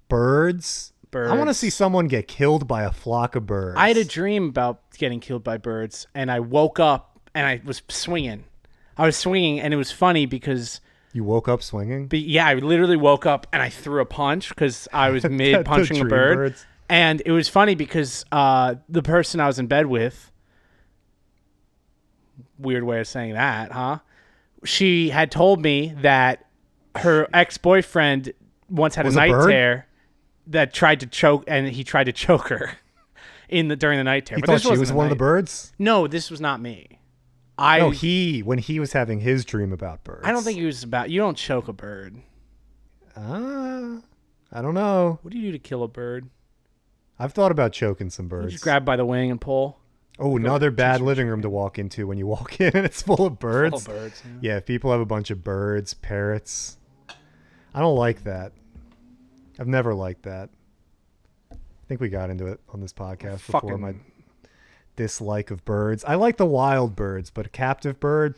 birds. 0.10 0.94
Birds. 1.12 1.32
I 1.32 1.36
want 1.36 1.50
to 1.50 1.54
see 1.56 1.72
someone 1.72 2.08
get 2.08 2.28
killed 2.28 2.68
by 2.68 2.84
a 2.84 2.92
flock 2.92 3.36
of 3.36 3.48
birds. 3.48 3.78
I 3.80 3.88
had 3.88 3.98
a 3.98 4.06
dream 4.06 4.50
about 4.50 4.82
getting 4.98 5.20
killed 5.20 5.44
by 5.44 5.58
birds, 5.58 6.06
and 6.14 6.30
I 6.32 6.40
woke 6.40 6.80
up 6.80 7.20
and 7.34 7.48
I 7.48 7.62
was 7.66 7.82
swinging. 7.88 8.44
I 8.98 9.06
was 9.06 9.18
swinging, 9.18 9.60
and 9.60 9.74
it 9.74 9.78
was 9.78 9.92
funny 9.92 10.26
because, 10.28 10.82
You 11.14 11.24
woke 11.24 11.48
up 11.48 11.64
swinging. 11.64 12.08
but 12.08 12.20
yeah, 12.20 12.46
I 12.46 12.54
literally 12.56 12.98
woke 12.98 13.26
up 13.26 13.48
and 13.52 13.62
I 13.64 13.70
threw 13.70 14.02
a 14.02 14.06
punch 14.06 14.50
because 14.50 14.88
I 14.94 15.10
was 15.10 15.24
mid 15.30 15.66
punching 15.66 16.00
a 16.02 16.06
bird. 16.06 16.36
birds. 16.36 16.66
And 16.90 17.22
it 17.26 17.32
was 17.32 17.48
funny 17.50 17.74
because 17.76 18.24
uh, 18.32 18.76
the 18.88 19.02
person 19.02 19.40
I 19.40 19.48
was 19.48 19.58
in 19.58 19.66
bed 19.68 19.86
with, 19.88 20.32
weird 22.60 22.84
way 22.84 23.00
of 23.00 23.08
saying 23.08 23.34
that, 23.34 23.72
huh? 23.72 24.00
She 24.66 25.10
had 25.10 25.32
told 25.32 25.62
me 25.62 25.94
that 26.02 26.46
her 26.96 27.28
ex 27.34 27.58
boyfriend 27.58 28.34
once 28.70 28.96
had 28.96 29.06
Was 29.06 29.16
a 29.16 29.20
night 29.20 29.32
bird? 29.32 29.50
tear 29.50 29.88
that 30.48 30.74
tried 30.74 31.00
to 31.00 31.06
choke, 31.08 31.44
and 31.48 31.68
he 31.68 31.84
tried 31.84 32.06
to 32.06 32.12
choke 32.12 32.50
her 32.50 32.72
in 33.50 33.68
the 33.70 33.76
during 33.76 33.98
the 33.98 34.04
night 34.04 34.26
tear. 34.26 34.38
He 34.38 34.42
but 34.42 34.48
thought 34.48 34.54
this 34.62 34.72
she 34.72 34.78
was 34.78 34.92
one 34.92 35.06
of 35.06 35.10
the 35.10 35.16
birds. 35.16 35.74
No, 35.80 36.08
this 36.08 36.30
was 36.30 36.42
not 36.42 36.60
me. 36.62 37.00
I 37.58 37.80
No, 37.80 37.90
he 37.90 38.40
when 38.42 38.58
he 38.58 38.80
was 38.80 38.94
having 38.94 39.20
his 39.20 39.44
dream 39.46 39.74
about 39.74 40.04
birds. 40.04 40.22
I 40.26 40.32
don't 40.32 40.44
think 40.44 40.58
he 40.60 40.66
was 40.66 40.84
about. 40.84 41.10
You 41.10 41.20
don't 41.20 41.36
choke 41.38 41.68
a 41.68 41.74
bird. 41.74 42.22
Ah, 43.16 43.98
I 44.52 44.62
don't 44.62 44.74
know. 44.74 45.20
What 45.22 45.32
do 45.32 45.38
you 45.40 45.48
do 45.48 45.52
to 45.54 45.60
kill 45.60 45.84
a 45.84 45.88
bird? 45.88 46.30
I've 47.18 47.34
thought 47.34 47.52
about 47.52 47.74
choking 47.74 48.10
some 48.10 48.26
You 48.26 48.30
birds. 48.30 48.52
just 48.54 48.64
grab 48.64 48.86
by 48.86 48.96
the 48.96 49.06
wing 49.06 49.30
and 49.30 49.42
pull. 49.42 49.78
Oh, 50.20 50.36
another 50.36 50.70
bad 50.70 51.00
living 51.02 51.28
room 51.28 51.42
to 51.44 51.50
walk 51.50 51.80
into 51.80 52.06
when 52.06 52.18
you 52.18 52.28
walk 52.28 52.60
in 52.62 52.76
and 52.76 52.86
it's 52.86 53.02
full 53.02 53.26
of 53.26 53.40
birds. 53.40 53.86
Kill 53.86 53.96
birds. 53.96 54.22
yeah. 54.26 54.52
Yeah, 54.52 54.58
if 54.58 54.66
people 54.66 54.92
have 54.92 55.00
a 55.02 55.06
bunch 55.06 55.32
of 55.32 55.44
birds, 55.44 55.94
parrots. 55.94 56.78
I 57.74 57.80
don't 57.80 57.96
like 57.96 58.24
that. 58.26 58.52
I've 59.60 59.68
never 59.68 59.94
liked 59.94 60.24
that. 60.24 60.50
I 61.52 61.56
think 61.88 62.02
we 62.02 62.10
got 62.10 62.30
into 62.30 62.48
it 62.48 62.60
on 62.70 62.82
this 62.82 62.94
podcast 62.94 63.46
before 63.46 63.62
Fucking- 63.62 63.82
my 63.82 63.96
dislike 64.96 65.50
of 65.52 65.64
birds. 65.64 66.04
I 66.04 66.16
like 66.16 66.36
the 66.38 66.46
wild 66.46 66.96
birds, 66.96 67.30
but 67.30 67.46
a 67.46 67.50
captive 67.50 68.00
bird, 68.00 68.36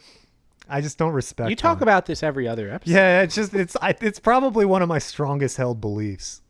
I 0.69 0.79
just 0.81 0.97
don't 0.99 1.13
respect. 1.13 1.49
You 1.49 1.55
talk 1.55 1.79
them. 1.79 1.87
about 1.87 2.05
this 2.05 2.21
every 2.21 2.47
other 2.47 2.69
episode. 2.69 2.93
Yeah, 2.93 3.21
it's 3.23 3.33
just 3.35 3.53
it's 3.55 3.75
I, 3.81 3.95
it's 4.01 4.19
probably 4.19 4.65
one 4.65 4.81
of 4.83 4.87
my 4.87 4.99
strongest 4.99 5.57
held 5.57 5.81
beliefs. 5.81 6.41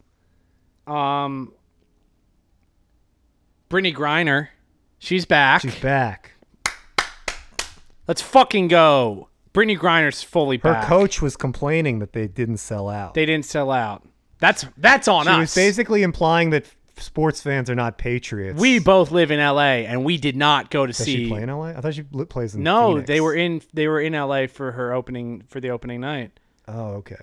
Um, 0.85 1.53
Brittney 3.69 3.95
Griner, 3.95 4.49
she's 5.01 5.25
back. 5.25 5.61
She's 5.61 5.75
back. 5.79 6.31
Let's 8.07 8.21
fucking 8.21 8.67
go. 8.69 9.27
Brittney 9.53 9.77
Griner's 9.77 10.23
fully 10.23 10.57
Her 10.57 10.73
back. 10.73 10.87
coach 10.87 11.21
was 11.21 11.35
complaining 11.35 11.99
that 11.99 12.13
they 12.13 12.27
didn't 12.27 12.57
sell 12.57 12.87
out. 12.89 13.13
They 13.13 13.25
didn't 13.25 13.45
sell 13.45 13.69
out. 13.71 14.07
That's 14.39 14.65
that's 14.77 15.07
on 15.07 15.25
she 15.25 15.29
us. 15.31 15.37
was 15.39 15.55
basically 15.55 16.03
implying 16.03 16.49
that 16.51 16.65
sports 16.97 17.41
fans 17.41 17.69
are 17.69 17.75
not 17.75 17.97
patriots. 17.97 18.59
we 18.59 18.79
both 18.79 19.11
live 19.11 19.29
in 19.31 19.39
LA, 19.39 19.83
and 19.85 20.03
we 20.05 20.17
did 20.17 20.35
not 20.35 20.69
go 20.71 20.85
to 20.85 20.93
Does 20.93 21.05
see. 21.05 21.25
she 21.25 21.27
play 21.27 21.43
in 21.43 21.49
LA? 21.49 21.67
I 21.69 21.81
thought 21.81 21.93
she 21.95 22.03
plays 22.03 22.55
in. 22.55 22.61
The 22.61 22.63
No, 22.63 22.91
Phoenix. 22.93 23.07
they 23.07 23.21
were 23.21 23.33
in 23.35 23.61
they 23.73 23.87
were 23.87 23.99
in 24.01 24.13
LA 24.13 24.47
for 24.47 24.71
her 24.71 24.93
opening 24.93 25.43
for 25.47 25.59
the 25.59 25.69
opening 25.69 26.01
night. 26.01 26.39
Oh, 26.67 26.93
okay. 26.95 27.15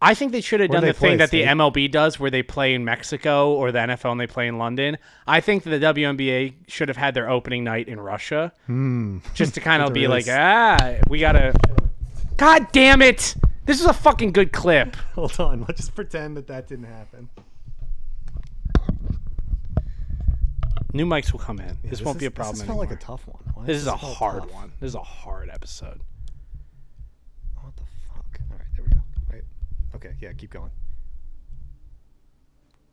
I 0.00 0.14
think 0.14 0.30
they 0.30 0.40
should 0.40 0.60
have 0.60 0.70
done 0.70 0.84
the 0.84 0.92
thing 0.92 1.18
that 1.18 1.30
the 1.30 1.42
MLB 1.42 1.90
does, 1.90 2.20
where 2.20 2.30
they 2.30 2.42
play 2.44 2.72
in 2.74 2.84
Mexico, 2.84 3.52
or 3.54 3.72
the 3.72 3.80
NFL 3.80 4.12
and 4.12 4.20
they 4.20 4.28
play 4.28 4.46
in 4.46 4.56
London. 4.56 4.96
I 5.26 5.40
think 5.40 5.64
that 5.64 5.70
the 5.70 5.80
WNBA 5.86 6.54
should 6.68 6.86
have 6.88 6.96
had 6.96 7.14
their 7.14 7.28
opening 7.28 7.64
night 7.64 7.88
in 7.88 7.98
Russia, 7.98 8.52
Hmm. 8.66 9.18
just 9.34 9.54
to 9.54 9.60
kind 9.60 9.82
of 9.82 9.92
be 9.92 10.06
like, 10.06 10.26
ah, 10.28 10.94
we 11.08 11.18
gotta. 11.18 11.52
God 12.36 12.70
damn 12.70 13.02
it! 13.02 13.34
This 13.66 13.80
is 13.80 13.86
a 13.86 13.92
fucking 13.92 14.30
good 14.32 14.52
clip. 14.52 14.94
Hold 15.16 15.40
on. 15.40 15.60
Let's 15.66 15.80
just 15.80 15.94
pretend 15.96 16.36
that 16.36 16.46
that 16.46 16.68
didn't 16.68 16.84
happen. 16.86 17.28
New 20.94 21.04
mics 21.06 21.32
will 21.32 21.40
come 21.40 21.58
in. 21.60 21.76
this, 21.84 22.00
won't 22.00 22.16
is- 22.16 22.20
be 22.20 22.26
a 22.26 22.30
problem 22.30 22.56
This 22.56 22.66
felt 22.66 22.78
like 22.78 22.90
a 22.90 22.96
tough 22.96 23.26
one. 23.26 23.42
Why 23.54 23.64
this 23.66 23.74
does 23.76 23.82
is 23.82 23.88
a 23.88 23.96
hard 23.96 24.42
tough? 24.44 24.52
one. 24.54 24.72
This 24.80 24.88
is 24.88 24.94
a 24.94 25.02
hard 25.02 25.50
episode. 25.52 26.00
What 27.60 27.76
the 27.76 27.82
fuck? 28.08 28.40
All 28.50 28.56
right, 28.56 28.66
there 28.76 28.84
we 28.84 28.90
go. 28.92 29.00
Right. 29.30 29.42
Okay. 29.94 30.14
Yeah. 30.20 30.32
Keep 30.32 30.50
going. 30.50 30.70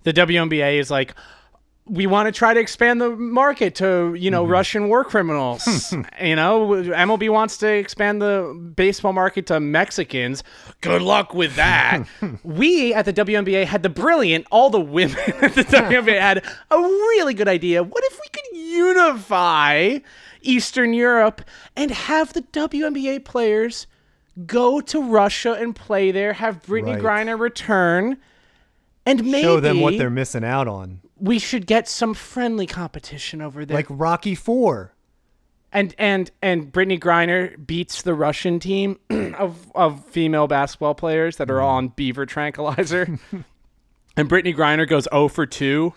the 0.04 0.14
WNBA 0.14 0.80
is 0.80 0.92
like, 0.92 1.16
we 1.88 2.08
want 2.08 2.28
to 2.28 2.32
try 2.32 2.54
to 2.54 2.60
expand 2.60 3.00
the 3.00 3.12
market 3.16 3.76
to 3.76 4.16
you 4.18 4.32
know 4.32 4.44
mm-hmm. 4.44 4.52
Russian 4.52 4.88
war 4.88 5.04
criminals. 5.04 5.94
you 6.22 6.36
know, 6.36 6.68
MLB 6.68 7.30
wants 7.30 7.58
to 7.58 7.68
expand 7.68 8.22
the 8.22 8.72
baseball 8.76 9.14
market 9.14 9.46
to 9.48 9.60
Mexicans. 9.60 10.44
Good 10.82 11.02
luck 11.02 11.34
with 11.34 11.56
that. 11.56 12.08
we 12.44 12.94
at 12.94 13.06
the 13.06 13.14
WNBA 13.14 13.66
had 13.66 13.84
the 13.84 13.90
brilliant, 13.90 14.48
all 14.52 14.70
the 14.70 14.82
women 14.82 15.18
at 15.42 15.54
the 15.54 15.64
WNBA 15.64 16.20
had 16.20 16.44
a 16.72 16.78
really 16.78 17.34
good 17.34 17.48
idea. 17.48 17.84
What 17.84 18.04
if 18.06 18.20
we 18.20 18.28
could 18.30 18.58
unify 18.58 20.00
Eastern 20.42 20.94
Europe 20.94 21.42
and 21.76 21.92
have 21.92 22.34
the 22.34 22.42
WNBA 22.42 23.26
players 23.26 23.86
go 24.46 24.82
to 24.82 25.02
Russia 25.02 25.54
and 25.54 25.76
play 25.76 26.12
there? 26.12 26.34
Have 26.34 26.64
Brittney 26.64 27.02
Right. 27.02 27.26
Griner 27.28 27.40
return. 27.40 28.18
And 29.06 29.24
maybe 29.24 29.44
Show 29.44 29.60
them 29.60 29.82
what 29.82 29.98
they're 29.98 30.10
missing 30.10 30.44
out 30.44 30.68
on. 30.68 31.02
we 31.20 31.38
should 31.40 31.68
get 31.68 31.88
some 31.88 32.14
friendly 32.14 32.66
competition 32.68 33.42
over 33.42 33.64
there. 33.66 33.76
Like 33.78 33.86
Rocky 33.90 34.34
Four. 34.36 34.94
and 35.72 35.94
and 35.98 36.32
and 36.42 36.72
Brittney 36.74 37.00
Griner 37.00 37.56
beats 37.66 38.02
the 38.02 38.14
Russian 38.16 38.60
team 38.60 39.00
of 39.38 39.72
of 39.76 40.04
female 40.06 40.48
basketball 40.48 40.96
players 40.96 41.38
that 41.38 41.50
are 41.52 41.62
all 41.62 41.76
on 41.78 41.90
Beaver 41.90 42.26
tranquilizer. 42.26 43.20
and 44.18 44.30
Brittney 44.30 44.56
Griner 44.56 44.88
goes 44.88 45.08
0 45.12 45.28
for 45.28 45.46
2 45.46 45.94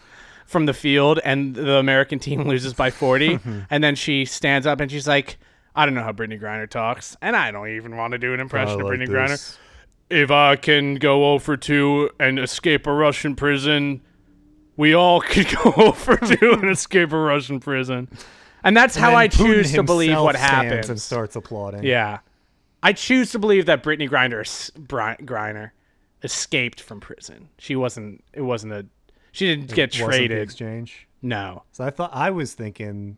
from 0.46 0.66
the 0.66 0.74
field 0.74 1.20
and 1.24 1.54
the 1.54 1.74
American 1.76 2.18
team 2.18 2.42
loses 2.48 2.72
by 2.74 2.90
40 2.90 3.38
and 3.70 3.84
then 3.84 3.94
she 3.94 4.24
stands 4.24 4.66
up 4.66 4.80
and 4.80 4.90
she's 4.90 5.06
like 5.08 5.38
I 5.78 5.86
don't 5.86 5.94
know 5.94 6.02
how 6.02 6.10
Brittney 6.12 6.40
Griner 6.40 6.68
talks 6.68 7.16
and 7.22 7.36
I 7.36 7.52
don't 7.52 7.68
even 7.68 7.96
want 7.96 8.10
to 8.12 8.18
do 8.18 8.34
an 8.34 8.40
impression 8.40 8.80
I 8.80 8.82
of 8.82 8.88
like 8.88 8.98
Brittney 8.98 9.06
Griner. 9.08 9.56
If 10.10 10.30
I 10.32 10.56
can 10.56 10.96
go 10.96 11.20
0 11.20 11.38
for 11.38 11.56
2 11.56 12.10
and 12.18 12.38
escape 12.40 12.86
a 12.88 12.92
Russian 12.92 13.36
prison, 13.36 14.00
we 14.76 14.92
all 14.92 15.20
could 15.20 15.46
go 15.62 15.72
0 15.76 15.92
for 15.92 16.16
2 16.16 16.52
and 16.54 16.68
escape 16.70 17.12
a 17.12 17.16
Russian 17.18 17.60
prison. 17.60 18.08
And 18.64 18.76
that's 18.76 18.96
how 18.96 19.14
I 19.14 19.28
choose 19.28 19.70
Putin 19.70 19.74
to 19.76 19.82
believe 19.84 20.20
what 20.20 20.34
happens. 20.34 20.90
and 20.90 21.00
starts 21.00 21.36
applauding. 21.36 21.84
Yeah. 21.84 22.18
I 22.82 22.92
choose 22.92 23.30
to 23.30 23.38
believe 23.38 23.66
that 23.66 23.84
Brittney 23.84 24.08
Griner, 24.08 24.42
Griner 25.24 25.70
escaped 26.24 26.80
from 26.80 26.98
prison. 27.00 27.50
She 27.58 27.76
wasn't, 27.76 28.24
it 28.32 28.42
wasn't 28.42 28.72
a, 28.72 28.86
she 29.30 29.46
didn't 29.46 29.72
get 29.72 29.90
Wasn't 29.90 30.10
the 30.10 30.16
traded. 30.18 30.38
exchange. 30.38 31.06
No. 31.22 31.62
So 31.70 31.84
I 31.84 31.90
thought 31.90 32.10
I 32.12 32.30
was 32.30 32.54
thinking, 32.54 33.16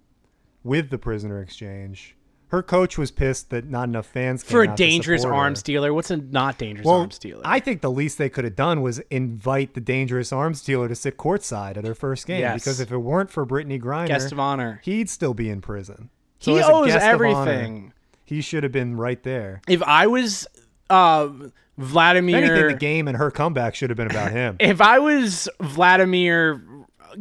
with 0.63 0.91
the 0.91 0.99
prisoner 0.99 1.41
exchange, 1.41 2.17
her 2.51 2.63
coach 2.63 2.99
was 2.99 3.11
pissed 3.11 3.51
that 3.51 3.69
not 3.69 3.89
enough 3.89 4.07
fans 4.07 4.43
came 4.43 4.51
For 4.51 4.63
a 4.63 4.77
dangerous 4.77 5.25
arms 5.25 5.63
dealer, 5.63 5.95
what's 5.95 6.11
a 6.11 6.17
not 6.17 6.59
dangerous 6.59 6.85
Well, 6.85 7.01
arms 7.01 7.19
dealer? 7.19 7.43
I 7.45 7.61
think 7.61 7.81
the 7.81 7.91
least 7.91 8.19
they 8.19 8.29
could 8.29 8.45
have 8.45 8.57
done 8.57 8.83
was 8.83 8.99
invite 9.11 9.75
the 9.75 9.81
dangerous 9.81 10.33
arms 10.33 10.61
dealer 10.63 10.89
to 10.89 10.95
sit 10.95 11.17
courtside 11.17 11.77
at 11.77 11.85
her 11.85 11.95
first 11.95 12.27
game. 12.27 12.41
Yes. 12.41 12.63
Because 12.63 12.81
if 12.81 12.91
it 12.91 12.99
weren't 12.99 13.31
for 13.31 13.47
Brittney 13.47 13.81
Griner, 13.81 14.09
Guest 14.09 14.33
of 14.33 14.41
honor. 14.41 14.81
he'd 14.85 15.09
still 15.09 15.35
be 15.35 15.49
in 15.49 15.61
prison. 15.61 16.11
So 16.41 16.55
He 16.55 16.63
owes 16.63 16.95
of 16.95 17.01
honor, 17.03 17.05
everything. 17.13 17.93
he 18.25 18.41
should 18.41 18.63
have 18.63 18.73
been 18.73 18.97
right 18.97 19.23
there. 19.23 19.61
If 19.69 19.83
I 19.83 20.07
was 20.09 20.47
uh, 20.89 21.29
If 21.41 21.53
Vladimir. 21.79 22.37
anything, 22.37 22.67
the 22.69 22.75
game 22.75 23.07
and 23.09 23.17
her 23.17 23.31
comeback 23.31 23.75
should 23.75 23.91
have 23.91 23.97
been 23.97 24.11
about 24.11 24.33
him. 24.33 24.57
if 24.61 24.81
I 24.81 24.99
was 24.99 25.49
Vladimir 25.61 26.61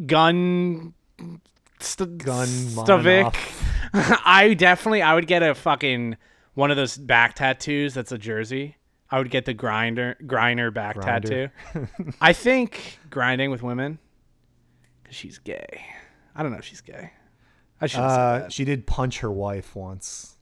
Gun 0.06 0.94
St- 1.80 2.18
Gun 2.18 2.48
I 4.26 4.54
definitely 4.58 5.02
I 5.02 5.14
would 5.16 5.28
get 5.28 5.44
a 5.44 5.56
fucking 5.56 6.18
one 6.54 6.72
of 6.72 6.78
those 6.78 6.98
back 6.98 7.36
tattoos 7.36 7.94
that's 7.94 8.12
a 8.12 8.18
jersey. 8.18 8.76
I 9.12 9.18
would 9.18 9.32
get 9.32 9.46
the 9.46 9.54
grinder 9.54 10.16
grinder 10.28 10.70
back 10.72 10.96
Grinder. 10.96 11.52
tattoo. 11.74 11.88
I 12.22 12.34
think 12.34 13.00
grinding 13.10 13.50
with 13.52 13.64
women 13.64 13.98
because 15.02 15.16
she's 15.16 15.40
gay. 15.40 15.82
I 16.36 16.44
don't 16.44 16.52
know 16.52 16.60
if 16.60 16.66
she's 16.66 16.82
gay. 16.82 17.12
I 17.82 17.88
should 17.88 18.00
Uh, 18.02 18.50
she 18.50 18.66
did 18.66 18.86
punch 18.86 19.20
her 19.20 19.32
wife 19.32 19.76
once. 19.76 20.38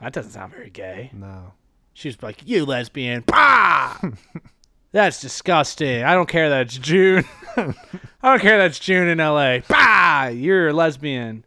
That 0.00 0.12
doesn't 0.12 0.32
sound 0.32 0.52
very 0.52 0.70
gay. 0.70 1.10
No. 1.12 1.52
She's 1.92 2.22
like, 2.22 2.46
"You 2.46 2.64
lesbian!" 2.66 3.24
Bah! 3.26 3.98
That's 4.92 5.20
disgusting. 5.20 6.02
I 6.04 6.14
don't 6.14 6.28
care 6.28 6.48
that 6.50 6.62
it's 6.66 6.78
June. 6.78 7.24
I 7.56 7.72
don't 8.22 8.40
care 8.40 8.58
that 8.58 8.66
it's 8.66 8.78
June 8.78 9.08
in 9.08 9.18
L.A. 9.20 9.62
Bah! 9.68 10.26
You're 10.28 10.68
a 10.68 10.72
lesbian. 10.72 11.44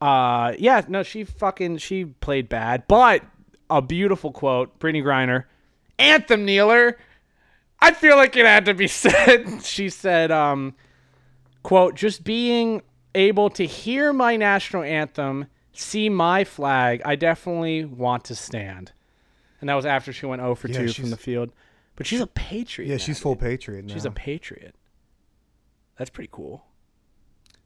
Uh, 0.00 0.52
yeah, 0.58 0.82
no, 0.88 1.02
she 1.02 1.24
fucking 1.24 1.78
she 1.78 2.04
played 2.04 2.48
bad, 2.48 2.84
but 2.88 3.22
a 3.68 3.82
beautiful 3.82 4.30
quote, 4.32 4.78
Brittney 4.78 5.02
Griner, 5.02 5.44
anthem 5.98 6.46
kneeler. 6.46 6.94
I 7.80 7.92
feel 7.92 8.16
like 8.16 8.36
it 8.36 8.46
had 8.46 8.64
to 8.66 8.74
be 8.74 8.88
said. 8.88 9.62
she 9.62 9.88
said, 9.88 10.30
um, 10.30 10.74
quote, 11.62 11.94
just 11.96 12.24
being 12.24 12.82
able 13.14 13.50
to 13.50 13.64
hear 13.66 14.12
my 14.12 14.36
national 14.36 14.82
anthem, 14.84 15.46
see 15.72 16.08
my 16.08 16.44
flag, 16.44 17.02
I 17.04 17.16
definitely 17.16 17.84
want 17.84 18.24
to 18.26 18.34
stand. 18.34 18.92
And 19.60 19.68
that 19.68 19.74
was 19.74 19.86
after 19.86 20.12
she 20.12 20.26
went 20.26 20.40
0 20.40 20.54
for 20.54 20.68
Yeah, 20.68 20.86
2 20.86 20.92
from 20.92 21.10
the 21.10 21.16
field. 21.16 21.50
But 21.96 22.06
she's 22.06 22.20
a 22.20 22.28
patriot. 22.28 22.86
Yeah, 22.88 22.94
now, 22.94 22.98
she's 22.98 23.18
full 23.18 23.34
dude. 23.34 23.40
patriot 23.42 23.84
now. 23.86 23.92
She's 23.94 24.04
a 24.04 24.10
patriot. 24.12 24.76
That's 25.96 26.10
pretty 26.10 26.30
cool. 26.32 26.64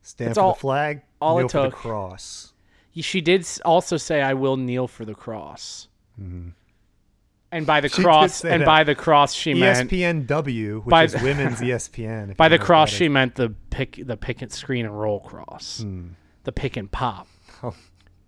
Stand 0.00 0.28
That's 0.30 0.38
for 0.38 0.42
all- 0.44 0.54
the 0.54 0.60
flag, 0.60 1.02
all 1.22 1.38
it 1.38 1.42
kneel 1.42 1.48
the 1.48 1.70
took. 1.70 1.74
cross. 1.74 2.52
She 2.94 3.20
did 3.20 3.46
also 3.64 3.96
say, 3.96 4.20
"I 4.22 4.34
will 4.34 4.56
kneel 4.56 4.86
for 4.88 5.04
the 5.04 5.14
cross." 5.14 5.88
And 6.18 7.66
by 7.66 7.80
the 7.80 7.88
Mm-hmm. 7.88 7.96
She 7.96 8.02
cross, 8.02 8.44
and 8.44 8.62
that. 8.62 8.66
By 8.66 8.84
the 8.84 8.94
cross, 8.94 9.34
she 9.34 9.52
meant 9.54 9.90
ESPNW, 9.90 10.84
which 10.84 10.90
By 10.90 11.04
is 11.04 11.14
women's 11.22 11.60
ESPN. 11.60 12.36
by 12.36 12.48
the 12.48 12.58
cross, 12.58 12.90
she 12.90 13.08
meant 13.08 13.34
the 13.34 13.50
pick, 13.70 14.00
the 14.04 14.16
pick 14.16 14.40
and 14.42 14.50
screen 14.50 14.86
and 14.86 14.98
roll 14.98 15.20
cross, 15.20 15.84
the 16.44 16.52
pick 16.52 16.76
and 16.76 16.90
pop. 16.90 17.26
Oh. 17.62 17.74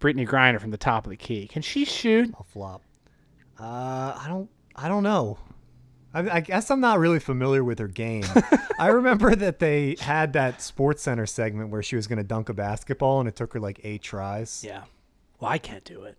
Brittney 0.01 0.29
Griner 0.29 0.61
from 0.61 0.71
the 0.71 0.77
top 0.77 1.07
of 1.07 1.11
the 1.11 1.17
key. 1.17 1.47
Can 1.49 1.63
she 1.63 1.85
shoot? 1.87 2.31
I'll 2.35 2.45
flop. 2.45 2.83
Uh, 3.59 3.63
I 3.65 4.27
don't. 4.29 4.51
I 4.77 4.89
don't 4.89 5.03
know. 5.05 5.39
I, 6.15 6.37
I 6.37 6.41
guess 6.41 6.71
I'm 6.71 6.81
not 6.81 6.99
really 6.99 7.19
familiar 7.19 7.65
with 7.65 7.79
her 7.81 7.89
game. 7.89 8.25
I 8.79 8.89
remember 8.89 9.35
that 9.35 9.59
they 9.59 9.97
had 10.01 10.33
that 10.35 10.63
Sports 10.63 11.03
Center 11.03 11.27
segment 11.27 11.71
where 11.71 11.83
she 11.83 11.97
was 11.97 12.07
going 12.07 12.19
to 12.19 12.25
dunk 12.25 12.49
a 12.49 12.55
basketball, 12.55 13.21
and 13.21 13.29
it 13.29 13.37
took 13.37 13.53
her 13.53 13.61
like 13.61 13.81
eight 13.83 14.03
tries. 14.03 14.65
Yeah. 14.65 14.85
Well, 15.41 15.51
I 15.51 15.59
can't 15.59 15.85
do 15.85 16.05
it. 16.05 16.17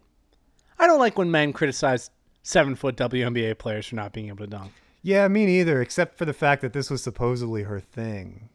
I 0.78 0.88
don't 0.88 1.00
like 1.00 1.18
when 1.18 1.32
men 1.32 1.54
criticize 1.54 2.12
seven 2.44 2.76
foot 2.76 2.98
WNBA 2.98 3.58
players 3.58 3.88
for 3.88 3.96
not 3.96 4.12
being 4.14 4.28
able 4.28 4.40
to 4.40 4.48
dunk. 4.48 4.74
Yeah, 5.02 5.28
me 5.28 5.46
neither. 5.46 5.82
Except 5.82 6.18
for 6.18 6.26
the 6.26 6.34
fact 6.34 6.62
that 6.62 6.74
this 6.74 6.90
was 6.90 7.02
supposedly 7.02 7.64
her 7.64 7.80
thing, 7.80 8.50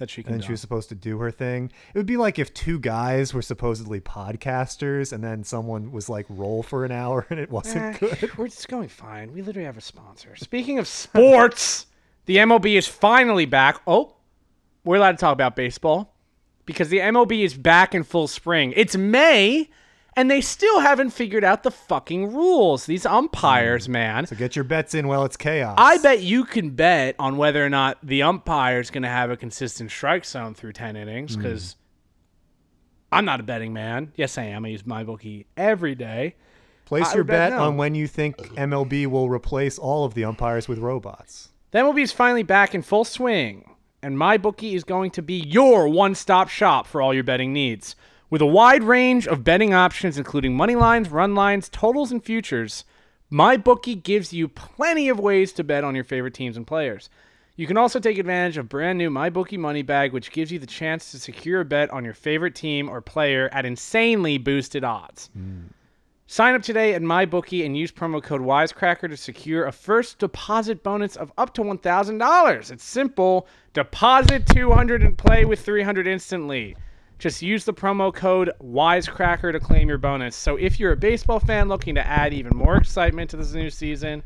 That 0.00 0.10
she 0.10 0.24
can 0.24 0.32
and 0.32 0.40
dunk. 0.42 0.48
she 0.48 0.52
was 0.52 0.60
supposed 0.60 0.88
to 0.88 0.94
do 0.96 1.18
her 1.18 1.30
thing. 1.30 1.70
It 1.94 1.96
would 1.98 2.06
be 2.06 2.16
like 2.16 2.38
if 2.40 2.52
two 2.52 2.80
guys 2.80 3.32
were 3.32 3.42
supposedly 3.42 4.00
podcasters, 4.00 5.12
and 5.12 5.22
then 5.22 5.44
someone 5.44 5.92
was 5.92 6.08
like 6.08 6.26
roll 6.28 6.62
for 6.64 6.84
an 6.84 6.90
hour, 6.90 7.26
and 7.30 7.38
it 7.38 7.50
wasn't 7.50 8.02
Eh, 8.02 8.16
good. 8.16 8.36
We're 8.38 8.48
just 8.48 8.66
going 8.68 8.88
fine. 8.88 9.32
We 9.32 9.42
literally 9.42 9.66
have 9.66 9.76
a 9.78 9.80
sponsor. 9.82 10.34
Speaking 10.36 10.78
of 10.80 10.88
sports, 10.88 11.86
The 12.26 12.36
MLB 12.36 12.76
is 12.78 12.86
finally 12.86 13.44
back. 13.46 13.80
Oh, 13.86 14.16
we're 14.84 14.96
allowed 14.96 15.12
to 15.12 15.16
talk 15.18 15.32
about 15.32 15.56
baseball 15.56 16.14
because 16.64 16.88
the 16.88 16.98
MLB 16.98 17.44
is 17.44 17.54
back 17.54 17.94
in 17.94 18.04
full 18.04 18.28
spring. 18.28 18.72
It's 18.76 18.96
May, 18.96 19.68
and 20.20 20.30
they 20.30 20.42
still 20.42 20.80
haven't 20.80 21.10
figured 21.10 21.44
out 21.44 21.62
the 21.62 21.70
fucking 21.70 22.34
rules. 22.34 22.84
These 22.84 23.06
umpires, 23.06 23.86
mm. 23.88 23.92
man. 23.92 24.26
So 24.26 24.36
get 24.36 24.54
your 24.54 24.66
bets 24.66 24.94
in 24.94 25.08
while 25.08 25.24
it's 25.24 25.38
chaos. 25.38 25.76
I 25.78 25.96
bet 25.96 26.20
you 26.20 26.44
can 26.44 26.72
bet 26.72 27.16
on 27.18 27.38
whether 27.38 27.64
or 27.64 27.70
not 27.70 27.96
the 28.02 28.22
umpire 28.22 28.80
is 28.80 28.90
going 28.90 29.04
to 29.04 29.08
have 29.08 29.30
a 29.30 29.36
consistent 29.38 29.90
strike 29.90 30.26
zone 30.26 30.52
through 30.52 30.74
10 30.74 30.94
innings 30.94 31.32
mm. 31.32 31.42
because 31.42 31.76
I'm 33.10 33.24
not 33.24 33.40
a 33.40 33.42
betting 33.42 33.72
man. 33.72 34.12
Yes, 34.14 34.36
I 34.36 34.42
am. 34.42 34.66
I 34.66 34.68
use 34.68 34.84
my 34.84 35.04
bookie 35.04 35.46
every 35.56 35.94
day. 35.94 36.36
Place 36.84 37.06
I 37.06 37.14
your 37.14 37.24
bet 37.24 37.52
bet 37.52 37.58
no. 37.58 37.68
on 37.68 37.78
when 37.78 37.94
you 37.94 38.06
think 38.06 38.36
MLB 38.36 39.06
will 39.06 39.30
replace 39.30 39.78
all 39.78 40.04
of 40.04 40.12
the 40.12 40.26
umpires 40.26 40.68
with 40.68 40.80
robots. 40.80 41.48
The 41.70 41.78
MLB 41.78 42.02
is 42.02 42.12
finally 42.12 42.42
back 42.42 42.74
in 42.74 42.82
full 42.82 43.04
swing, 43.04 43.70
and 44.02 44.18
MyBookie 44.18 44.74
is 44.74 44.84
going 44.84 45.12
to 45.12 45.22
be 45.22 45.40
your 45.40 45.88
one 45.88 46.14
stop 46.14 46.50
shop 46.50 46.86
for 46.86 47.00
all 47.00 47.14
your 47.14 47.24
betting 47.24 47.54
needs. 47.54 47.96
With 48.30 48.40
a 48.40 48.46
wide 48.46 48.84
range 48.84 49.26
of 49.26 49.42
betting 49.42 49.74
options, 49.74 50.16
including 50.16 50.56
money 50.56 50.76
lines, 50.76 51.08
run 51.08 51.34
lines, 51.34 51.68
totals, 51.68 52.12
and 52.12 52.24
futures, 52.24 52.84
MyBookie 53.32 54.00
gives 54.00 54.32
you 54.32 54.46
plenty 54.46 55.08
of 55.08 55.18
ways 55.18 55.52
to 55.54 55.64
bet 55.64 55.82
on 55.82 55.96
your 55.96 56.04
favorite 56.04 56.34
teams 56.34 56.56
and 56.56 56.64
players. 56.64 57.10
You 57.56 57.66
can 57.66 57.76
also 57.76 57.98
take 57.98 58.18
advantage 58.18 58.56
of 58.56 58.68
brand 58.68 58.98
new 58.98 59.10
MyBookie 59.10 59.58
Money 59.58 59.82
Bag, 59.82 60.12
which 60.12 60.30
gives 60.30 60.52
you 60.52 60.60
the 60.60 60.66
chance 60.66 61.10
to 61.10 61.18
secure 61.18 61.60
a 61.60 61.64
bet 61.64 61.90
on 61.90 62.04
your 62.04 62.14
favorite 62.14 62.54
team 62.54 62.88
or 62.88 63.00
player 63.00 63.48
at 63.52 63.66
insanely 63.66 64.38
boosted 64.38 64.84
odds. 64.84 65.28
Sign 66.28 66.54
up 66.54 66.62
today 66.62 66.94
at 66.94 67.02
MyBookie 67.02 67.66
and 67.66 67.76
use 67.76 67.90
promo 67.90 68.22
code 68.22 68.42
Wisecracker 68.42 69.08
to 69.08 69.16
secure 69.16 69.66
a 69.66 69.72
first 69.72 70.20
deposit 70.20 70.84
bonus 70.84 71.16
of 71.16 71.32
up 71.36 71.52
to 71.54 71.62
$1,000. 71.62 72.70
It's 72.70 72.84
simple. 72.84 73.48
Deposit 73.72 74.46
200 74.46 75.02
and 75.02 75.18
play 75.18 75.44
with 75.44 75.58
300 75.60 76.06
instantly. 76.06 76.76
Just 77.20 77.42
use 77.42 77.66
the 77.66 77.74
promo 77.74 78.12
code 78.14 78.50
Wisecracker 78.62 79.52
to 79.52 79.60
claim 79.60 79.90
your 79.90 79.98
bonus. 79.98 80.34
So 80.34 80.56
if 80.56 80.80
you're 80.80 80.92
a 80.92 80.96
baseball 80.96 81.38
fan 81.38 81.68
looking 81.68 81.94
to 81.96 82.06
add 82.06 82.32
even 82.32 82.56
more 82.56 82.76
excitement 82.76 83.28
to 83.30 83.36
this 83.36 83.52
new 83.52 83.68
season, 83.68 84.22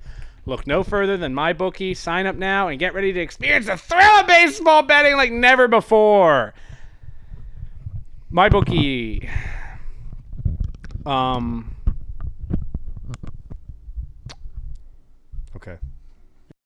look 0.47 0.65
no 0.65 0.85
further 0.85 1.17
than 1.17 1.35
MyBookie. 1.35 1.97
Sign 1.97 2.27
up 2.27 2.37
now 2.37 2.69
and 2.69 2.79
get 2.79 2.95
ready 2.95 3.13
to 3.13 3.19
experience 3.19 3.67
the 3.67 3.77
thrill 3.77 4.21
of 4.21 4.29
baseball 4.29 4.85
betting 4.85 5.17
like 5.17 5.33
never 5.33 5.67
before. 5.67 6.55
MyBookie. 8.33 9.29
Um 11.05 11.74